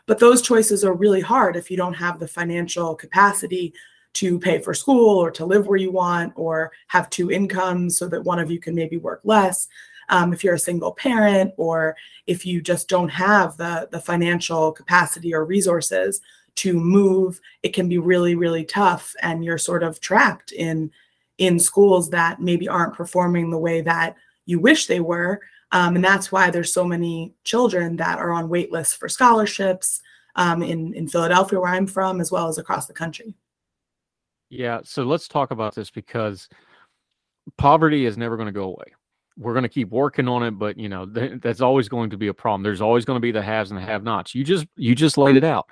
But 0.06 0.20
those 0.20 0.40
choices 0.42 0.84
are 0.84 0.94
really 0.94 1.20
hard 1.20 1.56
if 1.56 1.72
you 1.72 1.76
don't 1.76 1.94
have 1.94 2.20
the 2.20 2.28
financial 2.28 2.94
capacity 2.94 3.74
to 4.12 4.38
pay 4.38 4.60
for 4.60 4.74
school 4.74 5.18
or 5.18 5.32
to 5.32 5.44
live 5.44 5.66
where 5.66 5.76
you 5.76 5.90
want 5.90 6.32
or 6.36 6.70
have 6.86 7.10
two 7.10 7.32
incomes 7.32 7.98
so 7.98 8.06
that 8.06 8.22
one 8.22 8.38
of 8.38 8.48
you 8.48 8.60
can 8.60 8.76
maybe 8.76 8.96
work 8.96 9.22
less 9.24 9.66
um, 10.08 10.32
if 10.32 10.44
you're 10.44 10.54
a 10.54 10.58
single 10.58 10.92
parent 10.92 11.52
or 11.56 11.96
if 12.26 12.44
you 12.46 12.60
just 12.60 12.88
don't 12.88 13.10
have 13.10 13.56
the 13.56 13.88
the 13.90 14.00
financial 14.00 14.72
capacity 14.72 15.34
or 15.34 15.44
resources 15.44 16.20
to 16.56 16.78
move 16.78 17.40
it 17.62 17.70
can 17.74 17.88
be 17.88 17.98
really 17.98 18.34
really 18.34 18.64
tough. 18.64 19.14
And 19.22 19.44
you're 19.44 19.58
sort 19.58 19.82
of 19.82 20.00
trapped 20.00 20.52
in 20.52 20.90
in 21.38 21.58
schools 21.58 22.10
that 22.10 22.40
maybe 22.40 22.68
aren't 22.68 22.94
performing 22.94 23.50
the 23.50 23.58
way 23.58 23.80
that 23.80 24.16
you 24.46 24.60
wish 24.60 24.86
they 24.86 25.00
were. 25.00 25.40
Um, 25.72 25.96
and 25.96 26.04
that's 26.04 26.30
why 26.30 26.50
there's 26.50 26.72
so 26.72 26.84
many 26.84 27.34
children 27.42 27.96
that 27.96 28.18
are 28.18 28.30
on 28.30 28.48
wait 28.48 28.70
lists 28.70 28.94
for 28.94 29.08
scholarships 29.08 30.00
um, 30.36 30.62
in 30.62 30.94
in 30.94 31.08
philadelphia 31.08 31.60
where 31.60 31.72
i'm 31.72 31.86
from 31.86 32.20
as 32.20 32.30
well 32.30 32.48
as 32.48 32.58
across 32.58 32.86
the 32.86 32.92
country. 32.92 33.34
Yeah 34.50 34.80
so 34.84 35.02
let's 35.04 35.26
talk 35.26 35.50
about 35.50 35.74
this 35.74 35.90
because 35.90 36.48
poverty 37.58 38.06
is 38.06 38.16
never 38.16 38.36
going 38.36 38.46
to 38.46 38.52
go 38.52 38.64
away 38.64 38.94
we're 39.36 39.52
going 39.52 39.64
to 39.64 39.68
keep 39.68 39.90
working 39.90 40.28
on 40.28 40.42
it 40.42 40.52
but 40.52 40.78
you 40.78 40.88
know 40.88 41.06
th- 41.06 41.40
that's 41.40 41.60
always 41.60 41.88
going 41.88 42.10
to 42.10 42.16
be 42.16 42.28
a 42.28 42.34
problem. 42.34 42.62
There's 42.62 42.80
always 42.80 43.04
going 43.04 43.16
to 43.16 43.20
be 43.20 43.32
the 43.32 43.42
haves 43.42 43.70
and 43.70 43.78
the 43.78 43.84
have 43.84 44.02
nots 44.02 44.34
you 44.34 44.44
just 44.44 44.66
you 44.76 44.94
just 44.94 45.18
laid 45.18 45.36
it 45.36 45.44
out. 45.44 45.66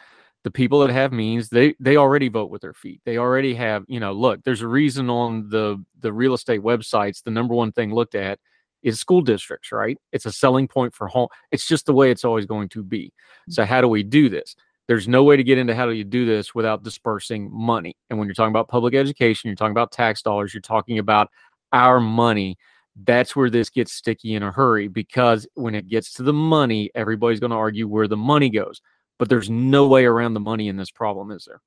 The 0.44 0.50
people 0.50 0.80
that 0.80 0.90
have 0.90 1.12
means 1.12 1.48
they 1.48 1.74
they 1.78 1.96
already 1.96 2.28
vote 2.28 2.50
with 2.50 2.62
their 2.62 2.74
feet. 2.74 3.00
They 3.04 3.18
already 3.18 3.54
have 3.54 3.84
you 3.86 4.00
know 4.00 4.12
look 4.12 4.42
there's 4.44 4.62
a 4.62 4.68
reason 4.68 5.08
on 5.10 5.48
the 5.48 5.82
the 6.00 6.12
real 6.12 6.34
estate 6.34 6.60
websites 6.60 7.22
the 7.22 7.30
number 7.30 7.54
one 7.54 7.72
thing 7.72 7.94
looked 7.94 8.14
at 8.14 8.38
is 8.82 8.98
school 8.98 9.20
districts 9.20 9.70
right? 9.70 9.96
It's 10.10 10.26
a 10.26 10.32
selling 10.32 10.66
point 10.66 10.94
for 10.94 11.06
home 11.06 11.28
it's 11.52 11.66
just 11.66 11.86
the 11.86 11.94
way 11.94 12.10
it's 12.10 12.24
always 12.24 12.46
going 12.46 12.68
to 12.70 12.82
be. 12.82 13.12
Mm. 13.48 13.54
So 13.54 13.64
how 13.64 13.80
do 13.80 13.88
we 13.88 14.02
do 14.02 14.28
this? 14.28 14.56
There's 14.88 15.06
no 15.06 15.22
way 15.22 15.36
to 15.36 15.44
get 15.44 15.58
into 15.58 15.76
how 15.76 15.86
do 15.86 15.92
you 15.92 16.04
do 16.04 16.26
this 16.26 16.56
without 16.56 16.82
dispersing 16.82 17.48
money. 17.52 17.96
And 18.10 18.18
when 18.18 18.26
you're 18.26 18.34
talking 18.34 18.50
about 18.50 18.68
public 18.68 18.94
education 18.94 19.48
you're 19.48 19.56
talking 19.56 19.70
about 19.70 19.92
tax 19.92 20.22
dollars 20.22 20.52
you're 20.52 20.60
talking 20.60 20.98
about 20.98 21.28
our 21.72 22.00
money 22.00 22.58
that's 22.96 23.34
where 23.34 23.50
this 23.50 23.70
gets 23.70 23.92
sticky 23.92 24.34
in 24.34 24.42
a 24.42 24.52
hurry 24.52 24.88
because 24.88 25.46
when 25.54 25.74
it 25.74 25.88
gets 25.88 26.12
to 26.14 26.22
the 26.22 26.32
money, 26.32 26.90
everybody's 26.94 27.40
going 27.40 27.50
to 27.50 27.56
argue 27.56 27.88
where 27.88 28.08
the 28.08 28.16
money 28.16 28.50
goes. 28.50 28.80
But 29.18 29.28
there's 29.28 29.50
no 29.50 29.86
way 29.86 30.04
around 30.04 30.34
the 30.34 30.40
money 30.40 30.68
in 30.68 30.76
this 30.76 30.90
problem, 30.90 31.30
is 31.30 31.44
there? 31.44 31.60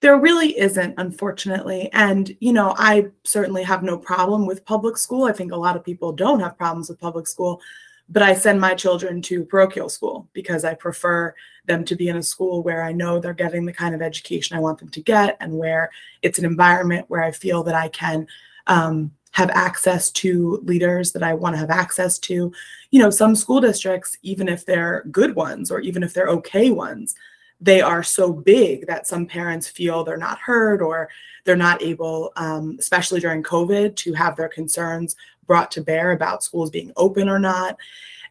There 0.00 0.18
really 0.18 0.58
isn't, 0.58 0.94
unfortunately. 0.96 1.90
And, 1.92 2.36
you 2.40 2.52
know, 2.52 2.74
I 2.78 3.08
certainly 3.24 3.64
have 3.64 3.82
no 3.82 3.98
problem 3.98 4.46
with 4.46 4.64
public 4.64 4.96
school. 4.96 5.24
I 5.24 5.32
think 5.32 5.50
a 5.50 5.56
lot 5.56 5.76
of 5.76 5.84
people 5.84 6.12
don't 6.12 6.40
have 6.40 6.56
problems 6.56 6.88
with 6.88 7.00
public 7.00 7.26
school, 7.26 7.60
but 8.08 8.22
I 8.22 8.34
send 8.34 8.60
my 8.60 8.74
children 8.74 9.20
to 9.22 9.44
parochial 9.44 9.88
school 9.88 10.28
because 10.32 10.64
I 10.64 10.74
prefer 10.74 11.34
them 11.66 11.84
to 11.84 11.96
be 11.96 12.08
in 12.08 12.16
a 12.16 12.22
school 12.22 12.62
where 12.62 12.84
I 12.84 12.92
know 12.92 13.18
they're 13.18 13.34
getting 13.34 13.66
the 13.66 13.72
kind 13.72 13.94
of 13.94 14.00
education 14.00 14.56
I 14.56 14.60
want 14.60 14.78
them 14.78 14.88
to 14.88 15.02
get 15.02 15.36
and 15.40 15.58
where 15.58 15.90
it's 16.22 16.38
an 16.38 16.44
environment 16.44 17.06
where 17.08 17.24
I 17.24 17.32
feel 17.32 17.64
that 17.64 17.74
I 17.74 17.88
can 17.88 18.28
um, 18.68 19.10
have 19.32 19.50
access 19.50 20.10
to 20.10 20.60
leaders 20.64 21.12
that 21.12 21.22
I 21.22 21.34
want 21.34 21.54
to 21.54 21.60
have 21.60 21.70
access 21.70 22.18
to. 22.20 22.52
You 22.90 23.00
know, 23.00 23.10
some 23.10 23.36
school 23.36 23.60
districts, 23.60 24.16
even 24.22 24.48
if 24.48 24.64
they're 24.64 25.04
good 25.10 25.34
ones 25.34 25.70
or 25.70 25.80
even 25.80 26.02
if 26.02 26.14
they're 26.14 26.28
okay 26.28 26.70
ones, 26.70 27.14
they 27.60 27.80
are 27.80 28.02
so 28.02 28.32
big 28.32 28.86
that 28.86 29.06
some 29.06 29.26
parents 29.26 29.68
feel 29.68 30.04
they're 30.04 30.16
not 30.16 30.38
heard 30.38 30.80
or 30.80 31.08
they're 31.44 31.56
not 31.56 31.82
able, 31.82 32.32
um, 32.36 32.76
especially 32.78 33.20
during 33.20 33.42
COVID, 33.42 33.96
to 33.96 34.12
have 34.12 34.36
their 34.36 34.48
concerns 34.48 35.16
brought 35.46 35.70
to 35.72 35.80
bear 35.80 36.12
about 36.12 36.44
schools 36.44 36.70
being 36.70 36.92
open 36.96 37.28
or 37.28 37.38
not. 37.38 37.76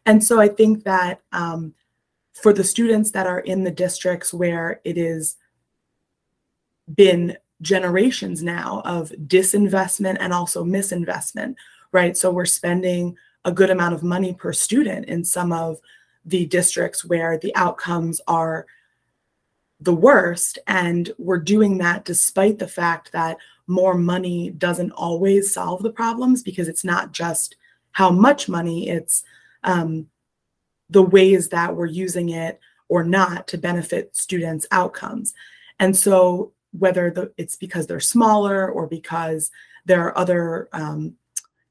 And 0.06 0.22
so 0.22 0.40
I 0.40 0.48
think 0.48 0.84
that 0.84 1.20
um, 1.32 1.74
for 2.32 2.52
the 2.52 2.64
students 2.64 3.10
that 3.10 3.26
are 3.26 3.40
in 3.40 3.64
the 3.64 3.70
districts 3.70 4.32
where 4.32 4.80
it 4.84 4.96
is 4.96 5.36
been 6.94 7.36
generations 7.62 8.42
now 8.42 8.82
of 8.84 9.10
disinvestment 9.26 10.16
and 10.20 10.32
also 10.32 10.64
misinvestment, 10.64 11.56
right? 11.92 12.16
So 12.16 12.30
we're 12.30 12.44
spending 12.44 13.16
a 13.44 13.52
good 13.52 13.70
amount 13.70 13.94
of 13.94 14.02
money 14.02 14.34
per 14.34 14.52
student 14.52 15.06
in 15.06 15.24
some 15.24 15.52
of 15.52 15.80
the 16.24 16.46
districts 16.46 17.04
where 17.04 17.38
the 17.38 17.54
outcomes 17.56 18.20
are 18.28 18.66
the 19.80 19.94
worst. 19.94 20.58
And 20.66 21.10
we're 21.18 21.38
doing 21.38 21.78
that 21.78 22.04
despite 22.04 22.58
the 22.58 22.68
fact 22.68 23.12
that 23.12 23.38
more 23.66 23.94
money 23.94 24.50
doesn't 24.50 24.92
always 24.92 25.52
solve 25.52 25.82
the 25.82 25.90
problems 25.90 26.42
because 26.42 26.68
it's 26.68 26.84
not 26.84 27.12
just 27.12 27.56
how 27.92 28.10
much 28.10 28.48
money, 28.48 28.88
it's 28.88 29.24
um, 29.64 30.08
the 30.90 31.02
ways 31.02 31.48
that 31.48 31.74
we're 31.74 31.86
using 31.86 32.30
it 32.30 32.60
or 32.88 33.04
not 33.04 33.46
to 33.48 33.58
benefit 33.58 34.16
students' 34.16 34.66
outcomes. 34.70 35.34
And 35.78 35.96
so 35.96 36.52
whether 36.78 37.10
the, 37.10 37.32
it's 37.36 37.56
because 37.56 37.86
they're 37.86 38.00
smaller 38.00 38.70
or 38.70 38.86
because 38.86 39.50
there 39.84 40.02
are 40.02 40.16
other 40.16 40.68
um, 40.72 41.14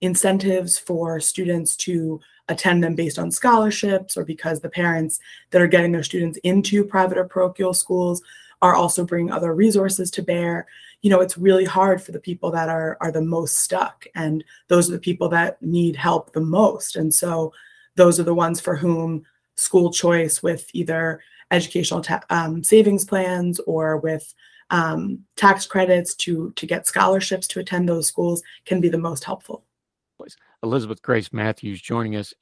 incentives 0.02 0.78
for 0.78 1.20
students 1.20 1.76
to 1.76 2.20
attend 2.50 2.84
them 2.84 2.96
based 2.96 3.20
on 3.20 3.32
scholarships 3.32 4.16
or 4.16 4.24
because 4.24 4.62
the 4.62 4.70
parents 4.70 5.20
that 5.52 5.62
are 5.62 5.68
getting 5.68 5.92
their 5.92 6.04
students 6.04 6.38
into 6.44 6.84
private 6.84 7.18
or 7.18 7.26
parochial 7.26 7.74
schools 7.74 8.22
are 8.62 8.74
also 8.74 9.06
bringing 9.06 9.32
other 9.32 9.54
resources 9.54 10.10
to 10.10 10.24
bear. 10.24 10.66
You 11.02 11.12
know 11.12 11.20
it's 11.20 11.38
really 11.38 11.66
hard 11.66 12.02
for 12.02 12.12
the 12.12 12.20
people 12.20 12.50
that 12.52 12.70
are 12.70 12.98
are 13.02 13.12
the 13.12 13.22
most 13.22 13.60
stuck 13.60 14.06
and 14.16 14.44
those 14.68 14.90
are 14.90 14.94
the 14.94 15.00
people 15.00 15.30
that 15.30 15.62
need 15.62 15.96
help 15.96 16.34
the 16.34 16.42
most. 16.42 16.96
And 16.96 17.14
so 17.14 17.54
those 17.96 18.20
are 18.20 18.24
the 18.24 18.34
ones 18.34 18.60
for 18.60 18.76
whom 18.76 19.24
school 19.56 19.92
choice 19.92 20.42
with 20.42 20.70
either 20.74 21.22
educational 21.52 22.02
ta- 22.02 22.24
um, 22.30 22.64
savings 22.64 23.06
plans 23.06 23.60
or 23.62 23.98
with 23.98 24.34
um, 24.70 25.24
tax 25.36 25.66
credits 25.66 26.16
to 26.16 26.52
to 26.56 26.66
get 26.66 26.88
scholarships 26.88 27.48
to 27.48 27.60
attend 27.60 27.88
those 27.88 28.08
schools 28.08 28.44
can 28.66 28.82
be 28.82 28.90
the 28.90 28.98
most 28.98 29.24
helpful. 29.24 29.64
Elizabeth 30.64 31.02
Grace 31.02 31.32
Matthews 31.32 31.82
joining 31.82 32.16
us. 32.16 32.34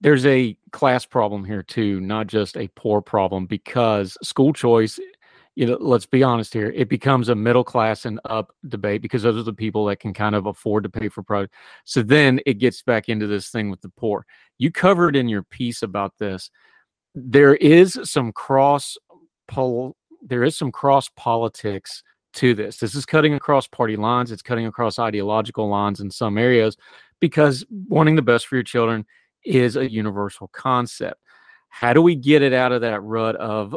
There's 0.00 0.26
a 0.26 0.56
class 0.72 1.04
problem 1.04 1.44
here 1.44 1.62
too, 1.62 2.00
not 2.00 2.26
just 2.26 2.56
a 2.56 2.68
poor 2.68 3.00
problem, 3.00 3.46
because 3.46 4.16
school 4.22 4.52
choice, 4.52 4.98
you 5.54 5.66
know, 5.66 5.76
let's 5.80 6.06
be 6.06 6.22
honest 6.22 6.52
here, 6.52 6.72
it 6.74 6.88
becomes 6.88 7.28
a 7.28 7.34
middle 7.34 7.64
class 7.64 8.04
and 8.04 8.20
up 8.24 8.54
debate 8.68 9.02
because 9.02 9.22
those 9.22 9.36
are 9.36 9.42
the 9.42 9.52
people 9.52 9.84
that 9.86 9.98
can 9.98 10.14
kind 10.14 10.34
of 10.34 10.46
afford 10.46 10.84
to 10.84 10.88
pay 10.88 11.08
for 11.08 11.22
product. 11.22 11.54
So 11.84 12.02
then 12.02 12.40
it 12.46 12.54
gets 12.54 12.82
back 12.82 13.08
into 13.08 13.26
this 13.26 13.50
thing 13.50 13.70
with 13.70 13.80
the 13.80 13.90
poor. 13.90 14.24
You 14.58 14.70
covered 14.70 15.16
in 15.16 15.28
your 15.28 15.42
piece 15.42 15.82
about 15.82 16.16
this. 16.18 16.50
There 17.14 17.56
is 17.56 17.98
some 18.04 18.32
cross 18.32 18.96
there 20.22 20.44
is 20.44 20.56
some 20.56 20.72
cross 20.72 21.08
politics 21.16 22.02
to 22.34 22.54
this. 22.54 22.78
This 22.78 22.94
is 22.94 23.06
cutting 23.06 23.34
across 23.34 23.66
party 23.66 23.96
lines, 23.96 24.30
it's 24.32 24.42
cutting 24.42 24.66
across 24.66 24.98
ideological 24.98 25.68
lines 25.68 26.00
in 26.00 26.10
some 26.10 26.38
areas 26.38 26.76
because 27.20 27.64
wanting 27.88 28.16
the 28.16 28.22
best 28.22 28.46
for 28.46 28.56
your 28.56 28.62
children 28.62 29.06
is 29.44 29.76
a 29.76 29.90
universal 29.90 30.48
concept. 30.48 31.20
How 31.68 31.92
do 31.92 32.02
we 32.02 32.14
get 32.14 32.42
it 32.42 32.52
out 32.52 32.72
of 32.72 32.80
that 32.82 33.02
rut 33.02 33.36
of 33.36 33.76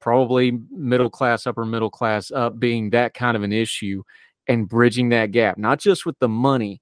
probably 0.00 0.58
middle 0.70 1.10
class, 1.10 1.46
upper 1.46 1.64
middle 1.64 1.90
class 1.90 2.30
up 2.30 2.58
being 2.58 2.90
that 2.90 3.14
kind 3.14 3.36
of 3.36 3.42
an 3.42 3.52
issue 3.52 4.02
and 4.46 4.68
bridging 4.68 5.10
that 5.10 5.30
gap, 5.30 5.58
not 5.58 5.78
just 5.78 6.04
with 6.04 6.18
the 6.18 6.28
money, 6.28 6.80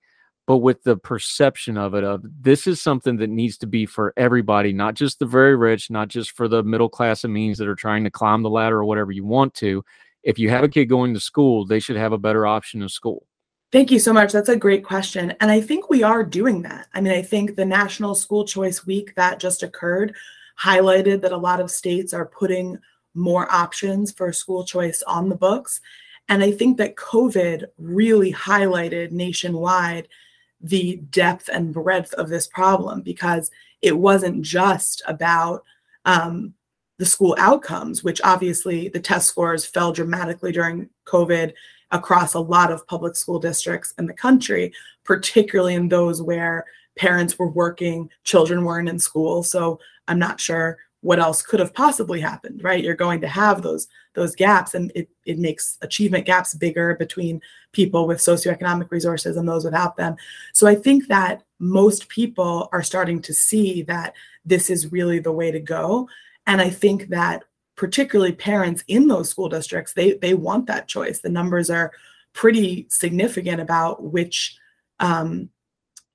but 0.48 0.58
with 0.58 0.82
the 0.82 0.96
perception 0.96 1.76
of 1.76 1.94
it 1.94 2.02
of 2.02 2.24
this 2.40 2.66
is 2.66 2.80
something 2.80 3.18
that 3.18 3.28
needs 3.28 3.58
to 3.58 3.66
be 3.66 3.84
for 3.84 4.14
everybody, 4.16 4.72
not 4.72 4.94
just 4.94 5.18
the 5.18 5.26
very 5.26 5.54
rich, 5.54 5.90
not 5.90 6.08
just 6.08 6.30
for 6.30 6.48
the 6.48 6.62
middle 6.62 6.88
class 6.88 7.22
and 7.22 7.34
means 7.34 7.58
that 7.58 7.68
are 7.68 7.74
trying 7.74 8.02
to 8.02 8.10
climb 8.10 8.42
the 8.42 8.48
ladder 8.48 8.78
or 8.78 8.86
whatever 8.86 9.12
you 9.12 9.26
want 9.26 9.52
to. 9.56 9.84
If 10.22 10.38
you 10.38 10.48
have 10.48 10.64
a 10.64 10.68
kid 10.70 10.86
going 10.86 11.12
to 11.12 11.20
school, 11.20 11.66
they 11.66 11.78
should 11.78 11.98
have 11.98 12.14
a 12.14 12.18
better 12.18 12.46
option 12.46 12.80
in 12.80 12.88
school. 12.88 13.26
Thank 13.72 13.90
you 13.90 13.98
so 13.98 14.14
much. 14.14 14.32
That's 14.32 14.48
a 14.48 14.56
great 14.56 14.84
question. 14.84 15.34
And 15.40 15.50
I 15.50 15.60
think 15.60 15.90
we 15.90 16.02
are 16.02 16.24
doing 16.24 16.62
that. 16.62 16.86
I 16.94 17.02
mean, 17.02 17.12
I 17.12 17.20
think 17.20 17.54
the 17.54 17.66
National 17.66 18.14
School 18.14 18.46
Choice 18.46 18.86
Week 18.86 19.14
that 19.16 19.40
just 19.40 19.62
occurred 19.62 20.14
highlighted 20.58 21.20
that 21.20 21.32
a 21.32 21.36
lot 21.36 21.60
of 21.60 21.70
states 21.70 22.14
are 22.14 22.24
putting 22.24 22.78
more 23.12 23.52
options 23.52 24.12
for 24.12 24.32
school 24.32 24.64
choice 24.64 25.02
on 25.02 25.28
the 25.28 25.36
books. 25.36 25.82
And 26.30 26.42
I 26.42 26.52
think 26.52 26.78
that 26.78 26.96
COVID 26.96 27.66
really 27.76 28.32
highlighted 28.32 29.12
nationwide 29.12 30.08
the 30.60 30.96
depth 31.10 31.48
and 31.52 31.72
breadth 31.72 32.12
of 32.14 32.28
this 32.28 32.46
problem 32.46 33.02
because 33.02 33.50
it 33.82 33.96
wasn't 33.96 34.42
just 34.42 35.02
about 35.06 35.62
um, 36.04 36.54
the 36.98 37.06
school 37.06 37.36
outcomes, 37.38 38.02
which 38.02 38.20
obviously 38.24 38.88
the 38.88 39.00
test 39.00 39.28
scores 39.28 39.64
fell 39.64 39.92
dramatically 39.92 40.52
during 40.52 40.88
COVID 41.06 41.52
across 41.90 42.34
a 42.34 42.40
lot 42.40 42.72
of 42.72 42.86
public 42.86 43.16
school 43.16 43.38
districts 43.38 43.94
in 43.98 44.06
the 44.06 44.12
country, 44.12 44.72
particularly 45.04 45.74
in 45.74 45.88
those 45.88 46.20
where 46.20 46.64
parents 46.98 47.38
were 47.38 47.48
working, 47.48 48.10
children 48.24 48.64
weren't 48.64 48.88
in 48.88 48.98
school. 48.98 49.42
So 49.42 49.78
I'm 50.08 50.18
not 50.18 50.40
sure 50.40 50.78
what 51.00 51.20
else 51.20 51.42
could 51.42 51.60
have 51.60 51.72
possibly 51.72 52.20
happened, 52.20 52.62
right? 52.64 52.82
You're 52.82 52.94
going 52.94 53.20
to 53.20 53.28
have 53.28 53.62
those 53.62 53.86
those 54.18 54.34
gaps, 54.34 54.74
and 54.74 54.92
it, 54.94 55.08
it 55.24 55.38
makes 55.38 55.78
achievement 55.82 56.26
gaps 56.26 56.54
bigger 56.54 56.94
between 56.94 57.40
people 57.72 58.06
with 58.06 58.18
socioeconomic 58.18 58.90
resources 58.90 59.36
and 59.36 59.48
those 59.48 59.64
without 59.64 59.96
them. 59.96 60.16
So 60.52 60.66
I 60.66 60.74
think 60.74 61.08
that 61.08 61.42
most 61.58 62.08
people 62.08 62.68
are 62.72 62.82
starting 62.82 63.20
to 63.22 63.34
see 63.34 63.82
that 63.82 64.14
this 64.44 64.70
is 64.70 64.92
really 64.92 65.18
the 65.18 65.32
way 65.32 65.50
to 65.50 65.60
go. 65.60 66.08
And 66.46 66.60
I 66.60 66.70
think 66.70 67.08
that 67.08 67.44
particularly 67.76 68.32
parents 68.32 68.82
in 68.88 69.08
those 69.08 69.30
school 69.30 69.48
districts, 69.48 69.92
they 69.92 70.14
they 70.14 70.34
want 70.34 70.66
that 70.66 70.88
choice. 70.88 71.20
The 71.20 71.28
numbers 71.28 71.70
are 71.70 71.92
pretty 72.32 72.86
significant 72.88 73.60
about 73.60 74.02
which 74.02 74.58
um, 75.00 75.48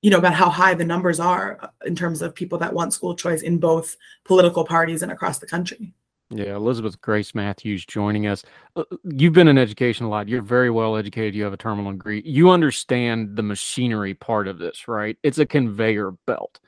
you 0.02 0.10
know 0.10 0.18
about 0.18 0.34
how 0.34 0.50
high 0.50 0.74
the 0.74 0.84
numbers 0.84 1.18
are 1.20 1.72
in 1.86 1.96
terms 1.96 2.20
of 2.20 2.34
people 2.34 2.58
that 2.58 2.74
want 2.74 2.92
school 2.92 3.14
choice 3.14 3.42
in 3.42 3.58
both 3.58 3.96
political 4.24 4.64
parties 4.64 5.02
and 5.02 5.10
across 5.10 5.38
the 5.38 5.46
country 5.46 5.94
yeah 6.34 6.56
elizabeth 6.56 7.00
grace 7.00 7.34
matthews 7.34 7.86
joining 7.86 8.26
us. 8.26 8.44
Uh, 8.76 8.84
you've 9.04 9.32
been 9.32 9.48
in 9.48 9.58
education 9.58 10.06
a 10.06 10.08
lot. 10.08 10.28
You're 10.28 10.42
very 10.42 10.70
well 10.70 10.96
educated. 10.96 11.34
You 11.34 11.44
have 11.44 11.52
a 11.52 11.56
terminal 11.58 11.92
degree. 11.92 12.22
You 12.24 12.50
understand 12.50 13.36
the 13.36 13.42
machinery 13.42 14.14
part 14.14 14.48
of 14.48 14.58
this 14.58 14.88
right? 14.88 15.16
It's 15.22 15.38
a 15.38 15.46
conveyor 15.46 16.12
belt. 16.26 16.60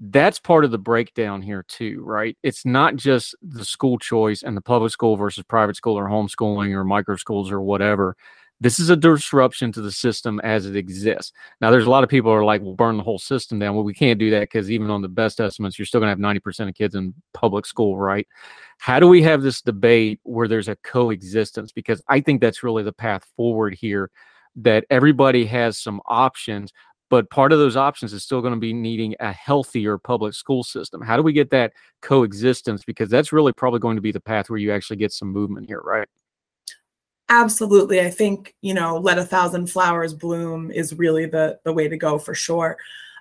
That's 0.00 0.38
part 0.40 0.64
of 0.64 0.70
the 0.72 0.78
breakdown 0.78 1.42
here 1.42 1.64
too 1.68 2.02
right? 2.04 2.36
It's 2.42 2.66
not 2.66 2.96
just 2.96 3.36
the 3.42 3.64
school 3.64 3.98
choice 3.98 4.42
and 4.42 4.56
the 4.56 4.62
public 4.62 4.92
school 4.92 5.16
versus 5.16 5.44
private 5.44 5.76
school 5.76 5.98
or 5.98 6.08
homeschooling 6.08 6.72
or 6.74 6.84
micro 6.84 7.16
schools 7.16 7.50
or 7.52 7.60
whatever 7.60 8.16
this 8.60 8.80
is 8.80 8.90
a 8.90 8.96
disruption 8.96 9.70
to 9.72 9.80
the 9.80 9.92
system 9.92 10.40
as 10.40 10.66
it 10.66 10.76
exists. 10.76 11.32
Now, 11.60 11.70
there's 11.70 11.86
a 11.86 11.90
lot 11.90 12.02
of 12.02 12.10
people 12.10 12.32
are 12.32 12.44
like, 12.44 12.60
"We'll 12.60 12.74
burn 12.74 12.96
the 12.96 13.02
whole 13.02 13.18
system 13.18 13.58
down." 13.58 13.74
Well, 13.74 13.84
we 13.84 13.94
can't 13.94 14.18
do 14.18 14.30
that 14.30 14.42
because 14.42 14.70
even 14.70 14.90
on 14.90 15.02
the 15.02 15.08
best 15.08 15.40
estimates, 15.40 15.78
you're 15.78 15.86
still 15.86 16.00
going 16.00 16.08
to 16.08 16.10
have 16.10 16.18
90% 16.18 16.68
of 16.68 16.74
kids 16.74 16.94
in 16.94 17.14
public 17.34 17.66
school, 17.66 17.96
right? 17.98 18.26
How 18.78 18.98
do 19.00 19.08
we 19.08 19.22
have 19.22 19.42
this 19.42 19.62
debate 19.62 20.20
where 20.24 20.48
there's 20.48 20.68
a 20.68 20.76
coexistence? 20.76 21.72
Because 21.72 22.02
I 22.08 22.20
think 22.20 22.40
that's 22.40 22.62
really 22.62 22.82
the 22.82 22.92
path 22.92 23.24
forward 23.36 23.74
here. 23.74 24.10
That 24.56 24.84
everybody 24.90 25.44
has 25.46 25.78
some 25.78 26.00
options, 26.06 26.72
but 27.10 27.30
part 27.30 27.52
of 27.52 27.60
those 27.60 27.76
options 27.76 28.12
is 28.12 28.24
still 28.24 28.40
going 28.40 28.54
to 28.54 28.60
be 28.60 28.72
needing 28.72 29.14
a 29.20 29.32
healthier 29.32 29.98
public 29.98 30.34
school 30.34 30.64
system. 30.64 31.00
How 31.00 31.16
do 31.16 31.22
we 31.22 31.32
get 31.32 31.50
that 31.50 31.72
coexistence? 32.02 32.84
Because 32.84 33.08
that's 33.08 33.32
really 33.32 33.52
probably 33.52 33.78
going 33.78 33.96
to 33.96 34.02
be 34.02 34.12
the 34.12 34.20
path 34.20 34.50
where 34.50 34.58
you 34.58 34.72
actually 34.72 34.96
get 34.96 35.12
some 35.12 35.32
movement 35.32 35.66
here, 35.68 35.80
right? 35.84 36.08
Absolutely 37.28 38.00
i 38.00 38.10
think 38.10 38.54
you 38.62 38.74
know 38.74 38.96
let 38.96 39.18
a 39.18 39.24
thousand 39.24 39.66
flowers 39.66 40.14
bloom 40.14 40.70
is 40.70 40.94
really 40.94 41.26
the 41.26 41.58
the 41.64 41.72
way 41.72 41.88
to 41.88 41.96
go 41.96 42.18
for 42.18 42.34
sure 42.34 42.76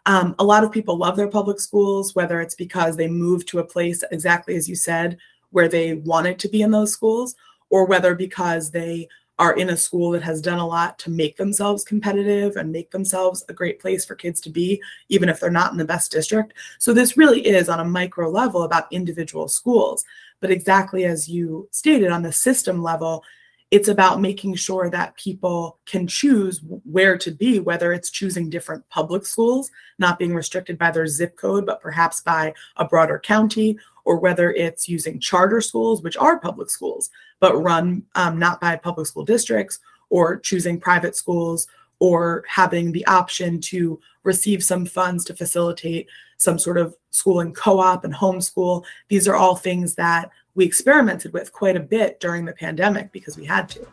um, 0.05 0.36
a 0.39 0.43
lot 0.43 0.64
of 0.64 0.72
people 0.72 0.97
love 0.97 1.18
their 1.18 1.28
public 1.28 1.60
schools 1.60 2.16
whether 2.16 2.39
it's 2.39 2.55
because 2.55 2.95
they 2.95 3.08
moved 3.08 3.47
to 3.47 3.60
a 3.60 3.64
place 3.64 4.03
exactly 4.12 4.55
as 4.55 4.70
you 4.70 4.76
said 4.76 5.18
where 5.51 5.68
they 5.68 5.95
wanted 5.95 6.39
to 6.39 6.47
be 6.47 6.62
in 6.62 6.72
those 6.72 6.91
schools 6.91 7.36
or 7.70 7.86
whether 7.86 8.16
because 8.16 8.72
they 8.72 9.08
are 9.39 9.55
in 9.55 9.70
a 9.70 9.78
school 9.78 10.12
that 10.12 10.24
has 10.24 10.41
done 10.41 10.58
a 10.58 10.66
lot 10.66 10.97
to 10.97 11.12
make 11.12 11.38
themselves 11.38 11.84
competitive 11.84 12.55
and 12.55 12.72
make 12.72 12.89
themselves 12.89 13.45
a 13.49 13.53
great 13.53 13.80
place 13.80 14.03
for 14.03 14.16
kids 14.16 14.41
to 14.41 14.49
be, 14.49 14.82
even 15.10 15.30
if 15.30 15.39
they're 15.39 15.51
not 15.51 15.72
in 15.72 15.78
the 15.78 15.86
best 15.86 16.12
district. 16.12 16.53
So, 16.80 16.91
this 16.91 17.18
really 17.18 17.45
is 17.45 17.70
on 17.70 17.80
a 17.80 17.86
micro 17.86 18.30
level 18.30 18.64
about 18.64 18.91
individual 18.91 19.47
schools. 19.47 20.03
But 20.39 20.51
exactly 20.51 21.05
as 21.05 21.30
you 21.30 21.68
stated, 21.72 22.12
on 22.12 22.24
the 22.24 22.32
system 22.32 22.82
level, 22.82 23.24
it's 23.70 23.89
about 23.89 24.22
making 24.22 24.55
sure 24.55 24.89
that 24.89 25.15
people 25.18 25.78
can 25.86 26.07
choose 26.07 26.61
where 26.86 27.18
to 27.18 27.32
be, 27.32 27.59
whether 27.59 27.91
it's 27.91 28.09
choosing 28.09 28.49
different 28.49 28.88
public 28.89 29.26
schools, 29.26 29.70
not 29.99 30.18
being 30.18 30.34
restricted 30.34 30.78
by 30.78 30.89
their 30.89 31.07
zip 31.07 31.36
code, 31.36 31.65
but 31.65 31.82
perhaps 31.82 32.22
by 32.22 32.53
a 32.78 32.86
broader 32.86 33.20
county, 33.20 33.78
or 34.05 34.18
whether 34.18 34.53
it's 34.53 34.88
using 34.88 35.20
charter 35.20 35.59
schools, 35.59 36.01
which 36.01 36.15
are 36.15 36.39
public 36.39 36.70
schools, 36.70 37.09
but 37.41 37.61
run 37.61 38.03
um, 38.15 38.39
not 38.39 38.61
by 38.61 38.76
public 38.78 39.05
school 39.05 39.26
districts, 39.26 39.80
or 40.09 40.38
choosing 40.38 40.80
private 40.80 41.15
schools, 41.15 41.68
or 41.99 42.45
having 42.47 42.93
the 42.93 43.05
option 43.07 43.59
to 43.59 43.99
receive 44.24 44.63
some 44.63 44.86
funds 44.86 45.26
to 45.26 45.36
facilitate 45.36 46.07
some 46.38 46.57
sort 46.57 46.78
of 46.78 46.95
schooling 47.09 47.53
co 47.53 47.80
op 47.80 48.05
and 48.05 48.13
homeschool. 48.13 48.86
These 49.09 49.28
are 49.28 49.36
all 49.36 49.57
things 49.57 49.95
that 49.95 50.30
we 50.58 50.66
experimented 50.66 51.32
with 51.34 51.53
quite 51.53 51.78
a 51.78 51.80
bit 51.80 52.20
during 52.20 52.43
the 52.43 52.51
pandemic 52.51 53.12
because 53.12 53.38
we 53.38 53.45
had 53.45 53.70
to. 53.70 53.88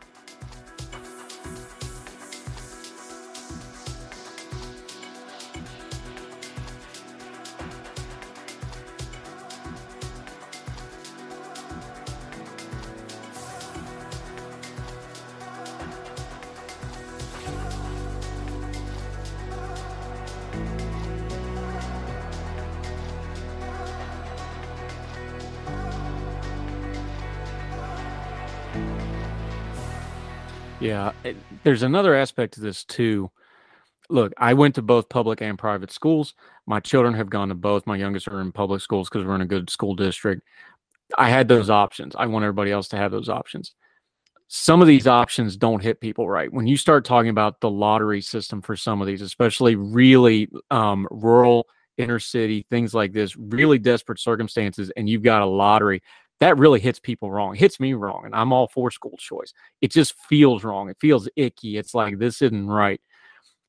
Yeah, 30.95 31.11
it, 31.25 31.37
there's 31.65 31.83
another 31.83 32.15
aspect 32.15 32.55
to 32.55 32.61
this 32.61 32.85
too. 32.85 33.29
Look, 34.11 34.33
I 34.39 34.55
went 34.55 34.77
to 34.77 34.83
both 34.83 35.09
public 35.09 35.43
and 35.43 35.59
private 35.59 35.91
schools. 35.91 36.35
My 36.67 36.79
children 36.79 37.15
have 37.15 37.29
gone 37.29 37.49
to 37.49 37.57
both. 37.57 37.85
My 37.85 37.97
youngest 37.97 38.29
are 38.29 38.41
in 38.41 38.53
public 38.53 38.81
schools 38.81 39.09
because 39.09 39.27
we're 39.27 39.35
in 39.35 39.41
a 39.41 39.47
good 39.47 39.69
school 39.71 39.97
district. 39.97 40.43
I 41.19 41.31
had 41.31 41.49
those 41.49 41.69
options. 41.69 42.15
I 42.17 42.27
want 42.27 42.45
everybody 42.45 42.71
else 42.71 42.87
to 42.89 42.97
have 42.97 43.11
those 43.11 43.29
options. 43.29 43.75
Some 44.47 44.81
of 44.81 44.87
these 44.87 45.09
options 45.09 45.57
don't 45.57 45.83
hit 45.83 46.01
people 46.01 46.29
right. 46.29 46.53
When 46.53 46.69
you 46.69 46.77
start 46.77 47.05
talking 47.05 47.31
about 47.31 47.61
the 47.61 47.71
lottery 47.71 48.21
system 48.21 48.63
for 48.63 48.77
some 48.77 49.01
of 49.01 49.09
these, 49.09 49.21
especially 49.21 49.75
really 49.75 50.49
um, 50.71 51.09
rural, 51.11 51.67
inner 51.99 52.21
city, 52.21 52.67
things 52.71 52.95
like 52.95 53.13
this, 53.13 53.37
really 53.37 53.81
desperate 53.81 54.21
circumstances, 54.21 54.93
and 54.97 55.09
you've 55.09 55.25
got 55.25 55.43
a 55.43 55.47
lottery, 55.47 56.05
that 56.41 56.59
really 56.59 56.81
hits 56.81 56.99
people 56.99 57.31
wrong. 57.31 57.55
It 57.55 57.61
hits 57.61 57.81
me 57.81 57.95
wrong. 57.95 58.23
And 58.25 58.35
I'm 58.35 58.53
all 58.53 58.69
for 58.69 58.91
school 58.91 59.17
choice. 59.19 59.53
It 59.81 59.93
just 59.93 60.15
feels 60.29 60.65
wrong. 60.65 60.89
It 60.89 60.97
feels 61.01 61.29
icky. 61.37 61.77
It's 61.77 61.95
like 61.95 62.19
this 62.19 62.43
isn't 62.43 62.67
right. 62.67 63.01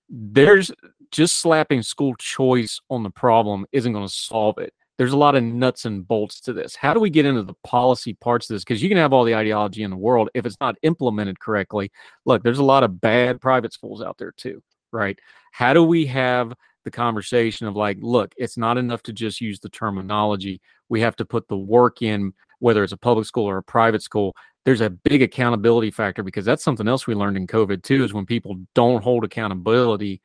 There's 0.09 0.71
just 1.11 1.37
slapping 1.37 1.83
school 1.83 2.15
choice 2.15 2.79
on 2.89 3.03
the 3.03 3.09
problem 3.09 3.65
isn't 3.71 3.93
going 3.93 4.07
to 4.07 4.13
solve 4.13 4.57
it. 4.57 4.73
there's 4.97 5.13
a 5.13 5.17
lot 5.17 5.35
of 5.35 5.43
nuts 5.43 5.85
and 5.85 6.07
bolts 6.07 6.39
to 6.41 6.53
this. 6.53 6.75
How 6.75 6.93
do 6.93 6.99
we 6.99 7.09
get 7.09 7.25
into 7.25 7.43
the 7.43 7.55
policy 7.65 8.13
parts 8.13 8.49
of 8.49 8.55
this? 8.55 8.63
Because 8.63 8.81
you 8.81 8.89
can 8.89 8.97
have 8.97 9.11
all 9.11 9.25
the 9.25 9.35
ideology 9.35 9.83
in 9.83 9.91
the 9.91 9.97
world. 9.97 10.29
If 10.33 10.45
it's 10.45 10.59
not 10.61 10.77
implemented 10.83 11.39
correctly, 11.39 11.91
look, 12.25 12.43
there's 12.43 12.59
a 12.59 12.63
lot 12.63 12.83
of 12.83 13.01
bad 13.01 13.41
private 13.41 13.73
schools 13.73 14.01
out 14.01 14.17
there 14.17 14.31
too, 14.31 14.63
right? 14.91 15.17
How 15.51 15.73
do 15.73 15.83
we 15.83 16.05
have 16.07 16.53
the 16.85 16.91
conversation 16.91 17.67
of 17.67 17.75
like, 17.75 17.97
look, 17.99 18.33
it's 18.37 18.57
not 18.57 18.77
enough 18.77 19.01
to 19.03 19.13
just 19.13 19.41
use 19.41 19.59
the 19.59 19.69
terminology. 19.69 20.61
We 20.87 21.01
have 21.01 21.15
to 21.17 21.25
put 21.25 21.47
the 21.47 21.57
work 21.57 22.01
in, 22.01 22.33
whether 22.59 22.83
it's 22.83 22.93
a 22.93 22.97
public 22.97 23.25
school 23.25 23.45
or 23.45 23.57
a 23.57 23.63
private 23.63 24.01
school. 24.01 24.35
There's 24.65 24.81
a 24.81 24.89
big 24.89 25.21
accountability 25.21 25.91
factor 25.91 26.23
because 26.23 26.45
that's 26.45 26.63
something 26.63 26.87
else 26.87 27.07
we 27.07 27.15
learned 27.15 27.37
in 27.37 27.47
COVID 27.47 27.83
too, 27.83 28.03
is 28.03 28.13
when 28.13 28.25
people 28.25 28.57
don't 28.73 29.03
hold 29.03 29.23
accountability, 29.23 30.21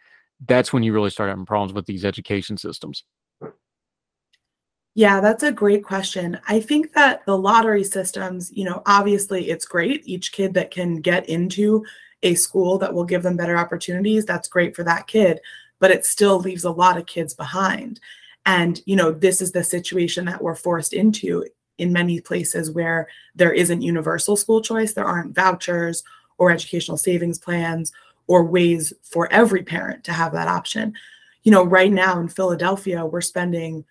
that's 0.47 0.73
when 0.73 0.83
you 0.83 0.93
really 0.93 1.11
start 1.11 1.29
having 1.29 1.47
problems 1.47 1.73
with 1.73 1.87
these 1.87 2.05
education 2.05 2.57
systems. 2.57 3.05
Yeah, 4.95 5.21
that's 5.21 5.43
a 5.43 5.53
great 5.53 5.85
question. 5.85 6.39
I 6.49 6.61
think 6.61 6.95
that 6.95 7.25
the 7.25 7.39
lottery 7.39 7.85
systems, 7.85 8.51
you 8.53 8.65
know, 8.65 8.83
obviously 8.87 9.51
it's 9.51 9.65
great. 9.65 10.03
Each 10.05 10.33
kid 10.33 10.55
that 10.55 10.71
can 10.71 11.01
get 11.01 11.29
into 11.29 11.85
a 12.23 12.35
school 12.35 12.77
that 12.79 12.93
will 12.93 13.05
give 13.05 13.23
them 13.23 13.37
better 13.37 13.57
opportunities, 13.57 14.25
that's 14.25 14.49
great 14.49 14.75
for 14.75 14.83
that 14.85 15.07
kid 15.07 15.41
but 15.81 15.91
it 15.91 16.07
still 16.07 16.39
leaves 16.39 16.65
a 16.65 16.71
lot 16.71 16.97
of 16.97 17.07
kids 17.07 17.35
behind. 17.35 17.99
And, 18.47 18.81
you 18.87 18.95
know, 18.95 19.11
this 19.11 19.41
is 19.41 19.51
the 19.51 19.65
situation 19.65 20.27
that 20.27 20.43
we're 20.43 20.55
forced 20.55 20.93
into 20.93 21.45
in 21.81 21.93
many 21.93 22.21
places 22.21 22.71
where 22.71 23.09
there 23.35 23.53
isn't 23.53 23.83
universal 23.83 24.37
school 24.37 24.61
choice, 24.61 24.93
there 24.93 25.07
aren't 25.07 25.35
vouchers 25.35 26.05
or 26.39 26.51
educational 26.51 26.97
savings 26.97 27.39
plans 27.39 27.93
or 28.27 28.45
ways 28.45 28.93
for 29.03 29.33
every 29.33 29.63
parent 29.63 30.05
to 30.05 30.13
have 30.13 30.33
that 30.33 30.49
option. 30.49 30.95
You 31.43 31.53
know, 31.53 31.65
right 31.65 31.91
now 31.91 32.21
in 32.21 32.29
Philadelphia, 32.29 33.05
we're 33.05 33.21
spending 33.21 33.85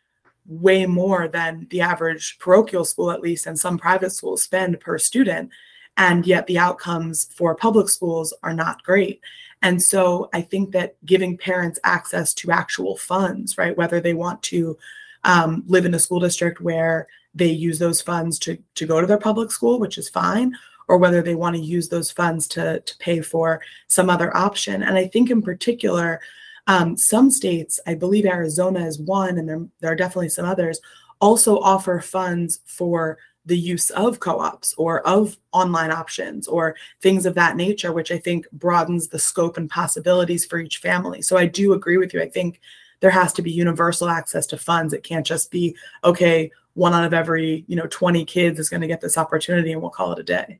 way 0.45 0.85
more 0.85 1.27
than 1.27 1.67
the 1.69 1.81
average 1.81 2.37
parochial 2.39 2.85
school, 2.85 3.11
at 3.11 3.21
least, 3.21 3.45
and 3.45 3.59
some 3.59 3.77
private 3.77 4.11
schools 4.11 4.43
spend 4.43 4.79
per 4.79 4.97
student. 4.97 5.49
And 5.97 6.25
yet 6.25 6.47
the 6.47 6.57
outcomes 6.57 7.25
for 7.33 7.55
public 7.55 7.89
schools 7.89 8.33
are 8.43 8.53
not 8.53 8.83
great. 8.83 9.19
And 9.61 9.81
so 9.81 10.29
I 10.33 10.41
think 10.41 10.71
that 10.71 10.95
giving 11.05 11.37
parents 11.37 11.79
access 11.83 12.33
to 12.35 12.51
actual 12.51 12.97
funds, 12.97 13.57
right, 13.57 13.77
whether 13.77 13.99
they 13.99 14.13
want 14.13 14.41
to 14.43 14.77
um, 15.23 15.63
live 15.67 15.85
in 15.85 15.93
a 15.93 15.99
school 15.99 16.19
district 16.19 16.61
where 16.61 17.07
they 17.39 17.49
use 17.49 17.79
those 17.79 18.01
funds 18.01 18.37
to, 18.39 18.57
to 18.75 18.85
go 18.85 19.01
to 19.01 19.07
their 19.07 19.17
public 19.17 19.49
school, 19.49 19.79
which 19.79 19.97
is 19.97 20.09
fine, 20.09 20.55
or 20.87 20.97
whether 20.97 21.21
they 21.21 21.35
want 21.35 21.55
to 21.55 21.61
use 21.61 21.89
those 21.89 22.11
funds 22.11 22.47
to, 22.49 22.81
to 22.81 22.97
pay 22.97 23.21
for 23.21 23.61
some 23.87 24.09
other 24.09 24.35
option. 24.35 24.83
And 24.83 24.97
I 24.97 25.07
think 25.07 25.31
in 25.31 25.41
particular, 25.41 26.19
um, 26.67 26.97
some 26.97 27.31
states, 27.31 27.79
I 27.87 27.95
believe 27.95 28.25
Arizona 28.25 28.85
is 28.85 28.99
one, 28.99 29.37
and 29.37 29.49
there, 29.49 29.65
there 29.79 29.91
are 29.91 29.95
definitely 29.95 30.29
some 30.29 30.45
others, 30.45 30.79
also 31.19 31.57
offer 31.59 31.99
funds 31.99 32.59
for 32.65 33.17
the 33.45 33.57
use 33.57 33.89
of 33.91 34.19
co-ops 34.19 34.75
or 34.77 35.01
of 35.07 35.37
online 35.53 35.91
options 35.91 36.47
or 36.47 36.75
things 37.01 37.25
of 37.25 37.33
that 37.33 37.55
nature 37.55 37.91
which 37.91 38.11
i 38.11 38.17
think 38.17 38.45
broadens 38.51 39.07
the 39.07 39.17
scope 39.17 39.57
and 39.57 39.69
possibilities 39.69 40.45
for 40.45 40.59
each 40.59 40.77
family. 40.77 41.21
So 41.21 41.35
i 41.35 41.45
do 41.45 41.73
agree 41.73 41.97
with 41.97 42.13
you. 42.13 42.21
I 42.21 42.29
think 42.29 42.59
there 42.99 43.09
has 43.09 43.33
to 43.33 43.41
be 43.41 43.51
universal 43.51 44.09
access 44.09 44.45
to 44.47 44.57
funds. 44.57 44.93
It 44.93 45.03
can't 45.03 45.25
just 45.25 45.51
be 45.51 45.75
okay 46.03 46.51
one 46.79 46.93
out 46.93 47.03
of 47.03 47.13
every 47.13 47.65
you 47.67 47.75
know 47.75 47.87
20 47.87 48.23
kids 48.23 48.57
is 48.57 48.69
going 48.69 48.81
to 48.81 48.87
get 48.87 49.01
this 49.01 49.17
opportunity 49.17 49.73
and 49.73 49.81
we'll 49.81 49.91
call 49.91 50.13
it 50.13 50.19
a 50.19 50.23
day. 50.23 50.59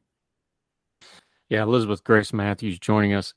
Yeah 1.48 1.64
elizabeth 1.64 2.04
grace 2.04 2.34
matthews 2.34 2.78
joining 2.78 3.14
us. 3.14 3.34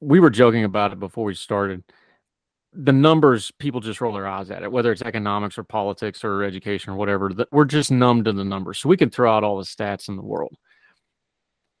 We 0.00 0.20
were 0.20 0.30
joking 0.30 0.64
about 0.64 0.92
it 0.92 1.00
before 1.00 1.24
we 1.24 1.34
started. 1.34 1.82
The 2.74 2.92
numbers 2.92 3.50
people 3.58 3.80
just 3.80 4.00
roll 4.00 4.12
their 4.12 4.26
eyes 4.26 4.50
at 4.50 4.62
it 4.62 4.70
whether 4.70 4.92
it's 4.92 5.02
economics 5.02 5.56
or 5.56 5.64
politics 5.64 6.22
or 6.22 6.44
education 6.44 6.92
or 6.92 6.96
whatever 6.96 7.30
we're 7.50 7.64
just 7.64 7.90
numb 7.90 8.22
to 8.24 8.32
the 8.32 8.44
numbers. 8.44 8.78
So 8.78 8.90
we 8.90 8.98
can 8.98 9.10
throw 9.10 9.34
out 9.34 9.42
all 9.42 9.56
the 9.56 9.64
stats 9.64 10.08
in 10.08 10.16
the 10.16 10.22
world. 10.22 10.54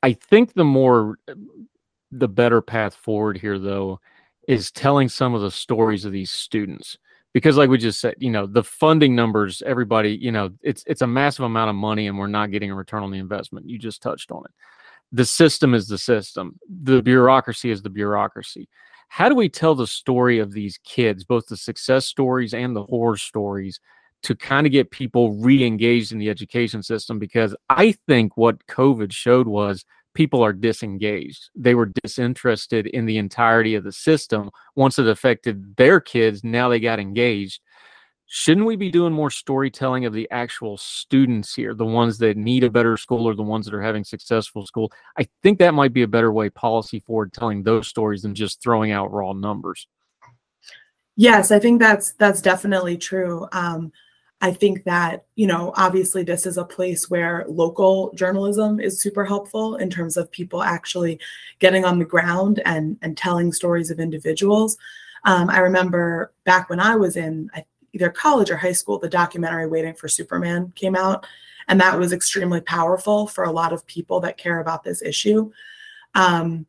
I 0.02 0.14
think 0.14 0.54
the 0.54 0.64
more 0.64 1.18
the 2.10 2.28
better 2.28 2.62
path 2.62 2.94
forward 2.94 3.36
here 3.36 3.58
though 3.58 4.00
is 4.48 4.72
telling 4.72 5.10
some 5.10 5.34
of 5.34 5.42
the 5.42 5.50
stories 5.50 6.06
of 6.06 6.12
these 6.12 6.30
students 6.30 6.96
because 7.32 7.56
like 7.56 7.70
we 7.70 7.78
just 7.78 8.00
said 8.00 8.14
you 8.18 8.30
know 8.30 8.46
the 8.46 8.62
funding 8.62 9.14
numbers 9.14 9.62
everybody 9.64 10.16
you 10.20 10.32
know 10.32 10.50
it's 10.62 10.84
it's 10.86 11.02
a 11.02 11.06
massive 11.06 11.44
amount 11.44 11.70
of 11.70 11.76
money 11.76 12.06
and 12.06 12.18
we're 12.18 12.26
not 12.26 12.50
getting 12.50 12.70
a 12.70 12.74
return 12.74 13.02
on 13.02 13.10
the 13.10 13.18
investment. 13.18 13.68
You 13.68 13.78
just 13.78 14.02
touched 14.02 14.30
on 14.30 14.44
it. 14.44 14.50
The 15.12 15.24
system 15.26 15.74
is 15.74 15.88
the 15.88 15.98
system. 15.98 16.58
The 16.82 17.02
bureaucracy 17.02 17.70
is 17.70 17.82
the 17.82 17.90
bureaucracy. 17.90 18.68
How 19.08 19.28
do 19.28 19.34
we 19.34 19.50
tell 19.50 19.74
the 19.74 19.86
story 19.86 20.38
of 20.38 20.52
these 20.52 20.78
kids, 20.84 21.22
both 21.22 21.46
the 21.46 21.56
success 21.56 22.06
stories 22.06 22.54
and 22.54 22.74
the 22.74 22.84
horror 22.84 23.18
stories, 23.18 23.78
to 24.22 24.34
kind 24.34 24.66
of 24.66 24.72
get 24.72 24.90
people 24.90 25.32
re-engaged 25.32 26.12
in 26.12 26.18
the 26.18 26.30
education 26.30 26.82
system? 26.82 27.18
Because 27.18 27.54
I 27.68 27.92
think 28.08 28.38
what 28.38 28.66
COVID 28.68 29.12
showed 29.12 29.46
was 29.46 29.84
people 30.14 30.42
are 30.42 30.52
disengaged. 30.52 31.50
They 31.54 31.74
were 31.74 31.90
disinterested 32.02 32.86
in 32.86 33.06
the 33.06 33.18
entirety 33.18 33.74
of 33.74 33.84
the 33.84 33.92
system. 33.92 34.50
Once 34.74 34.98
it 34.98 35.06
affected 35.06 35.76
their 35.76 36.00
kids, 36.00 36.44
now 36.44 36.68
they 36.68 36.80
got 36.80 37.00
engaged 37.00 37.60
shouldn't 38.34 38.66
we 38.66 38.76
be 38.76 38.90
doing 38.90 39.12
more 39.12 39.28
storytelling 39.28 40.06
of 40.06 40.14
the 40.14 40.26
actual 40.30 40.78
students 40.78 41.54
here 41.54 41.74
the 41.74 41.84
ones 41.84 42.16
that 42.16 42.34
need 42.34 42.64
a 42.64 42.70
better 42.70 42.96
school 42.96 43.28
or 43.28 43.34
the 43.34 43.42
ones 43.42 43.66
that 43.66 43.74
are 43.74 43.82
having 43.82 44.02
successful 44.02 44.64
school 44.66 44.90
i 45.18 45.28
think 45.42 45.58
that 45.58 45.74
might 45.74 45.92
be 45.92 46.00
a 46.00 46.08
better 46.08 46.32
way 46.32 46.48
policy 46.48 46.98
forward 46.98 47.30
telling 47.30 47.62
those 47.62 47.86
stories 47.86 48.22
than 48.22 48.34
just 48.34 48.62
throwing 48.62 48.90
out 48.90 49.12
raw 49.12 49.34
numbers 49.34 49.86
yes 51.14 51.50
i 51.50 51.58
think 51.58 51.78
that's 51.78 52.12
that's 52.12 52.40
definitely 52.40 52.96
true 52.96 53.46
um, 53.52 53.92
i 54.42 54.52
think 54.52 54.84
that 54.84 55.24
you 55.36 55.46
know 55.46 55.72
obviously 55.76 56.22
this 56.22 56.44
is 56.44 56.58
a 56.58 56.64
place 56.64 57.08
where 57.08 57.46
local 57.48 58.12
journalism 58.14 58.78
is 58.78 59.00
super 59.00 59.24
helpful 59.24 59.76
in 59.76 59.88
terms 59.88 60.18
of 60.18 60.30
people 60.30 60.62
actually 60.62 61.18
getting 61.58 61.86
on 61.86 61.98
the 61.98 62.04
ground 62.04 62.60
and 62.66 62.98
and 63.00 63.16
telling 63.16 63.52
stories 63.52 63.90
of 63.90 63.98
individuals 63.98 64.76
um, 65.24 65.50
I 65.50 65.58
remember 65.58 66.32
back 66.44 66.68
when 66.68 66.80
I 66.80 66.96
was 66.96 67.16
in, 67.16 67.50
either 67.92 68.10
college 68.10 68.50
or 68.50 68.56
high 68.56 68.72
school, 68.72 68.98
the 68.98 69.08
documentary 69.08 69.66
Waiting 69.66 69.94
for 69.94 70.08
Superman 70.08 70.72
came 70.74 70.96
out. 70.96 71.26
And 71.68 71.80
that 71.80 71.98
was 71.98 72.12
extremely 72.12 72.60
powerful 72.60 73.26
for 73.26 73.44
a 73.44 73.52
lot 73.52 73.72
of 73.72 73.86
people 73.86 74.20
that 74.20 74.38
care 74.38 74.60
about 74.60 74.82
this 74.82 75.02
issue. 75.02 75.52
Um, 76.14 76.66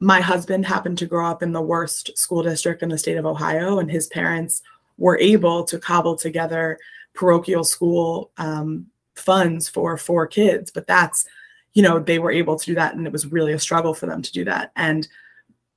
my 0.00 0.20
husband 0.20 0.66
happened 0.66 0.98
to 0.98 1.06
grow 1.06 1.26
up 1.26 1.42
in 1.42 1.52
the 1.52 1.60
worst 1.60 2.16
school 2.16 2.42
district 2.42 2.82
in 2.82 2.88
the 2.88 2.98
state 2.98 3.16
of 3.16 3.26
Ohio, 3.26 3.78
and 3.78 3.90
his 3.90 4.06
parents 4.08 4.62
were 4.98 5.18
able 5.18 5.64
to 5.64 5.78
cobble 5.78 6.16
together 6.16 6.78
parochial 7.14 7.64
school 7.64 8.30
um, 8.36 8.86
funds 9.14 9.68
for 9.68 9.96
four 9.96 10.26
kids. 10.26 10.70
But 10.70 10.86
that's, 10.86 11.26
you 11.74 11.82
know, 11.82 11.98
they 11.98 12.18
were 12.18 12.30
able 12.30 12.58
to 12.58 12.66
do 12.66 12.74
that, 12.74 12.94
and 12.94 13.06
it 13.06 13.12
was 13.12 13.26
really 13.32 13.52
a 13.52 13.58
struggle 13.58 13.94
for 13.94 14.06
them 14.06 14.22
to 14.22 14.32
do 14.32 14.44
that. 14.44 14.72
And 14.76 15.08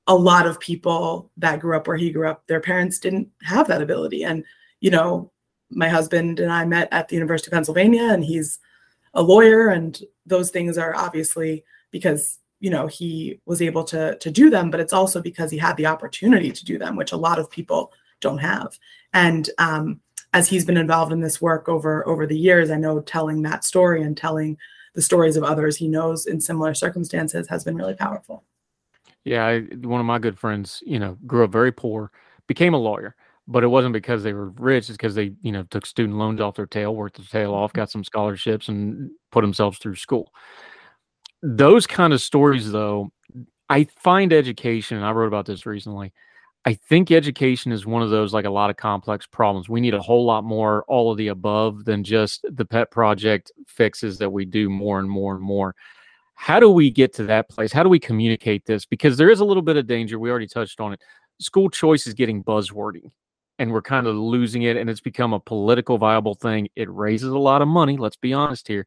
a 0.06 0.14
lot 0.14 0.46
of 0.46 0.60
people 0.60 1.30
that 1.36 1.60
grew 1.60 1.76
up 1.76 1.86
where 1.86 1.96
he 1.96 2.10
grew 2.10 2.28
up, 2.28 2.46
their 2.46 2.60
parents 2.60 2.98
didn't 2.98 3.28
have 3.42 3.68
that 3.68 3.82
ability. 3.82 4.24
And 4.24 4.44
you 4.80 4.90
know, 4.90 5.30
my 5.70 5.88
husband 5.88 6.40
and 6.40 6.52
I 6.52 6.64
met 6.64 6.88
at 6.90 7.08
the 7.08 7.16
University 7.16 7.48
of 7.48 7.52
Pennsylvania, 7.52 8.04
and 8.04 8.24
he's 8.24 8.58
a 9.14 9.22
lawyer, 9.22 9.68
and 9.68 10.00
those 10.26 10.50
things 10.50 10.78
are 10.78 10.94
obviously 10.94 11.64
because 11.90 12.38
you 12.60 12.70
know 12.70 12.86
he 12.86 13.40
was 13.46 13.62
able 13.62 13.84
to 13.84 14.16
to 14.18 14.30
do 14.30 14.50
them, 14.50 14.70
but 14.70 14.80
it's 14.80 14.92
also 14.92 15.20
because 15.20 15.50
he 15.50 15.58
had 15.58 15.76
the 15.76 15.86
opportunity 15.86 16.50
to 16.50 16.64
do 16.64 16.78
them, 16.78 16.96
which 16.96 17.12
a 17.12 17.16
lot 17.16 17.38
of 17.38 17.50
people 17.50 17.92
don't 18.20 18.38
have. 18.38 18.78
And 19.12 19.48
um, 19.58 20.00
as 20.32 20.48
he's 20.48 20.64
been 20.64 20.76
involved 20.76 21.12
in 21.12 21.20
this 21.20 21.40
work 21.40 21.68
over 21.68 22.06
over 22.06 22.26
the 22.26 22.38
years, 22.38 22.70
I 22.70 22.76
know 22.76 23.00
telling 23.00 23.42
that 23.42 23.64
story 23.64 24.02
and 24.02 24.16
telling 24.16 24.56
the 24.94 25.02
stories 25.02 25.36
of 25.36 25.44
others 25.44 25.76
he 25.76 25.88
knows 25.88 26.26
in 26.26 26.40
similar 26.40 26.74
circumstances 26.74 27.48
has 27.48 27.64
been 27.64 27.76
really 27.76 27.94
powerful. 27.94 28.44
Yeah, 29.24 29.44
I, 29.44 29.60
one 29.82 30.00
of 30.00 30.06
my 30.06 30.18
good 30.18 30.38
friends, 30.38 30.82
you 30.86 30.98
know, 30.98 31.16
grew 31.26 31.44
up 31.44 31.52
very 31.52 31.72
poor, 31.72 32.10
became 32.46 32.74
a 32.74 32.78
lawyer, 32.78 33.14
but 33.46 33.62
it 33.62 33.68
wasn't 33.68 33.92
because 33.92 34.22
they 34.22 34.32
were 34.32 34.50
rich. 34.50 34.88
It's 34.88 34.96
because 34.96 35.14
they, 35.14 35.32
you 35.42 35.52
know, 35.52 35.64
took 35.64 35.84
student 35.84 36.18
loans 36.18 36.40
off 36.40 36.56
their 36.56 36.66
tail, 36.66 36.94
worked 36.94 37.18
their 37.18 37.26
tail 37.26 37.54
off, 37.54 37.72
got 37.72 37.90
some 37.90 38.04
scholarships, 38.04 38.68
and 38.68 39.10
put 39.30 39.42
themselves 39.42 39.78
through 39.78 39.96
school. 39.96 40.32
Those 41.42 41.86
kind 41.86 42.12
of 42.12 42.20
stories, 42.20 42.70
though, 42.70 43.12
I 43.68 43.84
find 43.96 44.32
education. 44.32 44.96
and 44.96 45.06
I 45.06 45.12
wrote 45.12 45.28
about 45.28 45.46
this 45.46 45.66
recently. 45.66 46.12
I 46.66 46.74
think 46.74 47.10
education 47.10 47.72
is 47.72 47.86
one 47.86 48.02
of 48.02 48.10
those 48.10 48.34
like 48.34 48.44
a 48.44 48.50
lot 48.50 48.68
of 48.68 48.76
complex 48.76 49.26
problems. 49.26 49.68
We 49.68 49.80
need 49.80 49.94
a 49.94 50.00
whole 50.00 50.26
lot 50.26 50.44
more 50.44 50.84
all 50.88 51.10
of 51.10 51.16
the 51.16 51.28
above 51.28 51.84
than 51.86 52.04
just 52.04 52.44
the 52.50 52.66
pet 52.66 52.90
project 52.90 53.50
fixes 53.66 54.18
that 54.18 54.30
we 54.30 54.44
do 54.44 54.68
more 54.68 54.98
and 54.98 55.08
more 55.08 55.34
and 55.34 55.42
more. 55.42 55.74
How 56.34 56.60
do 56.60 56.70
we 56.70 56.90
get 56.90 57.14
to 57.14 57.24
that 57.24 57.48
place? 57.48 57.72
How 57.72 57.82
do 57.82 57.88
we 57.88 57.98
communicate 57.98 58.66
this? 58.66 58.84
Because 58.84 59.16
there 59.16 59.30
is 59.30 59.40
a 59.40 59.44
little 59.44 59.62
bit 59.62 59.76
of 59.76 59.86
danger. 59.86 60.18
We 60.18 60.30
already 60.30 60.46
touched 60.46 60.80
on 60.80 60.92
it. 60.92 61.00
School 61.38 61.70
choice 61.70 62.06
is 62.06 62.12
getting 62.12 62.44
buzzwordy 62.44 63.10
and 63.58 63.72
we're 63.72 63.82
kind 63.82 64.06
of 64.06 64.16
losing 64.16 64.62
it 64.62 64.76
and 64.76 64.90
it's 64.90 65.00
become 65.00 65.32
a 65.32 65.40
political 65.40 65.96
viable 65.96 66.34
thing. 66.34 66.68
It 66.76 66.90
raises 66.90 67.30
a 67.30 67.38
lot 67.38 67.62
of 67.62 67.68
money, 67.68 67.96
let's 67.96 68.16
be 68.16 68.34
honest 68.34 68.68
here. 68.68 68.86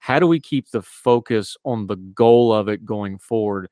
How 0.00 0.18
do 0.18 0.26
we 0.26 0.40
keep 0.40 0.70
the 0.70 0.82
focus 0.82 1.56
on 1.64 1.86
the 1.86 1.96
goal 1.96 2.52
of 2.52 2.68
it 2.68 2.84
going 2.84 3.18
forward? 3.18 3.68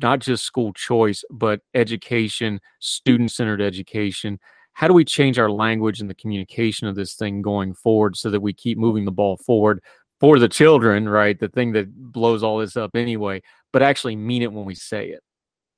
Not 0.00 0.20
just 0.20 0.44
school 0.44 0.72
choice, 0.72 1.24
but 1.30 1.60
education, 1.74 2.60
student 2.80 3.30
centered 3.30 3.60
education. 3.60 4.38
how 4.74 4.88
do 4.88 4.94
we 4.94 5.04
change 5.04 5.38
our 5.38 5.50
language 5.50 6.00
and 6.00 6.08
the 6.08 6.14
communication 6.14 6.86
of 6.86 6.94
this 6.94 7.14
thing 7.14 7.42
going 7.42 7.74
forward 7.74 8.16
so 8.16 8.30
that 8.30 8.40
we 8.40 8.52
keep 8.52 8.78
moving 8.78 9.04
the 9.04 9.12
ball 9.12 9.36
forward 9.36 9.82
for 10.18 10.38
the 10.38 10.48
children, 10.48 11.08
right? 11.08 11.38
The 11.38 11.48
thing 11.48 11.72
that 11.72 11.94
blows 11.94 12.42
all 12.42 12.58
this 12.58 12.76
up 12.76 12.92
anyway, 12.94 13.42
but 13.72 13.82
actually 13.82 14.16
mean 14.16 14.42
it 14.42 14.52
when 14.52 14.64
we 14.64 14.74
say 14.74 15.08
it. 15.08 15.20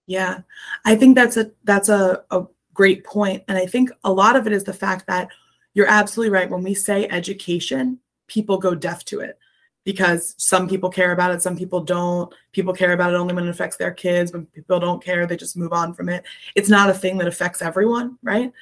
Yeah. 0.06 0.40
I 0.84 0.96
think 0.96 1.14
that's 1.16 1.36
a 1.36 1.50
that's 1.64 1.88
a, 1.88 2.22
a 2.30 2.44
great 2.74 3.04
point. 3.04 3.42
And 3.48 3.56
I 3.56 3.66
think 3.66 3.90
a 4.04 4.12
lot 4.12 4.36
of 4.36 4.46
it 4.46 4.52
is 4.52 4.64
the 4.64 4.72
fact 4.72 5.06
that 5.06 5.28
you're 5.72 5.88
absolutely 5.88 6.30
right. 6.30 6.50
When 6.50 6.62
we 6.62 6.74
say 6.74 7.08
education, 7.08 7.98
people 8.28 8.58
go 8.58 8.74
deaf 8.74 9.04
to 9.06 9.20
it 9.20 9.38
because 9.84 10.34
some 10.38 10.66
people 10.68 10.88
care 10.88 11.12
about 11.12 11.34
it, 11.34 11.42
some 11.42 11.56
people 11.56 11.80
don't. 11.80 12.32
People 12.52 12.72
care 12.72 12.92
about 12.92 13.12
it 13.12 13.16
only 13.16 13.34
when 13.34 13.46
it 13.46 13.50
affects 13.50 13.76
their 13.76 13.92
kids. 13.92 14.32
When 14.32 14.46
people 14.46 14.80
don't 14.80 15.04
care, 15.04 15.26
they 15.26 15.36
just 15.36 15.56
move 15.56 15.72
on 15.72 15.94
from 15.94 16.08
it. 16.08 16.24
It's 16.54 16.70
not 16.70 16.90
a 16.90 16.94
thing 16.94 17.18
that 17.18 17.28
affects 17.28 17.62
everyone, 17.62 18.18
right? 18.22 18.52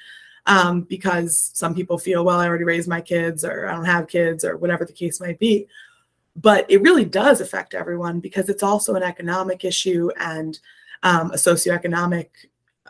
Um, 0.47 0.83
because 0.83 1.53
some 1.55 1.75
people 1.75 1.99
feel, 1.99 2.25
well, 2.25 2.41
I 2.41 2.49
already 2.49 2.65
raised 2.65 2.89
my 2.89 3.01
kids, 3.01 3.45
or 3.45 3.69
I 3.69 3.73
don't 3.73 3.85
have 3.85 4.09
kids, 4.09 4.45
or 4.45 4.57
whatever 4.57 4.85
the 4.85 4.93
case 4.93 5.21
might 5.21 5.39
be. 5.39 5.69
But 6.35 6.69
it 6.69 6.83
really 6.83 7.05
does 7.05 7.41
affect 7.41 7.75
everyone 7.75 8.19
because 8.19 8.49
it's 8.49 8.63
also 8.63 8.95
an 8.95 9.03
economic 9.03 9.65
issue 9.65 10.11
and 10.19 10.59
um, 11.05 11.31
a 11.31 11.37
socioeconomic, 11.37 12.29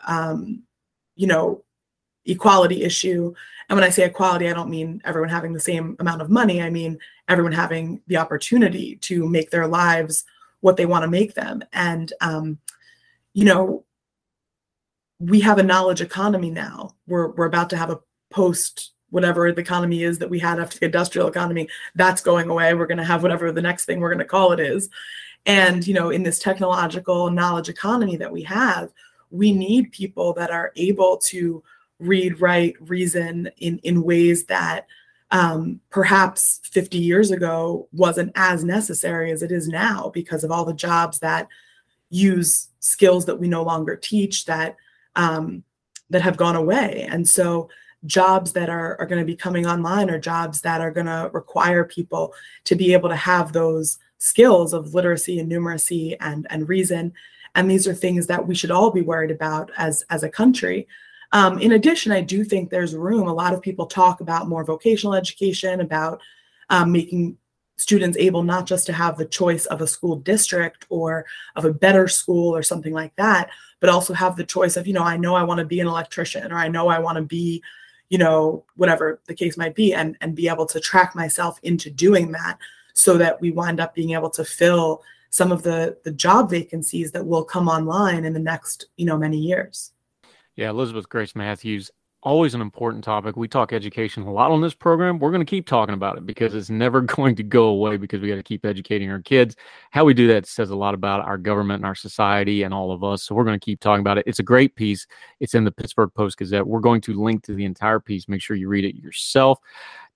um, 0.07 0.63
you 1.15 1.27
know, 1.27 1.63
equality 2.25 2.83
issue. 2.83 3.33
And 3.73 3.79
when 3.79 3.87
I 3.87 3.91
say 3.91 4.05
equality, 4.05 4.47
I 4.47 4.53
don't 4.53 4.69
mean 4.69 5.01
everyone 5.03 5.31
having 5.31 5.51
the 5.51 5.59
same 5.59 5.95
amount 5.99 6.21
of 6.21 6.29
money. 6.29 6.61
I 6.61 6.69
mean 6.69 6.99
everyone 7.27 7.53
having 7.53 8.03
the 8.05 8.17
opportunity 8.17 8.97
to 8.97 9.27
make 9.27 9.49
their 9.49 9.65
lives 9.65 10.25
what 10.59 10.77
they 10.77 10.85
want 10.85 11.01
to 11.01 11.09
make 11.09 11.33
them. 11.33 11.63
And, 11.73 12.13
um, 12.21 12.59
you 13.33 13.45
know, 13.45 13.83
we 15.17 15.39
have 15.39 15.57
a 15.57 15.63
knowledge 15.63 16.01
economy 16.01 16.51
now. 16.51 16.91
We're, 17.07 17.31
we're 17.31 17.47
about 17.47 17.71
to 17.71 17.77
have 17.77 17.89
a 17.89 17.99
post 18.29 18.91
whatever 19.09 19.51
the 19.51 19.61
economy 19.61 20.03
is 20.03 20.19
that 20.19 20.29
we 20.29 20.37
had 20.37 20.59
after 20.59 20.77
the 20.77 20.85
industrial 20.85 21.27
economy 21.27 21.67
that's 21.95 22.21
going 22.21 22.49
away 22.49 22.73
we're 22.73 22.87
going 22.87 22.97
to 22.97 23.03
have 23.03 23.21
whatever 23.21 23.51
the 23.51 23.61
next 23.61 23.85
thing 23.85 23.99
we're 23.99 24.09
going 24.09 24.17
to 24.17 24.25
call 24.25 24.51
it 24.53 24.59
is 24.59 24.89
and 25.45 25.85
you 25.85 25.93
know 25.93 26.09
in 26.09 26.23
this 26.23 26.39
technological 26.39 27.29
knowledge 27.29 27.69
economy 27.69 28.17
that 28.17 28.31
we 28.31 28.41
have 28.41 28.91
we 29.29 29.51
need 29.51 29.91
people 29.91 30.33
that 30.33 30.49
are 30.49 30.71
able 30.75 31.15
to 31.17 31.63
read 31.99 32.41
write 32.41 32.75
reason 32.79 33.49
in 33.57 33.79
in 33.79 34.03
ways 34.03 34.45
that 34.45 34.87
um, 35.31 35.79
perhaps 35.89 36.61
50 36.65 36.99
years 36.99 37.31
ago 37.31 37.87
wasn't 37.91 38.31
as 38.35 38.63
necessary 38.63 39.31
as 39.31 39.41
it 39.41 39.51
is 39.51 39.67
now 39.67 40.11
because 40.13 40.43
of 40.43 40.51
all 40.51 40.63
the 40.63 40.73
jobs 40.73 41.19
that 41.19 41.47
use 42.11 42.69
skills 42.79 43.25
that 43.25 43.39
we 43.39 43.47
no 43.47 43.63
longer 43.63 43.95
teach 43.95 44.45
that 44.45 44.75
um, 45.15 45.63
that 46.11 46.21
have 46.21 46.37
gone 46.37 46.55
away. 46.55 47.07
And 47.09 47.27
so 47.27 47.69
jobs 48.05 48.53
that 48.53 48.69
are, 48.69 48.95
are 48.99 49.07
going 49.07 49.21
to 49.21 49.25
be 49.25 49.35
coming 49.35 49.65
online 49.65 50.09
are 50.11 50.19
jobs 50.19 50.61
that 50.61 50.81
are 50.81 50.91
going 50.91 51.07
to 51.07 51.31
require 51.33 51.83
people 51.83 52.33
to 52.65 52.75
be 52.75 52.93
able 52.93 53.09
to 53.09 53.15
have 53.15 53.53
those 53.53 53.97
skills 54.19 54.73
of 54.73 54.93
literacy 54.93 55.39
and 55.39 55.51
numeracy 55.51 56.15
and, 56.19 56.45
and 56.51 56.69
reason. 56.69 57.11
And 57.55 57.71
these 57.71 57.87
are 57.87 57.93
things 57.95 58.27
that 58.27 58.47
we 58.47 58.53
should 58.53 58.71
all 58.71 58.91
be 58.91 59.01
worried 59.01 59.31
about 59.31 59.71
as 59.77 60.03
as 60.11 60.21
a 60.21 60.29
country 60.29 60.87
um, 61.33 61.59
in 61.59 61.73
addition 61.73 62.11
i 62.11 62.21
do 62.21 62.43
think 62.43 62.69
there's 62.69 62.95
room. 62.95 63.27
A 63.27 63.33
lot 63.33 63.53
of 63.53 63.61
people 63.61 63.85
talk 63.85 64.21
about 64.21 64.47
more 64.47 64.63
vocational 64.63 65.15
education 65.15 65.81
about 65.81 66.21
um, 66.69 66.91
making 66.91 67.37
students 67.77 68.17
able 68.17 68.43
not 68.43 68.65
just 68.65 68.85
to 68.85 68.93
have 68.93 69.17
the 69.17 69.25
choice 69.25 69.65
of 69.65 69.81
a 69.81 69.87
school 69.87 70.15
district 70.15 70.85
or 70.89 71.25
of 71.55 71.65
a 71.65 71.73
better 71.73 72.07
school 72.07 72.55
or 72.55 72.63
something 72.63 72.93
like 72.93 73.15
that 73.17 73.49
but 73.79 73.89
also 73.89 74.13
have 74.13 74.35
the 74.35 74.45
choice 74.45 74.77
of 74.77 74.87
you 74.87 74.93
know 74.93 75.03
i 75.03 75.17
know 75.17 75.35
i 75.35 75.43
want 75.43 75.57
to 75.57 75.65
be 75.65 75.79
an 75.79 75.87
electrician 75.87 76.51
or 76.51 76.57
i 76.57 76.67
know 76.67 76.87
i 76.87 76.99
want 76.99 77.17
to 77.17 77.23
be 77.23 77.61
you 78.09 78.17
know 78.17 78.63
whatever 78.75 79.19
the 79.25 79.33
case 79.33 79.57
might 79.57 79.75
be 79.75 79.93
and 79.93 80.15
and 80.21 80.35
be 80.35 80.47
able 80.47 80.65
to 80.65 80.79
track 80.79 81.15
myself 81.15 81.59
into 81.63 81.89
doing 81.89 82.31
that 82.31 82.57
so 82.93 83.17
that 83.17 83.41
we 83.41 83.51
wind 83.51 83.79
up 83.79 83.95
being 83.95 84.11
able 84.11 84.29
to 84.29 84.45
fill 84.45 85.01
some 85.31 85.51
of 85.51 85.63
the 85.63 85.97
the 86.03 86.11
job 86.11 86.49
vacancies 86.49 87.11
that 87.11 87.25
will 87.25 87.43
come 87.43 87.67
online 87.67 88.23
in 88.23 88.33
the 88.33 88.39
next 88.39 88.85
you 88.97 89.05
know 89.05 89.17
many 89.17 89.37
years 89.37 89.91
yeah 90.55 90.69
elizabeth 90.69 91.07
grace 91.09 91.35
matthews 91.35 91.91
always 92.23 92.55
an 92.55 92.61
important 92.61 93.03
topic. 93.03 93.35
We 93.35 93.47
talk 93.47 93.73
education 93.73 94.23
a 94.23 94.31
lot 94.31 94.51
on 94.51 94.61
this 94.61 94.73
program. 94.73 95.19
We're 95.19 95.31
going 95.31 95.45
to 95.45 95.49
keep 95.49 95.67
talking 95.67 95.93
about 95.93 96.17
it 96.17 96.25
because 96.25 96.55
it's 96.55 96.69
never 96.69 97.01
going 97.01 97.35
to 97.35 97.43
go 97.43 97.65
away 97.65 97.97
because 97.97 98.21
we 98.21 98.29
got 98.29 98.35
to 98.35 98.43
keep 98.43 98.65
educating 98.65 99.11
our 99.11 99.21
kids. 99.21 99.55
How 99.91 100.05
we 100.05 100.13
do 100.13 100.27
that 100.27 100.45
says 100.45 100.69
a 100.69 100.75
lot 100.75 100.93
about 100.93 101.21
our 101.21 101.37
government 101.37 101.77
and 101.77 101.85
our 101.85 101.95
society 101.95 102.63
and 102.63 102.73
all 102.73 102.91
of 102.91 103.03
us. 103.03 103.23
So 103.23 103.35
we're 103.35 103.43
going 103.43 103.59
to 103.59 103.63
keep 103.63 103.79
talking 103.79 104.01
about 104.01 104.17
it. 104.17 104.23
It's 104.25 104.39
a 104.39 104.43
great 104.43 104.75
piece. 104.75 105.05
It's 105.39 105.53
in 105.53 105.63
the 105.63 105.71
Pittsburgh 105.71 106.11
Post 106.13 106.37
Gazette. 106.37 106.65
We're 106.65 106.79
going 106.79 107.01
to 107.01 107.21
link 107.21 107.43
to 107.43 107.55
the 107.55 107.65
entire 107.65 107.99
piece. 107.99 108.27
Make 108.27 108.41
sure 108.41 108.55
you 108.55 108.69
read 108.69 108.85
it 108.85 108.95
yourself. 108.95 109.59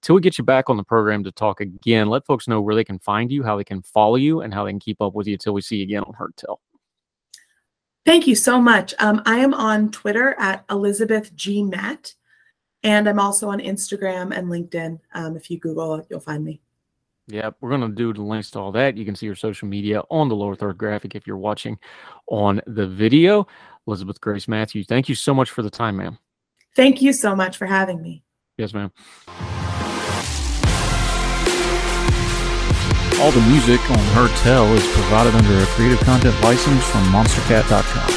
Till 0.01 0.15
we 0.15 0.21
get 0.21 0.37
you 0.37 0.43
back 0.43 0.69
on 0.69 0.77
the 0.77 0.83
program 0.83 1.23
to 1.23 1.31
talk 1.31 1.59
again, 1.59 2.07
let 2.07 2.25
folks 2.25 2.47
know 2.47 2.61
where 2.61 2.75
they 2.75 2.83
can 2.83 2.99
find 2.99 3.31
you, 3.31 3.43
how 3.43 3.57
they 3.57 3.63
can 3.63 3.81
follow 3.81 4.15
you, 4.15 4.41
and 4.41 4.53
how 4.53 4.63
they 4.63 4.71
can 4.71 4.79
keep 4.79 5.01
up 5.01 5.15
with 5.15 5.25
you 5.25 5.33
until 5.33 5.53
we 5.53 5.61
see 5.61 5.77
you 5.77 5.83
again 5.83 6.03
on 6.03 6.13
Heard 6.13 6.37
Tell. 6.37 6.61
Thank 8.07 8.25
you 8.25 8.35
so 8.35 8.61
much. 8.61 8.93
Um, 8.99 9.21
I 9.25 9.39
am 9.39 9.53
on 9.53 9.91
Twitter 9.91 10.33
at 10.39 10.63
Elizabeth 10.69 11.35
G. 11.35 11.61
Matt, 11.61 12.15
and 12.81 13.05
I'm 13.05 13.19
also 13.19 13.49
on 13.49 13.59
Instagram 13.59 14.33
and 14.33 14.47
LinkedIn. 14.47 14.97
Um, 15.13 15.35
if 15.35 15.51
you 15.51 15.59
Google, 15.59 16.07
you'll 16.09 16.21
find 16.21 16.41
me. 16.41 16.61
Yeah, 17.27 17.49
we're 17.59 17.67
going 17.67 17.81
to 17.81 17.89
do 17.89 18.13
the 18.13 18.21
links 18.21 18.49
to 18.51 18.59
all 18.59 18.71
that. 18.71 18.95
You 18.95 19.03
can 19.03 19.13
see 19.13 19.25
your 19.25 19.35
social 19.35 19.67
media 19.67 20.03
on 20.09 20.29
the 20.29 20.37
lower 20.37 20.55
third 20.55 20.77
graphic 20.77 21.15
if 21.15 21.27
you're 21.27 21.35
watching 21.35 21.77
on 22.27 22.61
the 22.65 22.87
video. 22.87 23.45
Elizabeth 23.87 24.21
Grace 24.21 24.47
Matthews, 24.47 24.87
thank 24.87 25.09
you 25.09 25.15
so 25.15 25.33
much 25.33 25.51
for 25.51 25.61
the 25.61 25.69
time, 25.69 25.97
ma'am. 25.97 26.17
Thank 26.77 27.01
you 27.01 27.11
so 27.11 27.35
much 27.35 27.57
for 27.57 27.65
having 27.65 28.01
me. 28.01 28.23
Yes, 28.57 28.73
ma'am. 28.73 28.89
All 33.19 33.31
the 33.31 33.41
music 33.41 33.81
on 33.89 33.97
Heard 34.13 34.29
Tell 34.37 34.71
is 34.75 34.85
provided 34.93 35.33
under 35.33 35.57
a 35.57 35.65
Creative 35.65 35.99
Content 36.01 36.39
license 36.43 36.83
from 36.83 37.03
MonsterCat.com. 37.05 38.13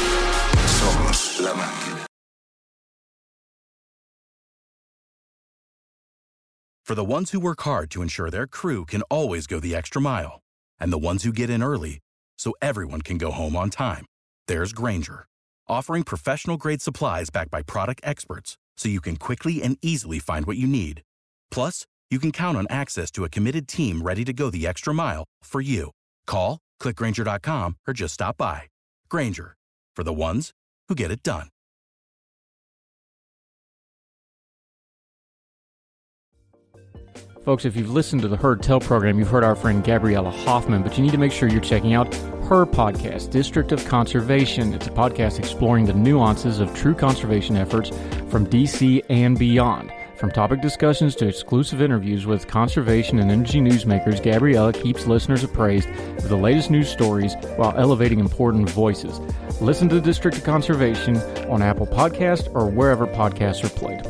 For 6.85 6.95
the 6.95 7.05
ones 7.05 7.31
who 7.31 7.39
work 7.41 7.63
hard 7.63 7.89
to 7.93 8.03
ensure 8.03 8.31
their 8.31 8.49
crew 8.49 8.85
can 8.85 9.03
always 9.03 9.47
go 9.47 9.61
the 9.61 9.77
extra 9.77 10.03
mile, 10.03 10.41
and 10.81 10.93
the 10.93 10.99
ones 10.99 11.23
who 11.23 11.33
get 11.33 11.49
in 11.49 11.63
early 11.63 12.01
so 12.37 12.53
everyone 12.61 13.01
can 13.01 13.17
go 13.17 13.31
home 13.31 13.55
on 13.55 13.71
time, 13.71 14.05
there's 14.49 14.73
Grainger, 14.73 15.25
offering 15.69 16.03
professional 16.03 16.57
grade 16.57 16.83
supplies 16.83 17.31
backed 17.31 17.51
by 17.51 17.63
product 17.63 18.01
experts 18.03 18.59
so 18.77 18.89
you 18.89 19.01
can 19.01 19.17
quickly 19.17 19.63
and 19.63 19.79
easily 19.81 20.19
find 20.19 20.47
what 20.47 20.57
you 20.57 20.67
need. 20.67 21.03
Plus, 21.51 21.87
you 22.11 22.19
can 22.19 22.33
count 22.33 22.59
on 22.59 22.67
access 22.69 23.11
to 23.13 23.25
a 23.25 23.29
committed 23.29 23.69
team 23.69 24.03
ready 24.03 24.25
to 24.25 24.33
go 24.33 24.51
the 24.51 24.67
extra 24.67 24.93
mile 24.93 25.25
for 25.45 25.61
you. 25.61 25.91
Call, 26.27 26.59
clickgrainger.com, 26.83 27.77
or 27.87 27.95
just 27.95 28.15
stop 28.15 28.37
by. 28.37 28.63
Grainger, 29.09 29.55
for 29.95 30.03
the 30.03 30.13
ones 30.13 30.51
who 30.89 30.97
get 30.97 31.13
it 31.13 31.23
done. 31.23 31.49
Folks, 37.45 37.65
if 37.65 37.75
you've 37.75 37.91
listened 37.91 38.21
to 38.21 38.29
the 38.29 38.37
Heard 38.37 38.63
Tell 38.63 38.81
program, 38.81 39.19
you've 39.19 39.29
heard 39.29 39.45
our 39.45 39.55
friend 39.55 39.83
Gabriella 39.83 40.31
Hoffman, 40.31 40.83
but 40.83 40.99
you 40.99 41.03
need 41.03 41.13
to 41.13 41.19
make 41.19 41.33
sure 41.33 41.49
you're 41.49 41.61
checking 41.63 41.95
out 41.95 42.15
her 42.51 42.67
podcast, 42.67 43.31
District 43.31 43.73
of 43.73 43.83
Conservation. 43.87 44.75
It's 44.75 44.89
a 44.89 44.91
podcast 44.91 45.39
exploring 45.39 45.87
the 45.87 45.95
nuances 45.95 46.61
of 46.61 46.75
true 46.75 46.95
conservation 46.95 47.57
efforts 47.57 47.89
from 48.29 48.47
DC 48.47 49.03
and 49.09 49.39
beyond. 49.39 49.91
From 50.21 50.31
topic 50.31 50.61
discussions 50.61 51.17
to 51.17 51.27
exclusive 51.27 51.81
interviews 51.81 52.27
with 52.27 52.47
conservation 52.47 53.21
and 53.21 53.31
energy 53.31 53.59
newsmakers, 53.59 54.23
Gabriella 54.23 54.71
keeps 54.71 55.07
listeners 55.07 55.43
appraised 55.43 55.89
of 55.89 56.29
the 56.29 56.37
latest 56.37 56.71
news 56.71 56.91
stories 56.91 57.37
while 57.57 57.73
elevating 57.79 58.21
important 58.21 58.69
voices. 58.69 59.19
Listen 59.63 59.89
to 59.89 59.95
the 59.95 60.01
District 60.03 60.37
of 60.37 60.45
Conservation 60.45 61.17
on 61.49 61.63
Apple 61.63 61.87
Podcast 61.87 62.55
or 62.55 62.67
wherever 62.67 63.07
podcasts 63.07 63.65
are 63.65 63.71
played. 63.71 64.07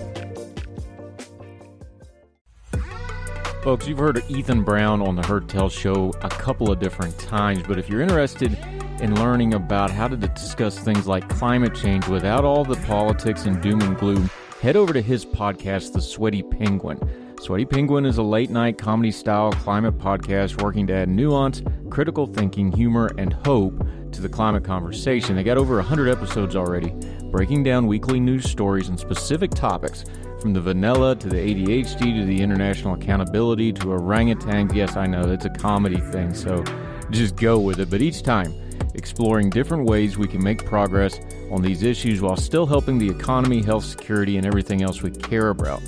Folks, 3.62 3.86
you've 3.86 3.98
heard 3.98 4.20
Ethan 4.28 4.64
Brown 4.64 5.00
on 5.02 5.14
the 5.14 5.22
Heard 5.24 5.48
Tell 5.48 5.68
show 5.68 6.12
a 6.22 6.28
couple 6.28 6.72
of 6.72 6.80
different 6.80 7.16
times, 7.20 7.62
but 7.68 7.78
if 7.78 7.88
you're 7.88 8.00
interested 8.00 8.58
in 9.00 9.14
learning 9.14 9.54
about 9.54 9.92
how 9.92 10.08
to 10.08 10.16
discuss 10.16 10.76
things 10.76 11.06
like 11.06 11.28
climate 11.28 11.76
change 11.76 12.08
without 12.08 12.44
all 12.44 12.64
the 12.64 12.74
politics 12.78 13.44
and 13.46 13.62
doom 13.62 13.80
and 13.82 13.96
gloom, 13.96 14.28
head 14.60 14.76
over 14.76 14.92
to 14.92 15.00
his 15.00 15.24
podcast, 15.24 15.94
The 15.94 16.02
Sweaty 16.02 16.42
Penguin. 16.42 17.00
Sweaty 17.40 17.64
Penguin 17.64 18.04
is 18.04 18.18
a 18.18 18.22
late 18.22 18.50
night 18.50 18.76
comedy 18.76 19.10
style 19.10 19.52
climate 19.52 19.96
podcast 19.96 20.60
working 20.60 20.86
to 20.88 20.92
add 20.92 21.08
nuance, 21.08 21.62
critical 21.88 22.26
thinking, 22.26 22.70
humor, 22.70 23.10
and 23.16 23.32
hope 23.32 23.82
to 24.12 24.20
the 24.20 24.28
climate 24.28 24.62
conversation. 24.62 25.34
They 25.34 25.44
got 25.44 25.56
over 25.56 25.76
100 25.76 26.10
episodes 26.10 26.56
already, 26.56 26.92
breaking 27.30 27.62
down 27.62 27.86
weekly 27.86 28.20
news 28.20 28.50
stories 28.50 28.88
and 28.90 29.00
specific 29.00 29.50
topics 29.52 30.04
from 30.42 30.52
the 30.52 30.60
vanilla 30.60 31.16
to 31.16 31.28
the 31.30 31.36
ADHD 31.36 32.20
to 32.20 32.26
the 32.26 32.42
international 32.42 32.96
accountability 32.96 33.72
to 33.72 33.86
orangutans. 33.86 34.74
Yes, 34.74 34.94
I 34.94 35.06
know 35.06 35.22
it's 35.32 35.46
a 35.46 35.50
comedy 35.50 36.00
thing, 36.12 36.34
so 36.34 36.62
just 37.10 37.34
go 37.36 37.58
with 37.58 37.80
it. 37.80 37.88
But 37.88 38.02
each 38.02 38.22
time, 38.22 38.52
exploring 38.94 39.50
different 39.50 39.84
ways 39.84 40.18
we 40.18 40.28
can 40.28 40.42
make 40.42 40.64
progress 40.64 41.20
on 41.50 41.62
these 41.62 41.82
issues 41.82 42.20
while 42.20 42.36
still 42.36 42.66
helping 42.66 42.98
the 42.98 43.08
economy, 43.08 43.62
health, 43.62 43.84
security, 43.84 44.36
and 44.36 44.46
everything 44.46 44.82
else 44.82 45.02
we 45.02 45.10
care 45.10 45.48
about. 45.50 45.82